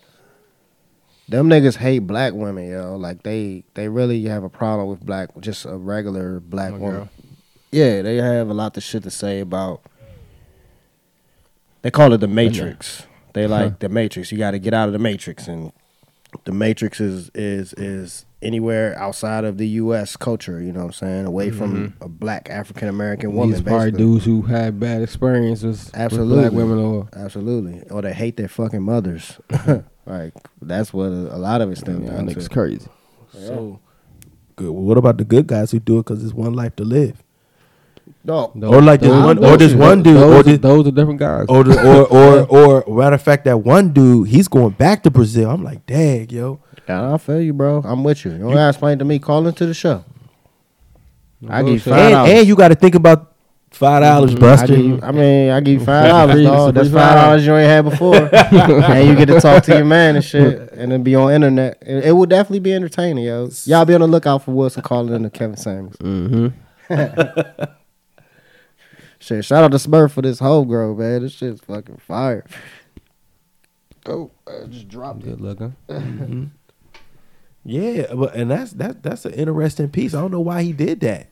them 1.29 1.49
niggas 1.49 1.77
hate 1.77 2.01
black 2.01 2.33
women, 2.33 2.71
yo. 2.71 2.97
Like 2.97 3.23
they 3.23 3.65
they 3.75 3.89
really 3.89 4.25
have 4.25 4.45
a 4.45 4.49
problem 4.49 4.89
with 4.89 5.05
black, 5.05 5.31
just 5.41 5.65
a 5.67 5.77
regular 5.77 6.41
black 6.41 6.73
My 6.73 6.79
woman. 6.79 6.97
girl. 6.97 7.09
Yeah, 7.71 8.03
they 8.03 8.17
have 8.17 8.49
a 8.49 8.55
lot 8.55 8.77
of 8.77 8.83
shit 8.83 9.03
to 9.03 9.11
say 9.11 9.41
about. 9.41 9.83
They 11.83 11.91
call 11.91 12.13
it 12.13 12.19
the 12.19 12.29
Matrix. 12.29 13.07
They 13.35 13.45
uh-huh. 13.45 13.55
like 13.55 13.79
the 13.79 13.89
Matrix. 13.89 14.33
You 14.33 14.39
got 14.39 14.53
to 14.53 14.59
get 14.59 14.73
out 14.73 14.89
of 14.89 14.95
the 14.95 14.99
Matrix, 14.99 15.47
and 15.49 15.73
the 16.45 16.53
Matrix 16.53 16.99
is 16.99 17.31
is 17.35 17.75
is 17.75 18.25
anywhere 18.41 18.99
outside 18.99 19.45
of 19.45 19.59
the 19.59 19.69
U.S. 19.69 20.17
culture. 20.17 20.63
You 20.63 20.73
know 20.73 20.81
what 20.81 20.87
I'm 20.87 20.93
saying? 20.93 21.27
Away 21.27 21.49
mm-hmm. 21.49 21.59
from 21.59 21.95
a 22.01 22.09
black 22.09 22.49
African 22.49 22.89
American 22.89 23.35
woman. 23.35 23.53
These 23.53 23.63
probably 23.63 23.91
basically. 23.91 24.05
dudes 24.05 24.25
who 24.25 24.43
had 24.43 24.81
bad 24.81 25.03
experiences 25.03 25.91
Absolutely. 25.93 26.37
with 26.37 26.45
black 26.45 26.53
women 26.53 26.79
or 26.79 27.09
Absolutely, 27.15 27.83
or 27.91 28.01
they 28.01 28.15
hate 28.15 28.39
their 28.39 28.49
fucking 28.49 28.83
mothers. 28.83 29.39
like 30.09 30.35
that's 30.63 30.93
what 30.93 31.07
a, 31.07 31.37
a 31.37 31.39
lot 31.39 31.61
of 31.61 31.71
it 31.71 31.79
stems 31.79 32.05
yeah, 32.05 32.17
down 32.17 32.27
niggas 32.29 32.45
to. 32.45 32.49
crazy. 32.51 32.89
So 33.33 33.79
good. 34.57 34.71
Well, 34.71 34.83
what 34.83 34.99
about 34.99 35.19
the 35.19 35.25
good 35.25 35.47
guys 35.47 35.71
who 35.71 35.79
do 35.81 35.99
it 35.99 36.07
because 36.07 36.25
it's 36.25 36.33
one 36.35 36.55
life 36.55 36.75
to 36.77 36.85
live? 36.85 37.23
No, 38.25 38.53
Or 38.63 38.83
like 38.83 39.01
this 39.01 39.11
those- 39.11 39.25
one- 39.25 39.45
or 39.45 39.57
this 39.57 39.73
one 39.75 40.03
dude, 40.03 40.17
Those, 40.17 40.23
or 40.33 40.37
are- 40.41 40.43
this- 40.43 40.59
those 40.59 40.87
are 40.87 40.91
different 40.91 41.19
guys. 41.21 41.47
Or 41.49 41.63
the, 41.65 41.81
or 41.81 42.43
or 42.51 42.85
or 42.85 42.99
matter 42.99 43.15
of 43.15 43.23
fact, 43.23 43.45
that 43.45 43.59
one 43.59 43.93
dude 43.93 44.29
he's 44.29 44.49
going 44.49 44.71
back 44.71 45.03
to 45.05 45.11
Brazil. 45.11 45.51
I'm 45.51 45.63
like, 45.63 45.87
dang, 45.87 46.29
yo. 46.31 46.61
I 46.89 47.19
feel 47.19 47.41
you, 47.41 47.53
bro. 47.53 47.83
I'm 47.85 48.03
with 48.03 48.25
you. 48.25 48.33
You 48.33 48.39
don't 48.39 48.53
gotta 48.55 48.69
explain 48.71 48.99
to 48.99 49.05
me. 49.05 49.19
Call 49.19 49.47
into 49.47 49.67
the 49.67 49.75
show. 49.75 50.05
I 51.49 51.61
give 51.63 51.69
you 51.69 51.73
Bullshit. 51.75 51.93
five 51.93 52.01
And, 52.01 52.13
dollars. 52.13 52.31
and 52.33 52.49
you 52.49 52.57
got 52.57 52.69
to 52.69 52.75
think 52.75 52.95
about 52.95 53.35
five 53.79 54.03
dollars, 54.03 54.35
I, 54.35 54.39
Buster. 54.39 54.67
give 54.67 54.85
you, 54.85 55.01
I 55.03 55.13
mean, 55.13 55.51
I 55.51 55.61
give 55.61 55.81
you 55.81 55.87
five 55.87 56.09
dollars, 56.09 56.43
dog. 56.43 56.75
free 56.75 56.83
That's 56.83 56.93
five 56.93 57.11
five 57.11 57.25
dollars 57.25 57.47
you 57.47 57.55
ain't 57.55 57.69
had 57.69 57.83
before, 57.83 58.17
and 58.35 59.09
you 59.09 59.15
get 59.15 59.27
to 59.27 59.41
talk 59.41 59.63
to 59.65 59.77
your 59.77 59.85
man 59.85 60.17
and 60.17 60.25
shit, 60.25 60.73
and 60.73 60.91
then 60.91 61.03
be 61.03 61.15
on 61.15 61.33
internet. 61.33 61.79
It, 61.83 62.07
it 62.07 62.13
would 62.13 62.29
definitely 62.29 62.59
be 62.61 62.75
entertaining, 62.75 63.25
yo. 63.25 63.49
Y'all 63.65 63.85
be 63.85 63.95
on 63.95 64.01
the 64.01 64.07
lookout 64.07 64.45
for 64.45 64.51
Wilson 64.51 64.83
calling 64.83 65.15
in 65.15 65.23
to 65.23 65.31
Kevin 65.31 65.57
Samuels. 65.57 65.97
Mm-hmm. 65.97 67.65
Shit, 69.21 69.45
shout 69.45 69.65
out 69.65 69.71
to 69.73 69.79
Smurf 69.79 70.13
for 70.13 70.23
this 70.23 70.39
whole 70.39 70.65
grow, 70.65 70.95
man. 70.95 71.23
This 71.23 71.33
shit's 71.33 71.61
fucking 71.61 71.99
fire. 71.99 72.45
Oh, 74.07 74.31
I 74.47 74.67
just 74.67 74.89
dropped 74.89 75.23
it. 75.23 75.27
Good 75.27 75.41
looking. 75.41 75.77
Mm-hmm. 75.89 76.45
yeah, 77.65 78.15
but 78.15 78.35
and 78.35 78.51
that's 78.51 78.73
that 78.73 79.03
that's 79.03 79.25
an 79.25 79.35
interesting 79.35 79.89
piece. 79.91 80.15
I 80.15 80.21
don't 80.21 80.31
know 80.31 80.41
why 80.41 80.63
he 80.63 80.73
did 80.73 81.01
that. 81.01 81.29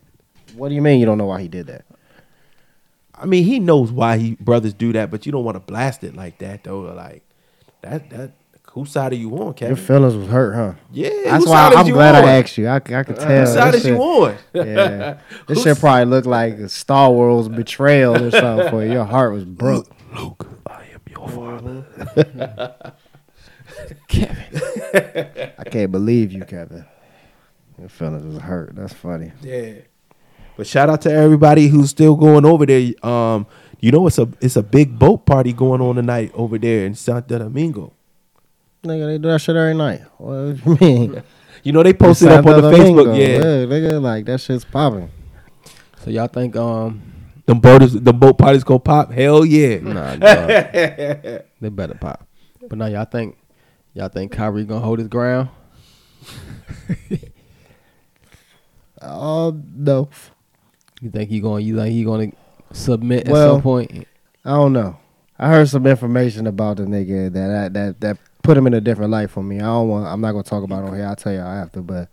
What 0.54 0.68
do 0.68 0.74
you 0.74 0.82
mean 0.82 1.00
you 1.00 1.06
don't 1.06 1.18
know 1.18 1.26
why 1.26 1.42
he 1.42 1.48
did 1.48 1.66
that? 1.68 1.84
I 3.18 3.26
mean, 3.26 3.44
he 3.44 3.58
knows 3.58 3.90
why 3.90 4.18
he 4.18 4.34
brothers 4.34 4.74
do 4.74 4.92
that, 4.92 5.10
but 5.10 5.26
you 5.26 5.32
don't 5.32 5.44
want 5.44 5.56
to 5.56 5.60
blast 5.60 6.04
it 6.04 6.14
like 6.14 6.38
that 6.38 6.64
though. 6.64 6.80
Like 6.80 7.22
that 7.82 8.10
that 8.10 8.32
whose 8.72 8.90
side 8.90 9.12
are 9.12 9.16
you 9.16 9.34
on, 9.38 9.54
Kevin? 9.54 9.74
Your 9.74 9.82
feelings 9.84 10.14
was 10.14 10.28
hurt, 10.28 10.54
huh? 10.54 10.74
yeah, 10.92 11.08
That's 11.24 11.46
why 11.46 11.72
I'm 11.74 11.88
glad 11.88 12.14
on? 12.14 12.24
I 12.24 12.32
asked 12.40 12.58
you. 12.58 12.68
I, 12.68 12.76
I 12.76 12.80
could 12.80 13.18
uh, 13.18 13.26
tell. 13.26 13.40
Whose 13.40 13.54
side 13.54 13.74
is 13.74 13.86
you 13.86 13.92
shit- 13.94 14.00
on? 14.00 14.36
Yeah, 14.66 15.18
this 15.46 15.62
shit 15.62 15.78
probably 15.78 16.04
looked 16.04 16.26
like 16.26 16.54
a 16.54 16.68
Star 16.68 17.10
Wars 17.10 17.48
betrayal 17.62 18.22
or 18.22 18.30
something 18.30 18.68
for 18.68 18.84
you. 18.84 18.92
Your 18.92 19.04
heart 19.06 19.32
was 19.32 19.44
broke. 19.46 19.88
Luke, 20.14 20.46
I 20.66 20.84
am 20.92 21.00
your 21.08 21.28
father. 21.28 22.92
Kevin, 24.08 25.52
I 25.58 25.64
can't 25.64 25.90
believe 25.92 26.32
you, 26.32 26.44
Kevin. 26.44 26.84
Your 27.78 27.88
feelings 27.88 28.24
was 28.26 28.38
hurt. 28.38 28.74
That's 28.74 28.92
funny. 28.92 29.32
Yeah. 29.42 29.74
But 30.56 30.66
shout 30.66 30.88
out 30.88 31.02
to 31.02 31.12
everybody 31.12 31.68
who's 31.68 31.90
still 31.90 32.16
going 32.16 32.44
over 32.44 32.64
there. 32.66 32.92
Um, 33.06 33.46
you 33.80 33.92
know 33.92 34.06
it's 34.06 34.18
a 34.18 34.28
it's 34.40 34.56
a 34.56 34.62
big 34.62 34.98
boat 34.98 35.26
party 35.26 35.52
going 35.52 35.80
on 35.80 35.96
tonight 35.96 36.32
over 36.34 36.58
there 36.58 36.86
in 36.86 36.94
Santo 36.94 37.38
Domingo. 37.38 37.92
Nigga, 38.82 39.06
they 39.06 39.18
do 39.18 39.28
that 39.28 39.40
shit 39.40 39.56
every 39.56 39.74
night. 39.74 40.02
What 40.18 40.56
do 40.56 40.60
you 40.64 40.78
mean? 40.80 41.22
You 41.62 41.72
know 41.72 41.82
they 41.82 41.94
posted 41.94 42.28
up 42.28 42.46
on 42.46 42.52
Santo 42.52 42.70
the 42.70 42.76
Domingo. 42.76 43.04
Facebook. 43.06 43.18
Yeah, 43.18 43.40
nigga, 43.66 44.00
like 44.00 44.24
that 44.26 44.40
shit's 44.40 44.64
popping. 44.64 45.10
So 46.04 46.10
y'all 46.10 46.28
think 46.28 46.54
um 46.54 47.02
the 47.46 47.56
boat 47.56 47.82
is 47.82 47.92
the 47.92 48.12
boat 48.12 48.38
party's 48.38 48.62
gonna 48.62 48.78
pop. 48.78 49.10
Hell 49.10 49.44
yeah. 49.44 49.78
nah 49.80 50.14
dog. 50.16 50.48
they 50.48 51.68
better 51.70 51.94
pop. 51.94 52.24
But 52.68 52.78
now 52.78 52.86
y'all 52.86 53.04
think 53.04 53.36
y'all 53.94 54.08
think 54.08 54.30
Kyrie 54.30 54.64
gonna 54.64 54.78
hold 54.78 55.00
his 55.00 55.08
ground? 55.08 55.48
Oh 59.02 59.60
no, 59.74 60.08
You 61.06 61.12
think 61.12 61.30
he 61.30 61.38
going 61.38 61.64
you 61.64 61.76
think 61.76 61.92
he 61.94 62.02
gonna 62.02 62.32
submit 62.72 63.28
at 63.28 63.32
some 63.32 63.62
point? 63.62 64.08
I 64.44 64.50
don't 64.50 64.72
know. 64.72 64.98
I 65.38 65.48
heard 65.48 65.68
some 65.68 65.86
information 65.86 66.48
about 66.48 66.78
the 66.78 66.82
nigga 66.82 67.32
that 67.32 67.72
that 67.74 68.00
that 68.00 68.18
put 68.42 68.56
him 68.56 68.66
in 68.66 68.74
a 68.74 68.80
different 68.80 69.12
light 69.12 69.30
for 69.30 69.40
me. 69.40 69.58
I 69.58 69.66
don't 69.66 69.88
want. 69.88 70.06
I'm 70.08 70.20
not 70.20 70.32
gonna 70.32 70.42
talk 70.42 70.64
about 70.64 70.82
it 70.82 70.88
on 70.88 70.96
here. 70.96 71.06
I'll 71.06 71.14
tell 71.14 71.32
you 71.32 71.38
after, 71.38 71.80
but 71.80 72.08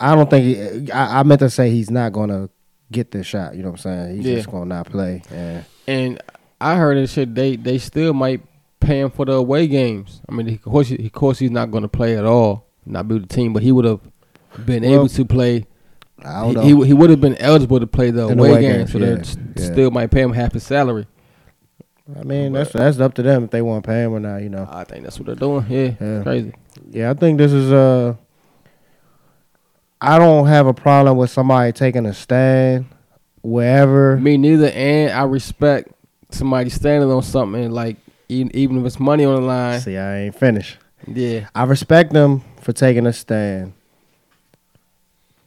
I 0.00 0.14
don't 0.14 0.30
think 0.30 0.44
he. 0.86 0.90
I, 0.92 1.20
I 1.20 1.22
meant 1.24 1.40
to 1.40 1.50
say 1.50 1.70
he's 1.70 1.90
not 1.90 2.14
gonna 2.14 2.48
get 2.90 3.10
this 3.10 3.26
shot. 3.26 3.54
You 3.54 3.64
know 3.64 3.72
what 3.72 3.84
I'm 3.84 3.92
saying? 4.06 4.16
He's 4.16 4.26
Yeah. 4.26 4.36
just 4.36 4.50
gonna 4.50 4.64
not 4.64 4.86
play. 4.86 5.20
And 5.30 5.64
And 5.86 6.22
I 6.58 6.76
heard 6.76 6.96
this 6.96 7.12
shit. 7.12 7.34
They 7.34 7.56
they 7.56 7.76
still 7.76 8.14
might 8.14 8.40
pay 8.80 9.00
him 9.00 9.10
for 9.10 9.26
the 9.26 9.32
away 9.32 9.66
games. 9.66 10.22
I 10.26 10.32
mean, 10.32 10.48
of 10.48 10.62
course, 10.62 10.90
of 10.90 11.12
course, 11.12 11.38
he's 11.38 11.50
not 11.50 11.70
going 11.70 11.82
to 11.82 11.88
play 11.88 12.16
at 12.16 12.24
all, 12.24 12.64
not 12.86 13.08
be 13.08 13.14
with 13.16 13.28
the 13.28 13.34
team. 13.34 13.52
But 13.52 13.62
he 13.62 13.72
would 13.72 13.84
have 13.84 14.00
been 14.64 14.84
Well- 14.84 14.92
able 14.94 15.08
to 15.10 15.24
play 15.26 15.56
I 15.58 15.66
he 16.24 16.54
don't 16.54 16.54
know. 16.54 16.62
he, 16.82 16.86
he 16.88 16.92
would 16.92 17.10
have 17.10 17.20
been 17.20 17.36
eligible 17.36 17.80
to 17.80 17.86
play 17.86 18.10
the 18.10 18.24
away 18.24 18.50
away 18.50 18.60
game, 18.60 18.86
so 18.86 18.98
they 18.98 19.12
yeah, 19.12 19.18
s- 19.18 19.36
yeah. 19.56 19.64
still 19.72 19.90
might 19.90 20.10
pay 20.10 20.20
him 20.22 20.32
half 20.32 20.52
his 20.52 20.62
salary. 20.64 21.06
I 22.18 22.24
mean, 22.24 22.52
that's 22.52 22.72
that's 22.72 22.98
up 23.00 23.14
to 23.14 23.22
them 23.22 23.44
if 23.44 23.50
they 23.50 23.62
want 23.62 23.84
to 23.84 23.88
pay 23.88 24.02
him 24.02 24.12
or 24.12 24.20
not. 24.20 24.42
You 24.42 24.48
know. 24.50 24.68
I 24.70 24.84
think 24.84 25.04
that's 25.04 25.18
what 25.18 25.26
they're 25.26 25.34
doing. 25.34 25.64
Yeah, 25.68 25.92
Yeah. 26.00 26.22
crazy. 26.22 26.52
Yeah, 26.90 27.10
I 27.10 27.14
think 27.14 27.38
this 27.38 27.52
is 27.52 27.72
uh 27.72 28.14
I 30.00 30.18
don't 30.18 30.46
have 30.48 30.66
a 30.66 30.74
problem 30.74 31.16
with 31.16 31.30
somebody 31.30 31.72
taking 31.72 32.06
a 32.06 32.12
stand 32.14 32.86
wherever. 33.42 34.16
Me 34.16 34.36
neither, 34.36 34.68
and 34.68 35.12
I 35.12 35.22
respect 35.24 35.92
somebody 36.30 36.70
standing 36.70 37.10
on 37.10 37.22
something 37.22 37.70
like 37.70 37.96
even, 38.28 38.54
even 38.56 38.80
if 38.80 38.86
it's 38.86 38.98
money 38.98 39.24
on 39.24 39.36
the 39.36 39.40
line. 39.46 39.80
See, 39.80 39.96
I 39.96 40.22
ain't 40.22 40.34
finished. 40.34 40.78
Yeah, 41.06 41.48
I 41.54 41.64
respect 41.64 42.12
them 42.12 42.42
for 42.60 42.72
taking 42.72 43.06
a 43.06 43.12
stand, 43.12 43.74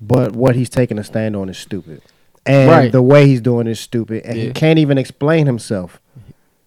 but 0.01 0.35
what 0.35 0.55
he's 0.55 0.69
taking 0.69 0.97
a 0.99 1.03
stand 1.03 1.35
on 1.35 1.49
is 1.49 1.57
stupid, 1.57 2.01
and 2.45 2.69
Right. 2.69 2.91
the 2.91 3.01
way 3.01 3.27
he's 3.27 3.41
doing 3.41 3.67
is 3.67 3.79
stupid, 3.79 4.23
and 4.25 4.37
he 4.37 4.47
Yeah. 4.47 4.51
can't 4.53 4.79
even 4.79 4.97
explain 4.97 5.45
himself 5.45 5.99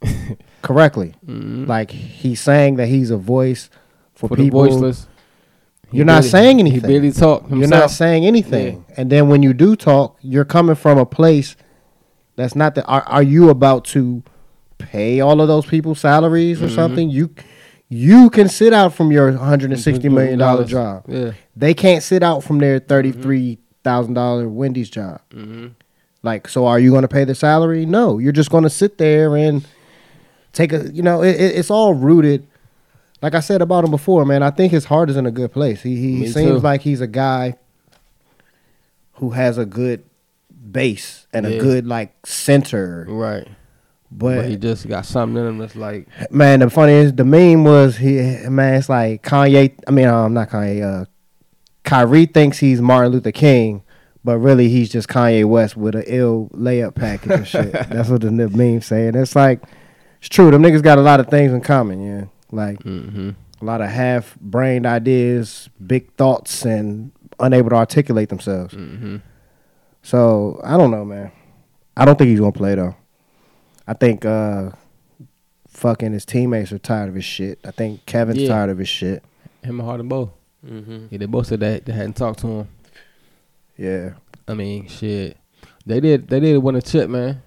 correctly. 0.63 1.15
Mhm. 1.27 1.67
Like 1.67 1.91
he's 1.91 2.41
saying 2.41 2.77
that 2.77 2.89
he's 2.89 3.11
a 3.11 3.17
voice 3.17 3.71
for, 4.15 4.29
for 4.29 4.37
the 4.37 4.45
people. 4.45 4.65
voiceless. 4.65 5.07
He 5.91 5.99
You're 5.99 6.07
not 6.07 6.17
barely- 6.23 6.29
saying 6.29 6.57
He 6.59 6.61
anything. 6.61 6.91
barely 6.91 7.13
talk 7.13 7.43
himself. 7.49 7.59
You're 7.61 7.69
not 7.81 7.91
saying 7.91 8.27
anything. 8.27 8.85
And 8.97 9.11
then 9.11 9.29
when 9.29 9.43
you 9.43 9.55
do 9.55 9.75
talk, 9.77 10.17
you're 10.21 10.45
coming 10.45 10.75
from 10.75 10.99
a 10.99 11.07
place 11.07 11.57
that's 12.37 12.55
not 12.55 12.75
that. 12.75 12.85
Are, 12.87 13.03
are 13.07 13.23
you 13.23 13.49
about 13.49 13.85
to 13.87 14.23
pay 14.77 15.21
all 15.21 15.41
of 15.41 15.49
those 15.49 15.65
people 15.67 15.95
salaries 15.95 16.61
or 16.63 16.67
Mhm. 16.67 16.75
something? 16.75 17.11
You 17.11 17.31
you 17.89 18.31
can 18.31 18.49
sit 18.49 18.73
out 18.73 18.93
from 18.95 19.11
your 19.11 19.31
160 19.33 20.09
million 20.09 20.39
dollar 20.39 20.65
job. 20.65 21.05
Yeah. 21.09 21.33
They 21.57 21.75
can't 21.75 22.03
sit 22.03 22.23
out 22.23 22.45
from 22.45 22.59
their 22.59 22.79
33 22.79 23.59
thousand 23.83 24.15
dollar 24.15 24.49
Wendy's 24.49 24.91
job. 24.91 25.21
Mm-hmm. 25.31 25.69
Like, 26.23 26.49
so 26.49 26.67
are 26.67 26.79
you 26.79 26.91
going 26.91 27.03
to 27.03 27.09
pay 27.09 27.25
the 27.25 27.35
salary? 27.35 27.87
No, 27.87 28.19
you're 28.19 28.33
just 28.33 28.51
going 28.51 28.65
to 28.65 28.71
sit 28.71 28.99
there 28.99 29.37
and 29.37 29.67
take 30.53 30.73
a. 30.73 30.91
You 30.93 31.03
know, 31.03 31.23
it, 31.23 31.37
it, 31.37 31.57
it's 31.57 31.71
all 31.71 31.95
rooted. 31.95 32.47
Like 33.23 33.35
I 33.35 33.41
said 33.41 33.63
about 33.63 33.85
him 33.85 33.91
before, 33.91 34.25
man. 34.25 34.43
I 34.43 34.51
think 34.51 34.71
his 34.73 34.85
heart 34.85 35.11
is 35.11 35.17
in 35.17 35.27
a 35.27 35.31
good 35.31 35.53
place. 35.53 35.83
He 35.83 35.97
he 35.97 36.15
Me 36.21 36.27
seems 36.29 36.51
too. 36.51 36.59
like 36.59 36.83
he's 36.83 37.01
a 37.01 37.07
guy 37.07 37.57
who 39.15 39.31
has 39.31 39.59
a 39.59 39.67
good 39.67 40.05
base 40.71 41.27
and 41.33 41.47
a 41.47 41.59
good 41.59 41.87
like 41.87 42.15
center. 42.25 43.07
Right. 43.09 43.49
But, 44.11 44.37
But 44.37 44.45
he 44.47 44.57
just 44.57 44.89
got 44.89 45.05
something 45.05 45.37
in 45.37 45.49
him 45.49 45.59
that's 45.59 45.77
like 45.77 46.09
man, 46.31 46.61
the 46.61 46.71
funny 46.71 46.93
is 46.93 47.13
the 47.13 47.25
meme 47.25 47.65
was 47.65 47.97
he 47.99 48.17
man. 48.49 48.75
It's 48.75 48.89
like 48.89 49.23
Kanye. 49.23 49.75
I 49.87 49.91
mean, 49.91 50.07
um, 50.07 50.35
not 50.35 50.49
Kanye. 50.49 51.03
Uh, 51.03 51.05
Kyrie 51.85 52.27
thinks 52.27 52.59
he's 52.59 52.81
Martin 52.81 53.13
Luther 53.13 53.33
King, 53.33 53.83
but 54.25 54.39
really 54.39 54.69
he's 54.69 54.91
just 54.91 55.09
Kanye 55.09 55.45
West 55.45 55.77
with 55.77 55.95
an 55.95 56.05
ill 56.07 56.51
layup 56.53 56.95
package 56.95 57.31
and 57.31 57.47
shit. 57.47 57.73
That's 57.91 58.09
what 58.09 58.23
the 58.23 58.31
meme 58.31 58.81
saying. 58.81 59.15
It's 59.15 59.37
like 59.37 59.63
it's 60.19 60.29
true. 60.29 60.51
Them 60.51 60.63
niggas 60.63 60.83
got 60.83 60.99
a 60.99 61.03
lot 61.03 61.21
of 61.21 61.29
things 61.29 61.53
in 61.53 61.61
common. 61.61 62.03
Yeah, 62.03 62.25
like 62.51 62.79
mm-hmm. 62.81 63.31
a 63.61 63.65
lot 63.65 63.83
of 63.83 63.91
half-brained 63.91 64.87
ideas, 64.87 65.69
big 65.87 66.13
thoughts, 66.15 66.65
and 66.65 67.13
unable 67.41 67.71
to 67.71 67.77
articulate 67.77 68.31
themselves. 68.31 68.75
Mm-hmm. 68.75 69.19
So 70.03 70.61
I 70.65 70.77
don't 70.77 70.91
know, 70.91 71.05
man. 71.05 71.31
I 71.97 72.05
don't 72.05 72.17
think 72.17 72.31
he's 72.31 72.41
gonna 72.41 72.53
play 72.53 72.75
though. 72.75 72.97
I 73.89 73.95
think 73.95 74.25
uh 74.25 74.71
fucking 75.69 76.13
his 76.13 76.25
teammates 76.25 76.71
are 76.73 76.79
tired 76.79 77.09
of 77.09 77.15
his 77.15 77.25
shit. 77.25 77.59
I 77.65 77.71
think 77.71 78.05
Kevin's 78.07 78.39
Yeah. 78.43 78.49
tired 78.49 78.71
of 78.71 78.79
his 78.79 78.89
shit. 78.89 79.23
him 79.63 79.81
and 79.81 79.89
Harden 79.89 80.09
both. 80.09 80.31
Mm-hmm. 80.67 81.07
Yeah, 81.11 81.19
they 81.19 81.27
both 81.27 81.47
said 81.49 81.61
that 81.61 81.85
they 81.87 81.93
hadn't 81.93 82.15
talked 82.17 82.41
to 82.41 82.47
him. 82.49 82.69
Yeah. 83.77 84.11
I 84.47 84.55
mean, 84.55 84.87
shit. 84.89 85.37
They 85.87 86.01
did. 86.01 86.29
They 86.29 86.41
did 86.41 86.59
win 86.59 86.77
a 86.77 86.83
chip, 86.83 87.09
man. 87.09 87.43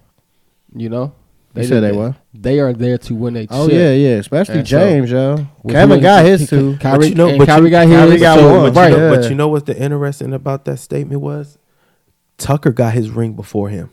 You 0.74 0.88
know. 0.88 1.14
They 1.54 1.64
said 1.66 1.80
did 1.80 1.82
they 1.82 1.90
that. 1.90 1.96
what? 1.98 2.14
They 2.32 2.60
are 2.60 2.72
there 2.72 2.96
to 2.98 3.14
win 3.14 3.36
a 3.36 3.40
chip. 3.42 3.48
Oh 3.52 3.68
chip. 3.68 3.76
yeah, 3.76 3.92
yeah. 3.92 4.16
Especially 4.16 4.58
And 4.60 4.68
so- 4.68 4.78
James, 4.78 5.10
yo. 5.10 5.36
Which 5.62 5.74
Kevin 5.74 5.90
one- 5.90 6.00
got 6.00 6.24
his 6.24 6.48
too. 6.48 6.76
Kyrie, 6.78 6.98
But 6.98 7.08
you 7.10 7.14
know- 7.14 7.28
and 7.28 7.38
but 7.38 7.48
you- 7.48 7.54
Kyrie 7.54 7.70
got 7.70 7.86
Kyrie 7.88 8.10
his. 8.12 8.20
got 8.22 8.38
so- 8.38 8.62
one. 8.62 8.72
But, 8.72 8.80
right. 8.80 8.90
you 8.90 8.96
know, 8.96 9.10
yeah. 9.12 9.16
but 9.20 9.28
you 9.30 9.34
know 9.36 9.48
what's 9.48 9.66
the 9.66 9.78
interesting 9.78 10.32
about 10.32 10.64
that 10.64 10.78
statement 10.78 11.20
was? 11.20 11.58
Tucker 12.38 12.72
got 12.72 12.94
his 12.94 13.10
ring 13.10 13.34
before 13.34 13.68
him. 13.68 13.90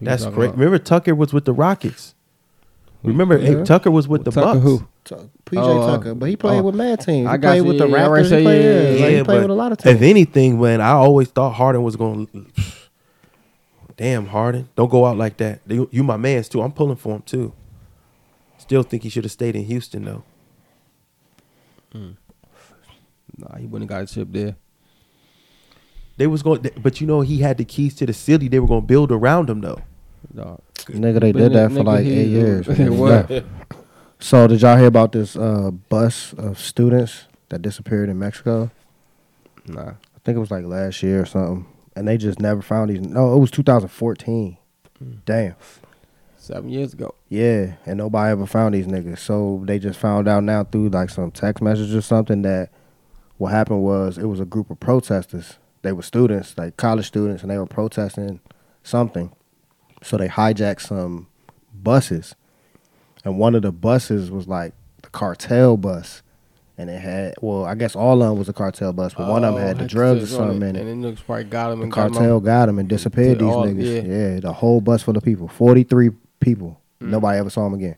Who 0.00 0.04
you 0.04 0.10
That's 0.10 0.22
talking 0.24 0.34
great. 0.34 0.46
about? 0.48 0.58
Remember, 0.58 0.78
Tucker 0.78 1.14
was 1.14 1.32
with 1.32 1.44
the 1.44 1.52
Rockets. 1.52 2.14
Remember, 3.02 3.38
Yeah. 3.38 3.58
hey, 3.58 3.64
Tucker 3.64 3.90
was 3.90 4.08
with 4.08 4.24
the 4.24 4.30
Tucker 4.30 4.60
Bucks. 4.60 4.62
who? 4.62 4.86
PJ 5.46 5.56
Oh, 5.56 5.80
uh, 5.82 5.96
Tucker, 5.96 6.14
but 6.14 6.28
he 6.28 6.36
played 6.36 6.58
oh. 6.60 6.62
with 6.64 6.74
mad 6.74 7.00
teams. 7.00 7.26
He 7.26 7.32
I 7.32 7.36
got 7.38 7.48
played 7.50 7.56
you. 7.58 7.64
with 7.64 7.78
the 7.78 7.88
Yeah, 7.88 7.94
I 7.96 7.98
Raptors. 8.00 8.08
already 8.08 8.24
He 8.36 8.42
played, 8.42 8.62
yeah, 8.64 8.70
yeah, 8.72 8.90
yeah, 8.90 9.04
like, 9.06 9.16
he 9.16 9.22
played 9.24 9.40
with 9.42 9.50
a 9.50 9.54
lot 9.54 9.72
of 9.72 9.78
teams. 9.78 9.96
If 9.96 10.02
anything, 10.02 10.58
when 10.58 10.80
I 10.82 10.90
always 10.90 11.28
thought 11.28 11.50
Harden 11.52 11.82
was 11.82 11.96
going, 11.96 12.26
to 12.34 12.42
damn 13.96 14.26
Harden, 14.26 14.68
don't 14.76 14.90
go 14.90 15.06
out 15.06 15.16
like 15.16 15.38
that. 15.38 15.60
You, 15.66 15.88
you 15.92 16.02
my 16.04 16.16
man's 16.18 16.48
too. 16.48 16.60
I'm 16.62 16.72
pulling 16.72 16.96
for 16.96 17.16
him 17.16 17.22
too. 17.22 17.52
Still 18.58 18.82
think 18.82 19.02
he 19.02 19.08
should 19.08 19.24
have 19.24 19.32
stayed 19.32 19.56
in 19.56 19.64
Houston 19.64 20.04
though. 20.04 20.22
Nah, 21.94 23.56
he 23.56 23.66
wouldn't 23.66 23.88
got 23.88 24.02
a 24.02 24.06
chip 24.06 24.28
there. 24.30 24.56
They 26.18 26.26
was 26.26 26.42
going, 26.42 26.70
but 26.82 27.00
you 27.00 27.06
know 27.06 27.22
he 27.22 27.38
had 27.38 27.56
the 27.56 27.64
keys 27.64 27.94
to 27.96 28.06
the 28.06 28.12
city. 28.12 28.46
They 28.48 28.60
were 28.60 28.66
going 28.68 28.82
to 28.82 28.86
build 28.86 29.10
around 29.10 29.48
him 29.48 29.62
though. 29.62 29.80
Dog. 30.34 30.60
Nigga, 30.86 31.20
they 31.20 31.32
But 31.32 31.38
did 31.38 31.52
that 31.54 31.72
for 31.72 31.82
like 31.82 32.04
he- 32.04 32.12
eight 32.20 32.28
years. 32.28 32.68
It 32.80 32.90
was. 32.90 33.42
So 34.18 34.46
did 34.46 34.60
y'all 34.60 34.76
hear 34.76 34.86
about 34.86 35.12
this 35.12 35.36
uh, 35.36 35.70
bus 35.70 36.32
of 36.34 36.58
students 36.58 37.24
that 37.48 37.62
disappeared 37.62 38.08
in 38.10 38.18
Mexico? 38.18 38.70
Nah. 39.66 39.90
I 39.90 40.18
think 40.24 40.36
it 40.36 40.40
was 40.40 40.50
like 40.50 40.64
last 40.64 41.02
year 41.02 41.22
or 41.22 41.26
something, 41.26 41.66
and 41.96 42.06
they 42.06 42.18
just 42.18 42.38
never 42.40 42.60
found 42.60 42.90
these. 42.90 43.00
No, 43.00 43.34
it 43.34 43.38
was 43.38 43.50
2014. 43.50 44.56
Damn. 45.24 45.54
Seven 46.36 46.68
years 46.68 46.92
ago. 46.92 47.14
Yeah, 47.28 47.74
and 47.86 47.96
nobody 47.98 48.32
ever 48.32 48.46
found 48.46 48.74
these 48.74 48.86
niggas. 48.86 49.18
So 49.18 49.62
they 49.64 49.78
just 49.78 49.98
found 49.98 50.28
out 50.28 50.42
now 50.44 50.64
through 50.64 50.90
like 50.90 51.08
some 51.10 51.30
text 51.30 51.62
message 51.62 51.94
or 51.94 52.00
something 52.02 52.42
that 52.42 52.70
what 53.38 53.52
happened 53.52 53.82
was 53.82 54.18
it 54.18 54.24
was 54.26 54.40
a 54.40 54.44
group 54.44 54.70
of 54.70 54.78
protesters. 54.80 55.56
They 55.82 55.92
were 55.92 56.02
students, 56.02 56.56
like 56.58 56.76
college 56.76 57.06
students, 57.06 57.42
and 57.42 57.50
they 57.50 57.56
were 57.56 57.66
protesting 57.66 58.40
something. 58.82 59.32
So 60.02 60.16
they 60.16 60.28
hijacked 60.28 60.80
some 60.80 61.26
buses, 61.74 62.34
and 63.24 63.38
one 63.38 63.54
of 63.54 63.62
the 63.62 63.72
buses 63.72 64.30
was 64.30 64.48
like 64.48 64.72
the 65.02 65.10
cartel 65.10 65.76
bus, 65.76 66.22
and 66.78 66.88
it 66.88 67.00
had 67.00 67.34
well, 67.42 67.64
I 67.66 67.74
guess 67.74 67.94
all 67.94 68.22
of 68.22 68.28
them 68.30 68.38
was 68.38 68.48
a 68.48 68.52
cartel 68.54 68.92
bus, 68.94 69.12
but 69.14 69.28
one 69.28 69.44
of 69.44 69.54
them 69.54 69.62
Oh, 69.62 69.66
had 69.66 69.76
the 69.76 69.82
had 69.82 69.90
drugs 69.90 70.22
or 70.22 70.26
drugs 70.26 70.30
something 70.32 70.56
in 70.70 70.76
And 70.76 70.78
it. 70.78 70.84
then 70.84 71.02
niggas 71.02 71.24
probably 71.24 71.44
got 71.44 71.72
him 71.72 71.78
The 71.80 71.84
and 71.84 71.92
cartel 71.92 72.36
out. 72.36 72.44
got 72.44 72.66
them 72.66 72.78
and 72.78 72.88
disappeared 72.88 73.38
these 73.40 73.48
all- 73.48 73.66
niggas. 73.66 74.06
yeah. 74.06 74.14
Yeah. 74.34 74.40
the 74.40 74.52
whole 74.54 74.80
bus 74.80 75.02
full 75.02 75.16
of 75.16 75.22
people, 75.22 75.48
forty 75.48 75.82
three 75.82 76.10
people. 76.40 76.80
Mm. 77.02 77.08
Nobody 77.08 77.38
ever 77.38 77.50
saw 77.50 77.64
them 77.64 77.74
again. 77.74 77.96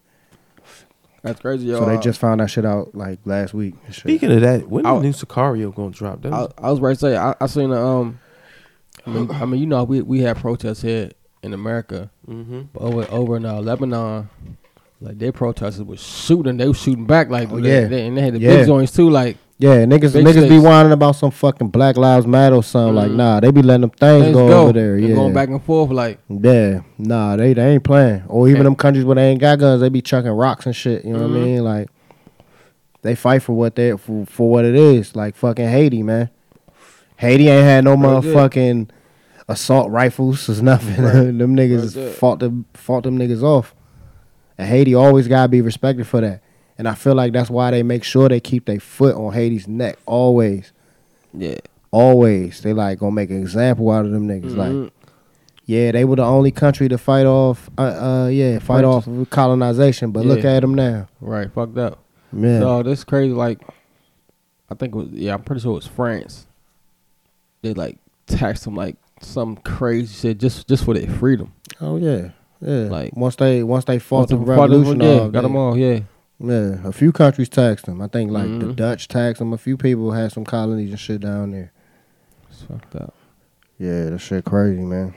That's 1.22 1.40
crazy, 1.40 1.66
yo. 1.68 1.78
So 1.78 1.84
they 1.86 1.98
just 1.98 2.18
found 2.18 2.40
that 2.40 2.48
shit 2.50 2.64
out 2.64 2.96
like 2.96 3.20
last 3.24 3.54
week. 3.54 3.74
Speaking 3.92 4.32
of 4.32 4.40
that, 4.40 4.68
when 4.68 4.84
I- 4.84 4.94
the 4.96 5.00
new 5.02 5.12
Sicario 5.12 5.72
going 5.72 5.92
to 5.92 5.98
drop? 5.98 6.22
That 6.22 6.32
I, 6.32 6.40
was- 6.40 6.52
I 6.58 6.70
was 6.72 6.80
ready 6.80 6.96
to 6.96 7.00
say 7.00 7.16
I, 7.16 7.34
I 7.40 7.46
seen 7.46 7.70
the 7.70 7.80
um. 7.80 8.18
I 9.06 9.10
mean, 9.10 9.30
I 9.30 9.44
mean, 9.44 9.60
you 9.60 9.66
know, 9.66 9.84
we 9.84 10.02
we 10.02 10.20
had 10.20 10.36
protests 10.36 10.82
here 10.82 11.10
in 11.42 11.52
America, 11.52 12.10
Mhm. 12.28 12.66
but 12.72 12.82
over 12.82 13.06
over 13.10 13.36
in 13.36 13.44
uh, 13.44 13.60
Lebanon, 13.60 14.28
like 15.00 15.18
their 15.18 15.32
protesters 15.32 15.82
was 15.84 16.00
shooting, 16.00 16.56
they 16.56 16.68
was 16.68 16.78
shooting 16.78 17.04
back 17.06 17.28
like 17.30 17.48
Oh, 17.52 17.56
yeah. 17.56 17.86
they, 17.88 18.06
and 18.06 18.16
they 18.16 18.22
had 18.22 18.34
the 18.34 18.38
Yeah. 18.40 18.56
big 18.58 18.66
joints 18.66 18.92
too, 18.92 19.10
like 19.10 19.36
Yeah, 19.58 19.84
niggas 19.84 20.12
Big 20.12 20.24
niggas 20.26 20.48
be 20.48 20.58
whining 20.58 20.90
about 20.90 21.14
some 21.14 21.30
fucking 21.30 21.68
Black 21.68 21.96
Lives 21.96 22.26
Matter 22.26 22.56
or 22.56 22.64
something. 22.64 22.96
Like, 22.96 23.12
Mhm. 23.12 23.16
nah, 23.16 23.38
they 23.40 23.52
be 23.52 23.62
letting 23.62 23.82
them 23.82 23.90
things, 23.90 24.24
things 24.24 24.34
go, 24.34 24.48
go, 24.48 24.62
over 24.62 24.72
there. 24.72 24.94
and 24.96 25.08
Yeah, 25.08 25.14
going 25.14 25.32
back 25.34 25.50
and 25.50 25.62
forth, 25.62 25.90
like 25.92 26.18
yeah, 26.28 26.80
nah, 26.98 27.36
they 27.36 27.52
they 27.54 27.74
ain't 27.74 27.84
playing. 27.84 28.22
Or 28.28 28.48
even 28.48 28.60
Okay. 28.62 28.64
them 28.64 28.74
countries 28.76 29.04
where 29.04 29.14
they 29.14 29.28
ain't 29.30 29.40
got 29.40 29.58
guns, 29.60 29.80
they 29.80 29.88
be 29.88 30.02
chucking 30.02 30.30
rocks 30.32 30.66
and 30.66 30.74
shit. 30.74 31.04
You 31.04 31.12
know 31.12 31.20
what 31.20 31.24
I 31.26 31.28
Mhm. 31.28 31.44
mean? 31.44 31.64
Like, 31.64 31.88
they 33.02 33.14
fight 33.14 33.42
for 33.42 33.52
what 33.52 33.74
they 33.76 33.92
for, 33.96 34.24
for 34.26 34.50
what 34.50 34.64
it 34.64 34.74
is. 34.74 35.14
Like 35.14 35.36
fucking 35.36 35.68
Haiti, 35.68 36.02
man. 36.02 36.30
Haiti 37.16 37.48
ain't 37.48 37.64
had 37.64 37.84
no 37.84 37.96
motherfucking 37.96 38.88
good. 38.88 38.92
Assault 39.52 39.90
rifles 39.90 40.48
or 40.48 40.62
nothing. 40.62 41.02
Right. 41.02 41.12
them 41.38 41.56
niggas 41.56 41.94
good. 41.94 42.14
fought 42.16 42.40
them 42.40 42.64
fought 42.74 43.04
them 43.04 43.18
niggas 43.18 43.42
off. 43.42 43.74
And 44.58 44.68
Haiti 44.68 44.94
always 44.94 45.28
gotta 45.28 45.48
be 45.48 45.60
respected 45.60 46.06
for 46.06 46.20
that. 46.20 46.42
And 46.78 46.88
I 46.88 46.94
feel 46.94 47.14
like 47.14 47.32
that's 47.32 47.50
why 47.50 47.70
they 47.70 47.82
make 47.82 48.02
sure 48.04 48.28
they 48.28 48.40
keep 48.40 48.64
their 48.66 48.80
foot 48.80 49.14
on 49.14 49.32
Haiti's 49.32 49.68
neck 49.68 49.98
always. 50.06 50.72
yeah, 51.32 51.56
Always. 51.90 52.60
They 52.62 52.72
like 52.72 52.98
gonna 52.98 53.12
make 53.12 53.30
an 53.30 53.40
example 53.40 53.90
out 53.90 54.04
of 54.06 54.10
them 54.12 54.26
niggas. 54.26 54.56
Like, 54.56 54.70
Mhm. 54.72 54.90
yeah, 55.66 55.92
they 55.92 56.04
were 56.04 56.16
the 56.16 56.24
only 56.24 56.50
country 56.50 56.88
to 56.88 56.96
fight 56.98 57.26
off 57.26 57.68
uh, 57.78 57.82
uh 57.82 58.28
yeah, 58.28 58.58
fight 58.58 58.82
French. 58.84 58.86
off 58.86 59.30
colonization, 59.30 60.10
but 60.10 60.24
look 60.24 60.44
at 60.44 60.60
them 60.60 60.74
now. 60.74 61.08
right, 61.20 61.50
fucked 61.52 61.76
up. 61.78 61.98
Man. 62.32 62.60
So 62.62 62.82
this 62.82 63.04
crazy, 63.04 63.34
like 63.34 63.60
I 64.70 64.74
think 64.74 64.94
it 64.94 64.98
was 64.98 65.08
yeah, 65.12 65.34
I'm 65.34 65.42
pretty 65.42 65.60
sure 65.60 65.72
it 65.72 65.74
was 65.76 65.86
France. 65.86 66.46
They 67.60 67.74
like 67.74 67.98
taxed 68.26 68.64
them 68.64 68.74
like 68.74 68.96
some 69.22 69.56
crazy 69.56 70.14
shit 70.14 70.38
just 70.38 70.68
just 70.68 70.84
for 70.84 70.94
their 70.94 71.08
freedom. 71.08 71.52
oh 71.80 71.96
yeah. 71.96 72.30
Yeah. 72.60 72.88
Like- 72.90 73.16
once 73.16 73.36
they 73.36 73.62
once 73.62 73.84
they 73.86 73.98
fought 73.98 74.28
the 74.28 74.36
Once 74.36 74.46
them, 74.48 74.58
revolution 74.58 75.00
yeah, 75.00 75.18
got 75.18 75.32
they- 75.32 75.40
them 75.40 75.56
all, 75.56 75.76
yeah. 75.76 76.00
Yeah, 76.44 76.76
a 76.84 76.90
few 76.92 77.12
countries 77.12 77.48
taxed 77.48 77.86
them. 77.86 78.00
I 78.02 78.08
think 78.08 78.32
like 78.32 78.46
the 78.58 78.66
Mhm. 78.66 78.76
Dutch 78.76 79.06
taxed 79.06 79.38
them. 79.38 79.52
A 79.52 79.58
few 79.58 79.76
people 79.76 80.10
had 80.10 80.32
some 80.32 80.44
colonies 80.44 80.90
and 80.90 80.98
shit 80.98 81.20
down 81.20 81.52
there. 81.52 81.70
It's 82.50 82.62
fucked 82.62 82.96
up. 82.96 83.14
Yeah, 83.78 84.10
that 84.10 84.18
shit 84.20 84.44
crazy, 84.44 84.82
man. 84.82 85.14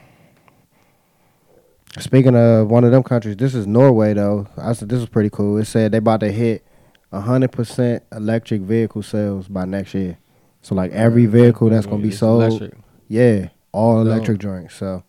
Speaking 1.98 2.36
of 2.36 2.70
one 2.70 2.84
of 2.84 2.90
them 2.92 3.02
countries, 3.02 3.36
this 3.36 3.54
is 3.54 3.66
Norway 3.66 4.12
though. 4.14 4.46
I 4.56 4.72
said 4.74 4.88
this 4.88 5.00
is 5.00 5.08
pretty 5.08 5.30
cool. 5.30 5.56
It 5.58 5.64
said 5.64 5.92
they 5.92 5.98
about 5.98 6.20
to 6.20 6.30
hit 6.30 6.64
hundred 7.12 7.50
percent 7.52 8.02
electric 8.12 8.60
vehicle 8.60 9.02
sales 9.02 9.48
by 9.48 9.64
next 9.64 9.94
year. 9.94 10.18
So 10.62 10.74
like 10.74 10.92
every 10.92 11.24
vehicle 11.26 11.70
that's 11.70 11.86
gonna 11.86 12.02
be 12.02 12.10
sold, 12.10 12.70
yeah, 13.08 13.48
all 13.76 14.00
electric 14.00 14.38
joints. 14.38 14.74
So 14.74 15.04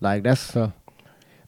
like 0.00 0.22
that's 0.22 0.40
So 0.40 0.72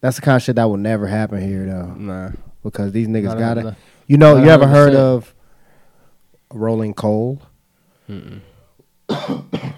that's 0.01 0.17
the 0.17 0.23
kind 0.23 0.37
of 0.37 0.43
shit 0.43 0.57
that 0.57 0.65
will 0.65 0.77
never 0.77 1.07
happen 1.07 1.41
here 1.41 1.67
though, 1.67 1.95
nah. 1.95 2.31
because 2.63 2.93
these 2.93 3.09
niggas 3.09 3.39
got 3.39 3.59
it. 3.59 3.75
You 4.07 4.17
know, 4.17 4.37
you 4.43 4.49
ever 4.51 4.67
heard 4.67 4.95
of 4.95 5.35
rolling 6.53 6.95
coal? 6.95 7.43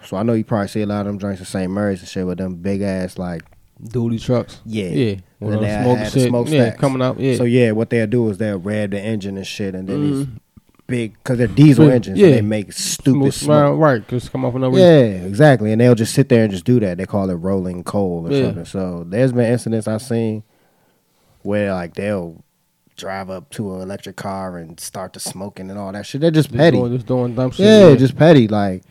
So 0.05 0.17
I 0.17 0.25
know 0.25 0.33
you 0.33 0.43
probably 0.45 0.67
see 0.67 0.81
a 0.83 0.87
lot 0.87 1.03
of 1.03 1.07
them 1.07 1.19
joints 1.21 1.39
in 1.41 1.47
St. 1.47 1.71
Mary's 1.71 2.01
and 2.01 2.09
shit 2.09 2.27
with 2.27 2.39
them 2.39 2.57
big 2.57 2.81
ass 2.83 3.17
like 3.17 3.43
Dually 3.81 4.21
trucks. 4.21 4.61
Yeah. 4.67 4.89
Yeah. 4.89 5.17
And 5.41 5.53
then 5.53 5.85
the 5.85 6.11
they 6.13 6.29
smoke 6.29 6.47
the 6.47 6.51
shit. 6.53 6.61
yeah, 6.61 6.75
coming 6.77 7.01
out. 7.01 7.21
Yeah. 7.21 7.37
So 7.37 7.45
yeah, 7.45 7.71
what 7.71 7.91
they'll 7.91 8.09
do 8.09 8.29
is 8.31 8.39
they'll 8.39 8.59
rev 8.59 8.91
the 8.91 9.01
engine 9.01 9.37
and 9.37 9.47
shit, 9.47 9.75
and 9.77 9.89
then 9.89 10.03
these 10.03 10.27
Mhm. 10.27 10.40
Big 10.91 11.15
because 11.15 11.39
they're 11.39 11.47
diesel 11.47 11.87
Yeah. 11.87 11.93
engines. 11.95 12.19
Yeah. 12.19 12.27
and 12.29 12.37
they 12.37 12.41
make 12.43 12.73
stupid 12.73 13.33
smoke. 13.33 13.79
Right, 13.81 14.07
just 14.09 14.31
come 14.33 14.45
off 14.45 14.55
of 14.55 14.61
no 14.61 14.69
reason. 14.69 14.83
Yeah, 14.83 15.27
exactly. 15.27 15.73
And 15.73 15.81
they'll 15.81 15.95
just 15.95 16.13
sit 16.15 16.29
there 16.29 16.43
and 16.43 16.51
just 16.53 16.65
do 16.65 16.79
that. 16.81 16.99
They 16.99 17.07
call 17.07 17.31
it 17.31 17.35
rolling 17.35 17.83
coal 17.85 18.27
or 18.29 18.33
Yeah. 18.33 18.45
something. 18.47 18.65
So 18.67 19.07
there's 19.09 19.33
been 19.33 19.51
incidents 19.51 19.89
I've 19.89 20.03
seen 20.03 20.43
where 21.43 21.73
like 21.73 21.95
they'll 21.95 22.43
drive 22.97 23.31
up 23.31 23.49
to 23.51 23.75
an 23.77 23.81
electric 23.81 24.17
car 24.17 24.59
and 24.59 24.79
start 24.79 25.15
the 25.15 25.21
smoking 25.21 25.71
and 25.71 25.79
all 25.79 25.91
that 25.93 26.05
shit. 26.05 26.21
They're 26.21 26.31
just 26.31 26.49
Just 26.51 26.59
petty. 26.59 26.77
doing, 26.77 26.93
just 26.93 27.07
doing 27.07 27.35
dumb 27.35 27.51
shit. 27.51 27.65
yeah, 27.65 27.95
just 27.97 28.17
petty. 28.17 28.47
Like 28.47 28.83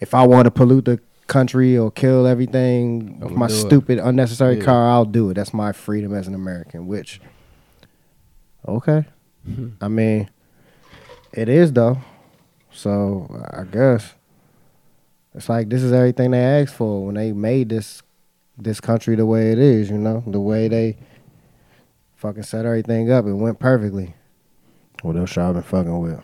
if 0.00 0.14
I 0.14 0.26
want 0.26 0.46
to 0.46 0.50
pollute 0.50 0.86
the 0.86 0.98
country 1.28 1.78
or 1.78 1.90
kill 1.90 2.26
everything 2.26 3.20
with 3.20 3.30
my 3.30 3.46
do 3.46 3.54
it. 3.54 3.56
stupid 3.56 3.98
unnecessary 4.00 4.56
Yeah. 4.58 4.64
car, 4.64 4.88
I'll 4.90 5.04
do 5.04 5.30
it. 5.30 5.34
That's 5.34 5.54
my 5.54 5.70
freedom 5.72 6.12
as 6.12 6.26
an 6.26 6.34
American. 6.34 6.88
Which, 6.88 7.20
okay, 8.66 9.04
I 9.80 9.88
mean, 9.88 10.28
it 11.32 11.48
is 11.48 11.72
though. 11.72 11.98
So 12.70 13.44
I 13.52 13.64
guess 13.64 14.14
it's 15.34 15.48
like 15.48 15.68
this 15.68 15.82
is 15.82 15.92
everything 15.92 16.32
they 16.32 16.40
asked 16.40 16.74
for 16.74 17.06
when 17.06 17.14
they 17.14 17.32
made 17.32 17.68
this 17.68 18.02
this 18.58 18.80
country 18.80 19.16
the 19.16 19.26
way 19.26 19.52
it 19.52 19.58
is. 19.58 19.90
You 19.90 19.98
know, 19.98 20.22
the 20.26 20.40
way 20.40 20.68
they 20.68 20.96
fucking 22.16 22.44
set 22.44 22.64
everything 22.64 23.10
up. 23.10 23.26
It 23.26 23.34
went 23.34 23.58
perfectly. 23.58 24.14
What 25.02 25.16
else 25.16 25.34
y'all 25.34 25.52
been 25.52 25.62
fucking 25.62 25.98
with? 25.98 26.20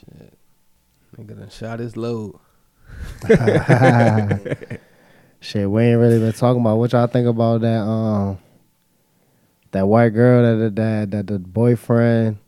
Shit, 0.00 0.32
nigga 1.16 1.38
done 1.38 1.50
shot 1.50 1.78
his 1.78 1.96
load. 1.96 2.38
Shit, 5.40 5.70
we 5.70 5.84
ain't 5.84 6.00
really 6.00 6.18
been 6.18 6.32
talking 6.32 6.60
about 6.60 6.78
what 6.78 6.92
y'all 6.92 7.06
think 7.06 7.26
about 7.26 7.60
that 7.62 7.80
um 7.80 8.38
that 9.70 9.86
white 9.86 10.10
girl 10.10 10.58
that 10.58 10.74
that 10.74 11.10
that 11.12 11.26
the 11.26 11.38
boyfriend 11.38 12.38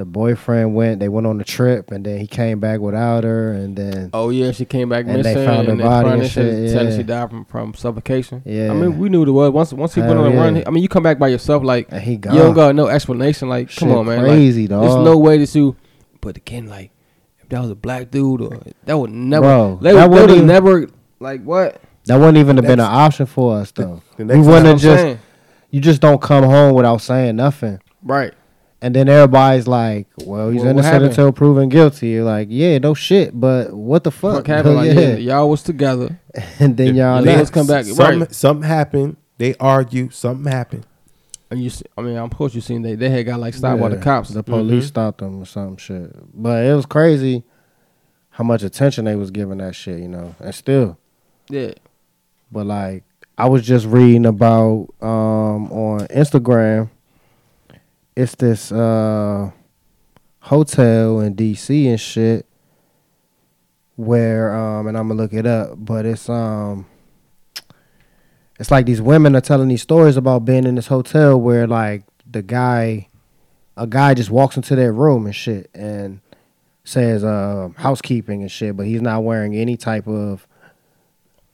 the 0.00 0.06
boyfriend 0.06 0.74
went 0.74 0.98
they 0.98 1.10
went 1.10 1.26
on 1.26 1.38
a 1.38 1.44
trip 1.44 1.90
and 1.90 2.06
then 2.06 2.18
he 2.18 2.26
came 2.26 2.58
back 2.58 2.80
without 2.80 3.22
her 3.22 3.52
and 3.52 3.76
then 3.76 4.08
Oh 4.14 4.30
yeah, 4.30 4.50
she 4.50 4.64
came 4.64 4.88
back 4.88 5.04
And 5.06 5.16
they 5.16 5.34
missing. 5.34 5.44
found 5.44 5.66
her 5.66 5.72
and 5.72 5.82
body 5.82 6.08
and 6.08 6.22
shit, 6.22 6.70
said 6.70 6.86
yeah. 6.88 6.96
she 6.96 7.02
died 7.02 7.28
from, 7.28 7.44
from 7.44 7.74
suffocation. 7.74 8.42
Yeah. 8.46 8.70
I 8.70 8.74
mean, 8.74 8.98
we 8.98 9.10
knew 9.10 9.22
it 9.22 9.30
was 9.30 9.50
once 9.50 9.72
once 9.74 9.94
he 9.94 10.00
went 10.00 10.18
on 10.18 10.26
a 10.26 10.30
yeah. 10.30 10.40
run. 10.40 10.62
I 10.66 10.70
mean, 10.70 10.82
you 10.82 10.88
come 10.88 11.02
back 11.02 11.18
by 11.18 11.28
yourself, 11.28 11.62
like 11.62 11.88
and 11.90 12.00
he 12.00 12.12
you 12.12 12.18
don't 12.18 12.54
got 12.54 12.74
no 12.74 12.88
explanation. 12.88 13.50
Like, 13.50 13.74
come 13.76 13.92
on, 13.92 14.06
man. 14.06 14.24
Crazy 14.24 14.62
like, 14.62 14.70
dog. 14.70 14.82
There's 14.82 15.04
no 15.04 15.18
way 15.18 15.36
that 15.36 15.54
you. 15.54 15.76
But 16.22 16.38
again, 16.38 16.66
like, 16.66 16.92
if 17.40 17.50
that 17.50 17.60
was 17.60 17.70
a 17.70 17.74
black 17.74 18.10
dude, 18.10 18.40
or 18.40 18.58
that 18.84 18.98
would 18.98 19.10
never. 19.10 19.42
Bro, 19.42 19.78
they 19.82 19.92
that 19.92 20.08
would, 20.08 20.16
they 20.16 20.20
wouldn't 20.22 20.36
even- 20.36 20.46
never. 20.46 20.88
Like 21.18 21.42
what? 21.42 21.82
that 22.06 22.16
wouldn't 22.16 22.38
even 22.38 22.56
have 22.56 22.64
been 22.64 22.80
an 22.80 22.86
option 22.86 23.26
for 23.26 23.56
us 23.58 23.70
though. 23.72 24.02
the 24.16 24.24
we 24.24 24.34
next 24.34 24.46
wouldn't 24.46 24.66
have 24.66 24.80
just 24.80 25.02
saying. 25.02 25.18
you 25.70 25.82
just 25.82 26.00
don't 26.00 26.22
come 26.22 26.44
home 26.44 26.74
without 26.74 27.02
saying 27.02 27.36
nothing. 27.36 27.78
Right. 28.02 28.32
And 28.82 28.94
then 28.94 29.08
everybody's 29.10 29.66
like, 29.66 30.06
"Well, 30.24 30.48
he's 30.50 30.62
Well, 30.62 30.74
what 30.74 30.84
innocent 30.84 31.04
until 31.04 31.32
proven 31.32 31.68
guilty." 31.68 32.08
You're 32.08 32.24
like, 32.24 32.48
"Yeah, 32.50 32.78
no 32.78 32.94
shit, 32.94 33.38
but 33.38 33.72
what 33.74 34.04
the 34.04 34.10
fuck?" 34.10 34.36
Fuck 34.36 34.46
happened? 34.46 34.76
Like, 34.76 34.94
yeah. 34.94 35.00
yeah, 35.00 35.14
y'all 35.16 35.50
was 35.50 35.62
together. 35.62 36.18
and 36.58 36.76
then 36.76 36.94
y'all 36.96 37.20
Let's 37.20 37.38
left. 37.38 37.52
come 37.52 37.66
back. 37.66 37.84
Something, 37.84 38.20
Right. 38.20 38.34
something 38.34 38.66
happened. 38.68 39.16
They 39.36 39.54
argue. 39.60 40.08
Something 40.10 40.50
happened. 40.50 40.86
And 41.50 41.62
you, 41.62 41.68
see, 41.68 41.84
I 41.98 42.02
mean, 42.02 42.16
I'm 42.16 42.30
course 42.30 42.54
you 42.54 42.60
seen 42.62 42.80
they 42.82 42.94
they 42.94 43.10
had 43.10 43.26
got 43.26 43.40
like 43.40 43.52
stopped 43.54 43.80
by 43.80 43.88
the 43.90 43.96
Yeah, 43.96 44.02
cops. 44.02 44.30
The 44.30 44.42
police 44.42 44.84
Mhm. 44.84 44.88
stopped 44.88 45.18
them 45.18 45.42
or 45.42 45.44
some 45.46 45.76
shit. 45.76 46.14
But 46.34 46.64
it 46.64 46.74
was 46.74 46.86
crazy 46.86 47.42
how 48.30 48.44
much 48.44 48.62
attention 48.62 49.04
they 49.04 49.16
was 49.16 49.30
giving 49.30 49.58
that 49.58 49.74
shit, 49.74 49.98
you 49.98 50.08
know. 50.08 50.34
And 50.40 50.54
still, 50.54 50.96
Yeah. 51.50 51.72
but 52.52 52.66
like 52.66 53.04
I 53.36 53.48
was 53.48 53.62
just 53.62 53.84
reading 53.86 54.24
about 54.26 54.88
um 55.02 55.70
on 55.72 56.06
Instagram. 56.08 56.88
It's 58.20 58.34
this 58.34 58.70
uh 58.70 59.50
hotel 60.40 61.20
in 61.20 61.34
DC 61.34 61.86
and 61.88 61.98
shit 61.98 62.44
where 63.96 64.54
um 64.54 64.86
and 64.86 64.98
I'm 64.98 65.08
gonna 65.08 65.22
look 65.22 65.32
it 65.32 65.46
up, 65.46 65.70
but 65.78 66.04
it's 66.04 66.28
um 66.28 66.84
it's 68.58 68.70
like 68.70 68.84
these 68.84 69.00
women 69.00 69.34
are 69.36 69.40
telling 69.40 69.68
these 69.68 69.80
stories 69.80 70.18
about 70.18 70.44
being 70.44 70.64
in 70.66 70.74
this 70.74 70.88
hotel 70.88 71.40
where 71.40 71.66
like 71.66 72.02
the 72.30 72.42
guy 72.42 73.08
a 73.78 73.86
guy 73.86 74.12
just 74.12 74.28
walks 74.28 74.54
into 74.54 74.76
their 74.76 74.92
room 74.92 75.24
and 75.24 75.34
shit 75.34 75.70
and 75.72 76.20
says 76.84 77.24
uh 77.24 77.70
housekeeping 77.76 78.42
and 78.42 78.52
shit, 78.52 78.76
but 78.76 78.84
he's 78.84 79.00
not 79.00 79.24
wearing 79.24 79.54
any 79.54 79.78
type 79.78 80.06
of 80.06 80.46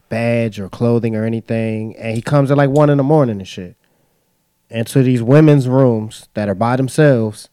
badge 0.09 0.59
or 0.59 0.69
clothing 0.69 1.15
or 1.15 1.25
anything, 1.25 1.95
and 1.95 2.17
he 2.17 2.23
comes 2.23 2.51
at 2.51 2.57
like 2.57 2.71
one 2.71 2.91
in 2.91 2.97
the 2.99 3.05
morning 3.05 3.39
and 3.39 3.47
shit. 3.47 3.77
And 4.71 4.87
to 4.89 5.03
these 5.03 5.23
women's 5.23 5.69
rooms 5.69 6.29
that 6.35 6.49
are 6.49 6.55
by 6.55 6.77
themselves. 6.77 7.49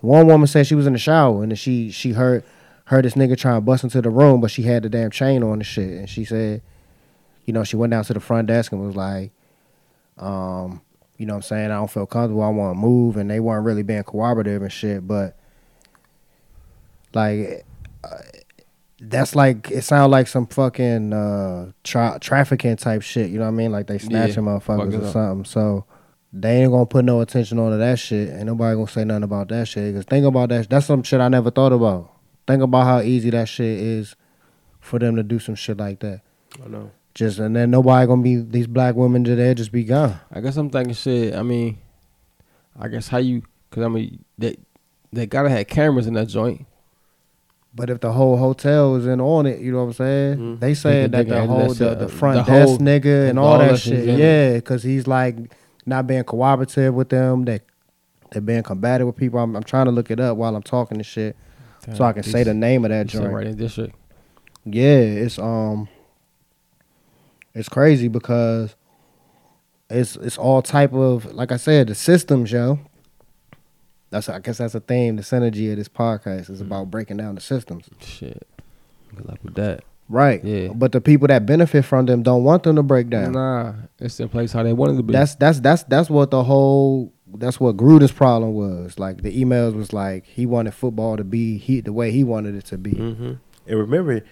One 0.00 0.26
woman 0.26 0.46
said 0.46 0.66
she 0.66 0.74
was 0.74 0.86
in 0.86 0.92
the 0.92 0.98
shower 0.98 1.42
and 1.42 1.58
she 1.58 1.90
she 1.90 2.12
heard 2.12 2.44
heard 2.84 3.04
this 3.04 3.14
nigga 3.14 3.36
trying 3.36 3.56
to 3.56 3.60
bust 3.60 3.82
into 3.82 4.00
the 4.00 4.10
room, 4.10 4.40
but 4.40 4.50
she 4.50 4.62
had 4.62 4.84
the 4.84 4.88
damn 4.88 5.10
chain 5.10 5.42
on 5.42 5.54
and 5.54 5.66
shit. 5.66 5.90
And 5.98 6.08
she 6.08 6.24
said, 6.24 6.62
you 7.44 7.52
know, 7.52 7.64
she 7.64 7.76
went 7.76 7.90
down 7.90 8.04
to 8.04 8.14
the 8.14 8.20
front 8.20 8.46
desk 8.46 8.70
and 8.70 8.86
was 8.86 8.94
like, 8.94 9.32
um, 10.18 10.80
you 11.16 11.26
know 11.26 11.32
what 11.34 11.38
I'm 11.38 11.42
saying, 11.42 11.70
I 11.70 11.76
don't 11.76 11.90
feel 11.90 12.06
comfortable, 12.06 12.42
I 12.42 12.50
wanna 12.50 12.78
move, 12.78 13.16
and 13.16 13.28
they 13.28 13.40
weren't 13.40 13.64
really 13.64 13.82
being 13.82 14.04
cooperative 14.04 14.62
and 14.62 14.72
shit, 14.72 15.06
but 15.06 15.36
like 17.14 17.64
uh, 18.04 18.18
that's 19.00 19.34
like 19.34 19.70
it 19.70 19.82
sounds 19.82 20.10
like 20.10 20.28
some 20.28 20.46
fucking 20.46 21.12
uh 21.12 21.72
tra- 21.84 22.18
trafficking 22.20 22.76
type 22.76 23.02
shit. 23.02 23.30
You 23.30 23.38
know 23.38 23.44
what 23.44 23.50
I 23.52 23.54
mean? 23.54 23.72
Like 23.72 23.86
they 23.86 23.98
snatching 23.98 24.44
Yeah, 24.44 24.50
motherfuckers 24.52 25.02
or 25.02 25.10
something. 25.10 25.44
So 25.44 25.84
they 26.42 26.62
ain't 26.62 26.72
gonna 26.72 26.86
put 26.86 27.04
no 27.04 27.20
attention 27.20 27.58
on 27.58 27.70
to 27.72 27.76
that 27.78 27.98
shit. 27.98 28.30
Ain't 28.30 28.46
nobody 28.46 28.74
gonna 28.74 28.88
say 28.88 29.04
nothing 29.04 29.22
about 29.24 29.48
that 29.48 29.68
shit. 29.68 29.94
Cause 29.94 30.04
think 30.04 30.24
about 30.26 30.48
that. 30.50 30.68
That's 30.68 30.86
some 30.86 31.02
shit 31.02 31.20
I 31.20 31.28
never 31.28 31.50
thought 31.50 31.72
about. 31.72 32.12
Think 32.46 32.62
about 32.62 32.84
how 32.84 33.00
easy 33.00 33.30
that 33.30 33.48
shit 33.48 33.78
is 33.80 34.14
for 34.80 34.98
them 34.98 35.16
to 35.16 35.22
do 35.22 35.38
some 35.38 35.54
shit 35.54 35.78
like 35.78 36.00
that. 36.00 36.20
I 36.64 36.68
know. 36.68 36.90
Just 37.14 37.38
and 37.38 37.56
then 37.56 37.70
nobody 37.70 38.06
gonna 38.06 38.22
be 38.22 38.36
these 38.36 38.66
black 38.66 38.94
women 38.94 39.24
today 39.24 39.54
just 39.54 39.72
be 39.72 39.84
gone. 39.84 40.18
I 40.30 40.40
guess 40.40 40.56
I'm 40.56 40.70
thinking 40.70 40.94
shit. 40.94 41.34
I 41.34 41.42
mean, 41.42 41.78
I 42.78 42.88
guess 42.88 43.08
how 43.08 43.18
you? 43.18 43.42
Cause 43.70 43.84
I 43.84 43.88
mean, 43.88 44.24
they 44.38 44.56
they 45.12 45.26
gotta 45.26 45.48
have 45.50 45.66
cameras 45.66 46.06
in 46.06 46.14
that 46.14 46.26
joint. 46.28 46.66
But 47.74 47.90
if 47.90 48.00
the 48.00 48.12
whole 48.12 48.36
hotel 48.38 48.96
is 48.96 49.06
in 49.06 49.20
on 49.20 49.44
it, 49.46 49.60
you 49.60 49.70
know 49.70 49.78
what 49.84 49.84
I'm 49.88 49.92
saying? 49.92 50.38
Mhm. 50.38 50.60
They 50.60 50.72
They 50.72 51.06
that 51.08 51.28
the 51.28 51.46
whole 51.46 51.70
add 51.70 51.76
the, 51.76 51.94
the 51.94 52.08
front 52.08 52.46
the 52.46 52.52
desk 52.52 52.68
whole- 52.68 52.78
nigga 52.78 53.20
and 53.20 53.28
and 53.30 53.38
all 53.38 53.46
all 53.52 53.58
that 53.58 53.70
that 53.72 53.78
shit. 53.80 54.18
Yeah, 54.18 54.54
because 54.54 54.82
he's 54.82 55.06
like 55.06 55.36
not 55.86 56.06
being 56.06 56.24
cooperative 56.24 56.94
with 56.94 57.08
them. 57.08 57.44
They 57.44 57.60
they're 58.32 58.42
being 58.42 58.62
combative 58.64 59.06
with 59.06 59.16
people. 59.16 59.38
I'm, 59.38 59.54
I'm 59.56 59.62
trying 59.62 59.86
to 59.86 59.92
look 59.92 60.10
it 60.10 60.18
up 60.20 60.36
while 60.36 60.54
I'm 60.56 60.62
talking 60.62 60.98
this 60.98 61.06
shit 61.06 61.36
so 61.94 62.04
I 62.04 62.12
can 62.12 62.24
say 62.24 62.42
the 62.42 62.54
name 62.54 62.84
of 62.84 62.90
that 62.90 63.06
joint. 63.06 63.32
right 63.32 63.46
in 63.46 63.56
district. 63.56 63.94
Yeah, 64.64 64.98
it's 64.98 65.38
um, 65.38 65.88
it's 67.54 67.68
crazy 67.68 68.08
because 68.08 68.74
it's 69.88 70.16
it's 70.16 70.36
all 70.36 70.62
type 70.62 70.92
of 70.92 71.32
like 71.32 71.52
I 71.52 71.56
said 71.56 71.86
the 71.86 71.94
systems, 71.94 72.50
yo. 72.50 72.80
That's 74.10 74.28
I 74.28 74.40
guess 74.40 74.58
that's 74.58 74.74
a 74.74 74.80
theme. 74.80 75.16
The 75.16 75.22
synergy 75.22 75.70
of 75.70 75.76
this 75.76 75.88
podcast 75.88 76.50
is 76.50 76.60
about 76.60 76.90
breaking 76.90 77.18
down 77.18 77.36
the 77.36 77.40
systems. 77.40 77.88
Shit. 78.00 78.46
Good 79.14 79.26
luck 79.26 79.38
with 79.42 79.54
that. 79.54 79.84
Right. 80.08 80.42
Yeah. 80.44 80.68
But 80.68 80.92
the 80.92 81.00
people 81.00 81.26
that 81.28 81.46
benefit 81.46 81.84
from 81.84 82.06
them 82.06 82.22
don't 82.22 82.44
want 82.44 82.62
them 82.62 82.76
to 82.76 82.82
break 82.82 83.10
down. 83.10 83.32
Nah, 83.32 83.74
it's 83.98 84.20
in 84.20 84.28
place 84.28 84.52
how 84.52 84.62
they 84.62 84.72
wanted 84.72 84.96
to 84.98 85.02
be. 85.02 85.12
That's 85.12 85.34
that's 85.34 85.60
that's 85.60 85.82
that's 85.84 86.08
what 86.08 86.30
the 86.30 86.44
whole 86.44 87.12
that's 87.34 87.58
what 87.58 87.76
Gruden's 87.76 88.12
problem 88.12 88.54
was. 88.54 88.98
Like 88.98 89.22
the 89.22 89.36
emails 89.36 89.74
was 89.74 89.92
like 89.92 90.24
he 90.26 90.46
wanted 90.46 90.74
football 90.74 91.16
to 91.16 91.24
be 91.24 91.58
he 91.58 91.80
the 91.80 91.92
way 91.92 92.12
he 92.12 92.22
wanted 92.24 92.54
it 92.54 92.66
to 92.66 92.78
be. 92.78 92.92
Mm-hmm. 92.92 93.32
And 93.68 93.78
remember, 93.78 94.22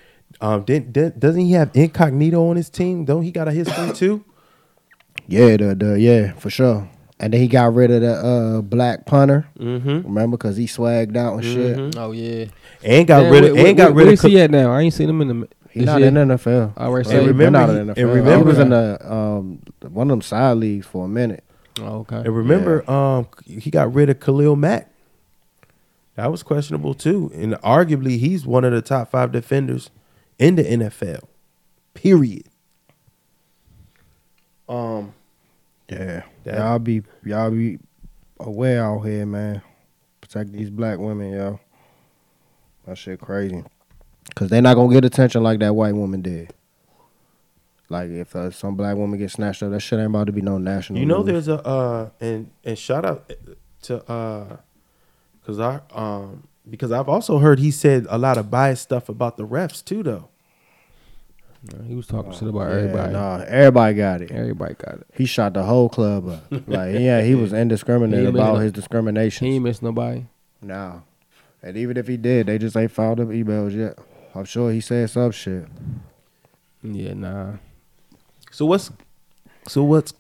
um, 0.40 0.62
didn't, 0.62 0.92
didn't- 0.92 1.18
doesn't 1.18 1.40
he 1.40 1.52
have 1.52 1.70
Incognito 1.74 2.48
on 2.48 2.54
his 2.56 2.70
team? 2.70 3.04
Don't 3.04 3.22
he 3.22 3.32
got 3.32 3.48
a 3.48 3.52
history 3.52 3.92
too? 3.94 4.24
Yeah, 5.26 5.56
the 5.56 5.74
the 5.74 5.98
yeah 6.00 6.32
for 6.34 6.50
sure. 6.50 6.88
And 7.20 7.32
then 7.32 7.40
he 7.40 7.46
got 7.48 7.72
rid 7.74 7.90
of 7.92 8.00
the 8.02 8.12
uh, 8.12 8.60
black 8.60 9.06
punter. 9.06 9.46
Mm-hmm. 9.58 10.02
Remember, 10.02 10.36
because 10.36 10.56
he 10.56 10.66
swagged 10.66 11.16
out 11.16 11.34
and 11.34 11.44
shit. 11.44 11.96
oh 11.96 12.10
yeah. 12.12 12.46
And 12.82 13.06
got 13.06 13.22
Damn, 13.22 13.32
rid 13.32 13.44
of 13.44 13.52
where, 13.56 13.66
and 13.68 13.76
got 13.76 13.84
where, 13.86 13.88
rid 13.90 13.96
where 13.96 14.06
of 14.08 14.12
is 14.14 14.22
he 14.22 14.40
at 14.40 14.50
now? 14.50 14.72
I 14.72 14.82
ain't 14.82 14.94
seen 14.94 15.08
him 15.08 15.20
in 15.20 15.28
the. 15.40 15.48
He 15.74 15.80
This 15.80 15.86
not 15.86 15.98
year? 15.98 16.06
in 16.08 16.14
the 16.14 16.20
NFL. 16.36 16.72
I 16.76 16.84
already 16.86 17.08
He 17.08 17.14
said. 17.16 17.26
remember 17.26 17.44
been 17.44 17.54
out 17.56 17.68
he- 17.68 17.76
of 17.78 17.86
the 17.86 17.92
and 17.92 17.98
NFL. 17.98 18.36
he 18.38 18.42
was 18.44 18.58
in 18.60 18.68
the 18.70 19.12
um 19.12 19.58
one 19.90 20.08
of 20.08 20.12
them 20.12 20.22
side 20.22 20.56
leagues 20.58 20.86
for 20.86 21.04
a 21.04 21.08
minute. 21.08 21.42
Oh, 21.80 21.98
okay. 22.02 22.18
And 22.18 22.28
remember, 22.36 22.88
um, 22.88 23.26
he 23.44 23.70
got 23.72 23.92
rid 23.92 24.08
of 24.08 24.20
Khalil 24.20 24.54
Mack. 24.54 24.88
That 26.14 26.30
was 26.30 26.44
questionable 26.44 26.94
too, 26.94 27.32
and 27.34 27.54
arguably 27.54 28.20
he's 28.20 28.46
one 28.46 28.64
of 28.64 28.70
the 28.70 28.80
top 28.82 29.10
five 29.10 29.32
defenders 29.32 29.90
in 30.38 30.54
the 30.54 30.62
NFL. 30.62 31.24
Period. 31.92 32.44
Um, 34.68 35.12
Yeah, 35.90 36.22
That- 36.44 36.58
y'all 36.58 36.78
be 36.78 37.02
y'all 37.24 37.50
be 37.50 37.80
aware 38.38 38.84
out 38.84 39.00
here, 39.00 39.26
man. 39.26 39.60
Protect 40.20 40.52
these 40.52 40.70
black 40.70 40.98
women, 41.00 41.32
yo. 41.32 41.58
That 42.86 42.96
shit 42.96 43.20
crazy. 43.20 43.64
Cause 44.35 44.49
they're 44.49 44.62
not 44.62 44.74
gonna 44.74 44.93
get 44.93 45.05
attention 45.05 45.43
like 45.43 45.61
that 45.61 45.74
white 45.74 45.95
woman 45.95 46.20
did. 46.20 46.53
Like 47.89 48.11
if 48.11 48.35
uh, 48.35 48.51
some 48.51 48.74
black 48.74 48.97
woman 48.97 49.18
gets 49.18 49.35
snatched 49.35 49.62
up, 49.62 49.70
that 49.70 49.80
shit 49.80 49.99
ain't 49.99 50.09
about 50.09 50.26
to 50.26 50.32
be 50.32 50.41
no 50.43 50.59
national. 50.59 50.99
you 50.99 51.07
know, 51.07 51.18
news. 51.22 51.47
there's 51.47 51.49
a 51.49 51.64
uh, 51.66 52.11
and 52.20 52.51
and 52.64 52.76
shout 52.78 53.05
out 53.05 53.30
to 53.82 54.11
uh, 54.11 54.57
cause 55.47 55.61
I 55.61 55.80
um 55.93 56.49
because 56.68 56.91
I've 56.91 57.09
also 57.09 57.39
heard 57.39 57.59
he 57.61 57.70
said 57.70 58.07
a 58.09 58.18
lot 58.18 58.39
of 58.39 58.51
biased 58.51 58.82
stuff 58.82 59.09
about 59.09 59.37
the 59.37 59.47
refs 59.47 59.85
too, 59.85 60.03
though. 60.03 60.28
He 61.87 61.95
was 61.95 62.07
talking 62.07 62.32
shit 62.32 62.49
about 62.49 62.68
Yeah, 62.70 62.76
everybody. 62.76 63.12
Nah, 63.12 63.37
everybody 63.47 63.95
got 63.95 64.20
it. 64.22 64.30
Everybody 64.32 64.74
got 64.74 64.95
it. 64.97 65.07
He 65.14 65.24
shot 65.26 65.55
the 65.55 65.62
whole 65.62 65.89
club 65.89 66.28
up. 66.28 66.45
like 66.66 66.95
yeah, 66.99 67.22
he 67.22 67.35
was 67.35 67.53
indiscriminate 67.53 68.20
He 68.20 68.26
about 68.26 68.55
made- 68.57 68.64
his 68.64 68.72
discrimination. 68.72 69.47
He 69.47 69.53
discrimination. 69.53 69.55
ain't 69.55 69.64
miss 69.64 69.80
nobody. 69.82 70.26
Nah, 70.61 71.01
and 71.62 71.76
even 71.76 71.97
if 71.97 72.09
he 72.09 72.16
did, 72.16 72.47
they 72.49 72.59
just 72.59 72.76
ain't 72.76 72.91
filed 72.91 73.20
up 73.20 73.28
emails 73.28 73.74
yet. 73.76 73.99
I'm 74.35 74.45
sure 74.45 74.72
he 74.72 74.80
said 74.80 75.09
some 75.11 75.30
shit. 75.30 75.66
Yeah, 76.82 77.14
nah. 77.14 77.53
So 78.51 78.66
what's 78.66 78.91
so 79.66 79.82
what's 79.85 80.12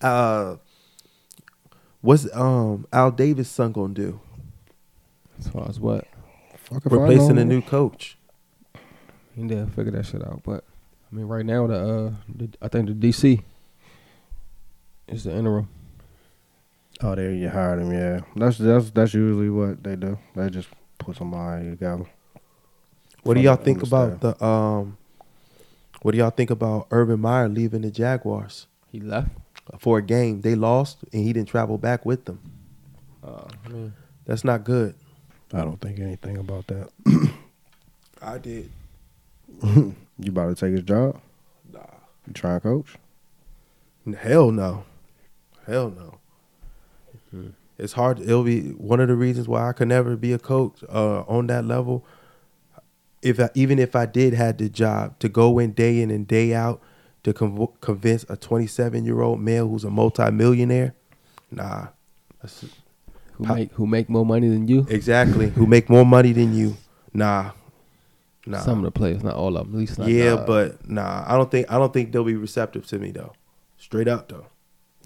uh 0.00 0.56
what's 2.00 2.34
um 2.34 2.86
Al 2.92 3.10
Davis 3.10 3.48
son 3.48 3.72
gonna 3.72 3.94
do? 3.94 4.20
As 5.38 5.48
far 5.48 5.68
as 5.68 5.78
what, 5.80 6.06
Fuck 6.56 6.84
if 6.86 6.92
Replacing 6.92 7.36
know. 7.36 7.42
a 7.42 7.44
new 7.44 7.62
coach. 7.62 8.16
he 9.34 9.42
didn't 9.42 9.70
figure 9.70 9.92
that 9.92 10.06
shit 10.06 10.22
out. 10.26 10.42
But 10.44 10.64
I 11.10 11.16
mean, 11.16 11.26
right 11.26 11.46
now 11.46 11.66
the 11.66 11.74
uh, 11.76 12.12
the, 12.28 12.50
I 12.60 12.68
think 12.68 12.88
the 12.88 12.94
DC 12.94 13.42
is 15.08 15.24
the 15.24 15.34
interim. 15.36 15.68
Oh, 17.02 17.14
there 17.14 17.32
you 17.32 17.48
hired 17.48 17.80
him. 17.80 17.92
Yeah, 17.92 18.20
that's 18.36 18.58
that's 18.58 18.90
that's 18.90 19.14
usually 19.14 19.48
what 19.50 19.82
they 19.82 19.96
do. 19.96 20.18
They 20.36 20.50
just 20.50 20.68
put 20.98 21.16
somebody 21.16 21.70
together. 21.70 22.04
What 23.22 23.34
do 23.34 23.40
y'all 23.40 23.56
the- 23.56 23.62
think 23.64 23.80
the 23.80 23.86
about 23.86 24.20
the 24.20 24.44
um? 24.44 24.96
What 26.02 26.12
do 26.12 26.18
y'all 26.18 26.30
think 26.30 26.50
about 26.50 26.86
Urban 26.90 27.20
Meyer 27.20 27.48
leaving 27.48 27.82
the 27.82 27.90
Jaguars 27.90 28.66
He 28.90 29.00
left. 29.00 29.28
for 29.78 29.98
a 29.98 30.02
game? 30.02 30.40
They 30.40 30.54
lost 30.54 30.98
and 31.12 31.22
he 31.22 31.32
didn't 31.34 31.48
travel 31.48 31.76
back 31.76 32.06
with 32.06 32.24
them. 32.24 32.40
Uh, 33.22 33.44
I 33.64 33.68
mean, 33.68 33.92
That's 34.24 34.42
not 34.44 34.64
good. 34.64 34.94
I 35.52 35.58
don't 35.58 35.78
think 35.80 35.98
anything 35.98 36.38
about 36.38 36.66
that. 36.68 36.88
I 38.22 38.38
did. 38.38 38.70
You 40.22 40.28
about 40.32 40.54
to 40.54 40.54
take 40.54 40.72
his 40.74 40.82
job? 40.82 41.18
Nah. 41.72 41.80
You 42.26 42.34
try 42.34 42.52
and 42.54 42.62
coach? 42.62 42.96
Hell 44.18 44.50
no. 44.50 44.84
Hell 45.66 45.90
no. 45.90 46.18
It's 47.78 47.94
hard. 47.94 48.20
It'll 48.20 48.42
be 48.44 48.72
one 48.72 49.00
of 49.00 49.08
the 49.08 49.14
reasons 49.14 49.48
why 49.48 49.66
I 49.68 49.72
could 49.72 49.88
never 49.88 50.14
be 50.16 50.34
a 50.34 50.38
coach 50.38 50.84
uh, 50.90 51.20
on 51.22 51.46
that 51.46 51.64
level. 51.64 52.04
If 53.22 53.38
I, 53.38 53.50
even 53.54 53.78
if 53.78 53.94
I 53.94 54.06
did 54.06 54.32
had 54.34 54.58
the 54.58 54.68
job 54.68 55.18
to 55.18 55.28
go 55.28 55.58
in 55.58 55.72
day 55.72 56.00
in 56.00 56.10
and 56.10 56.26
day 56.26 56.54
out 56.54 56.80
to 57.22 57.32
conv- 57.34 57.78
convince 57.80 58.24
a 58.30 58.36
27 58.36 59.04
year 59.04 59.20
old 59.20 59.40
male 59.40 59.68
who's 59.68 59.84
a 59.84 59.90
multimillionaire, 59.90 60.94
nah, 61.50 61.88
That's- 62.42 62.64
who 63.34 63.44
How- 63.44 63.54
make 63.54 63.72
who 63.72 63.86
make 63.86 64.08
more 64.08 64.24
money 64.24 64.48
than 64.48 64.66
you? 64.68 64.86
exactly, 64.88 65.50
who 65.50 65.66
make 65.66 65.90
more 65.90 66.06
money 66.06 66.32
than 66.32 66.54
you, 66.54 66.76
nah, 67.12 67.50
nah. 68.46 68.58
Some 68.60 68.78
of 68.78 68.84
the 68.84 68.90
players, 68.90 69.22
not 69.22 69.34
all 69.34 69.56
of 69.58 69.66
them. 69.66 69.74
At 69.74 69.78
least 69.80 69.98
not. 69.98 70.08
yeah, 70.08 70.34
nah. 70.36 70.46
but 70.46 70.88
nah, 70.88 71.24
I 71.26 71.36
don't 71.36 71.50
think 71.50 71.70
I 71.70 71.76
don't 71.78 71.92
think 71.92 72.12
they'll 72.12 72.24
be 72.24 72.36
receptive 72.36 72.86
to 72.86 72.98
me 72.98 73.10
though. 73.10 73.32
Straight 73.76 74.08
up 74.08 74.28
though. 74.30 74.46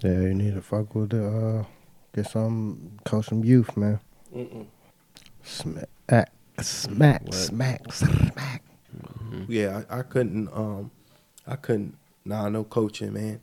Yeah, 0.03 0.21
you 0.21 0.33
need 0.33 0.53
to 0.55 0.61
fuck 0.61 0.93
with 0.95 1.09
the 1.09 1.25
uh, 1.27 1.63
get 2.13 2.27
some 2.29 2.97
coach 3.05 3.25
some 3.27 3.43
youth, 3.43 3.75
man. 3.75 3.99
Mm. 4.33 4.65
Smack, 5.43 5.89
smack, 6.61 7.33
smack, 7.33 7.91
smack. 7.93 8.63
Yeah, 9.47 9.83
I, 9.89 9.99
I 9.99 10.01
couldn't. 10.03 10.49
Um, 10.53 10.91
I 11.47 11.55
couldn't. 11.55 11.97
Nah, 12.23 12.49
no 12.49 12.63
coaching, 12.63 13.13
man. 13.13 13.39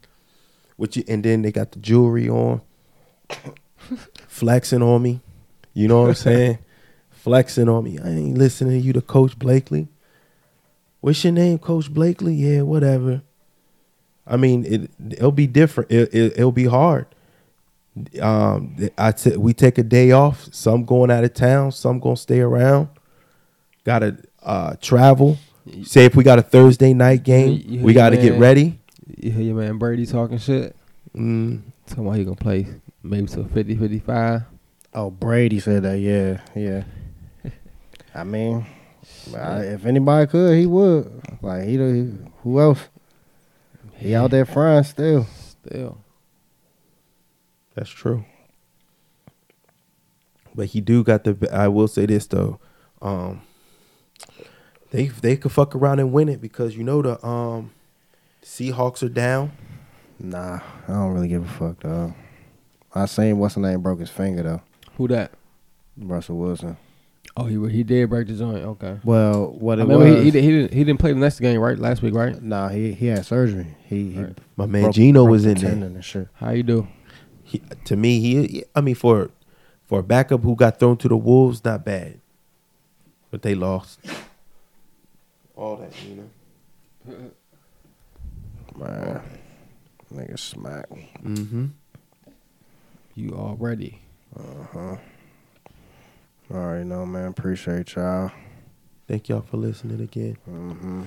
What 0.76 0.96
you 0.96 1.04
and 1.06 1.22
then 1.22 1.42
they 1.42 1.52
got 1.52 1.72
the 1.72 1.78
jewelry 1.78 2.28
on, 2.28 2.60
flexing 4.26 4.82
on 4.82 5.02
me. 5.02 5.20
You 5.74 5.88
know 5.88 6.02
what 6.02 6.08
I'm 6.08 6.14
saying? 6.14 6.58
flexing 7.10 7.68
on 7.68 7.84
me. 7.84 7.98
I 7.98 8.08
ain't 8.08 8.38
listening 8.38 8.80
to 8.80 8.86
you 8.86 8.92
to 8.94 9.00
Coach 9.00 9.38
Blakely. 9.38 9.88
What's 11.00 11.22
your 11.22 11.32
name, 11.32 11.58
Coach 11.58 11.92
Blakely? 11.92 12.34
Yeah, 12.34 12.62
whatever. 12.62 13.22
I 14.26 14.36
mean, 14.36 14.64
it 14.64 14.90
it'll 15.12 15.32
be 15.32 15.46
different. 15.46 15.90
It, 15.90 16.12
it 16.12 16.32
it'll 16.36 16.52
be 16.52 16.66
hard. 16.66 17.06
Um, 18.20 18.76
I 18.96 19.12
t- 19.12 19.36
we 19.36 19.52
take 19.52 19.78
a 19.78 19.82
day 19.82 20.12
off. 20.12 20.48
Some 20.52 20.84
going 20.84 21.10
out 21.10 21.24
of 21.24 21.34
town. 21.34 21.72
Some 21.72 22.00
gonna 22.00 22.16
stay 22.16 22.40
around. 22.40 22.88
Got 23.85 24.01
to 24.01 24.16
uh, 24.43 24.74
travel. 24.80 25.39
Say 25.85 26.05
if 26.05 26.16
we 26.16 26.24
got 26.24 26.39
a 26.39 26.43
Thursday 26.43 26.93
night 26.95 27.22
game, 27.22 27.51
You- 27.53 27.78
you 27.78 27.85
we 27.85 27.93
got 27.95 28.11
to 28.11 28.16
get 28.16 28.39
ready. 28.39 28.78
You 29.16 29.30
hear 29.30 29.43
your 29.43 29.57
man 29.57 29.78
Brady 29.78 30.07
talking 30.07 30.39
shit. 30.39 30.74
Mm, 31.14 31.62
Talking 31.87 32.07
about 32.07 32.16
he 32.16 32.24
gonna 32.24 32.37
play 32.37 32.66
maybe 33.03 33.26
to 33.28 33.45
50, 33.45 33.76
55. 33.76 34.43
Oh, 34.95 35.11
Brady 35.11 35.61
said 35.61 35.83
that. 35.83 35.99
Yeah, 35.99 36.41
yeah. 36.55 36.85
I 38.14 38.24
mean, 38.24 38.64
I, 39.37 39.59
if 39.61 39.85
anybody 39.87 40.26
could, 40.30 40.57
he 40.59 40.66
would. 40.66 41.11
Like 41.43 41.64
he, 41.64 41.72
he 41.76 42.12
who 42.43 42.61
else? 42.61 42.80
He 43.97 44.14
out 44.14 44.30
there 44.30 44.45
frying 44.47 44.85
still. 44.85 45.26
Still, 45.26 45.99
that's 47.74 47.91
true. 47.91 48.24
But 50.55 50.66
he 50.68 50.80
do 50.80 51.03
got 51.05 51.24
the. 51.24 51.49
I 51.53 51.68
will 51.68 51.89
say 51.89 52.07
this 52.07 52.26
though, 52.26 52.59
um, 53.01 53.43
they 54.93 55.09
they 55.09 55.36
could 55.36 55.51
fuck 55.53 55.74
around 55.74 55.99
and 55.99 56.12
win 56.12 56.28
it 56.28 56.40
because 56.40 56.76
you 56.76 56.84
know 56.84 57.03
the 57.03 57.24
um, 57.26 57.72
Seahawks 58.45 59.03
are 59.03 59.09
down. 59.09 59.53
Nah, 60.20 60.61
I 60.86 60.93
don't 60.93 61.12
really 61.12 61.28
give 61.28 61.45
a 61.45 61.49
fuck 61.49 61.80
though. 61.80 62.14
I 62.95 63.07
seen 63.07 63.38
what's 63.38 63.55
the 63.57 63.61
name 63.61 63.80
broke 63.82 64.01
his 64.01 64.11
finger 64.11 64.43
though. 64.43 64.62
who 64.97 65.09
that? 65.09 65.32
Russell 65.99 66.36
Wilson. 66.38 66.76
Oh, 67.36 67.45
he 67.45 67.55
he 67.70 67.82
did 67.82 68.11
break 68.11 68.26
the 68.28 68.34
joint. 68.34 68.59
Okay. 68.64 68.99
Well, 69.05 69.47
what 69.59 69.78
I 69.78 69.82
it 69.82 69.84
remember 69.86 70.05
was? 70.07 70.18
he, 70.18 70.24
he, 70.24 70.30
didn't- 70.30 70.45
he 70.45 70.51
didn't 70.51 70.72
he 70.74 70.84
didn't 70.84 71.01
play 71.01 71.12
the 71.12 71.18
next 71.18 71.40
game 71.40 71.59
right 71.61 71.78
last 71.78 72.03
week, 72.03 72.14
right? 72.14 72.40
Nah, 72.43 72.68
he 72.68 72.93
he 72.93 73.07
had 73.07 73.24
surgery. 73.24 73.74
He, 73.86 74.12
he 74.12 74.24
My 74.57 74.66
man 74.66 74.82
broke- 74.82 74.95
Geno 74.95 75.22
broke 75.24 75.30
was 75.32 75.47
in 75.47 75.55
there. 75.55 75.70
tendon 75.70 75.95
and 75.95 76.05
shit. 76.05 76.28
How 76.34 76.51
you 76.51 76.62
do? 76.62 76.86
He, 77.45 77.61
to 77.86 77.97
me, 77.97 78.20
he. 78.20 78.64
I 78.74 78.80
mean, 78.82 78.95
for 78.95 79.30
for 79.86 80.01
a 80.01 80.03
backup 80.03 80.43
who 80.43 80.55
got 80.55 80.78
thrown 80.78 80.97
to 80.99 81.09
the 81.09 81.16
wolves, 81.16 81.64
not 81.64 81.84
bad. 81.84 82.20
But 83.30 83.40
they 83.43 83.55
lost. 83.55 83.99
All 85.62 85.76
that, 85.76 85.92
you 86.04 86.28
know. 87.06 87.30
Man, 88.76 89.22
nigga 90.12 90.36
smack. 90.36 90.88
Mm-hmm. 91.22 91.66
You 93.14 93.30
already. 93.30 94.00
Uh 94.36 94.64
huh. 94.72 94.96
All 96.52 96.66
right, 96.66 96.84
no 96.84 97.06
man. 97.06 97.26
Appreciate 97.26 97.94
y'all. 97.94 98.32
Thank 99.06 99.28
y'all 99.28 99.42
for 99.42 99.56
listening 99.56 100.00
again. 100.00 100.36
Mm-hmm. 100.50 101.02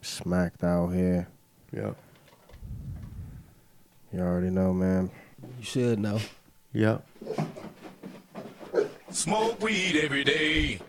Smacked 0.00 0.64
out 0.64 0.94
here. 0.94 1.28
Yeah. 1.74 1.92
You 4.14 4.20
already 4.20 4.48
know, 4.48 4.72
man. 4.72 5.10
You 5.58 5.64
should 5.64 5.98
know. 5.98 6.20
Yeah. 6.72 6.98
Smoke 9.10 9.60
weed 9.60 10.00
every 10.02 10.24
day. 10.24 10.80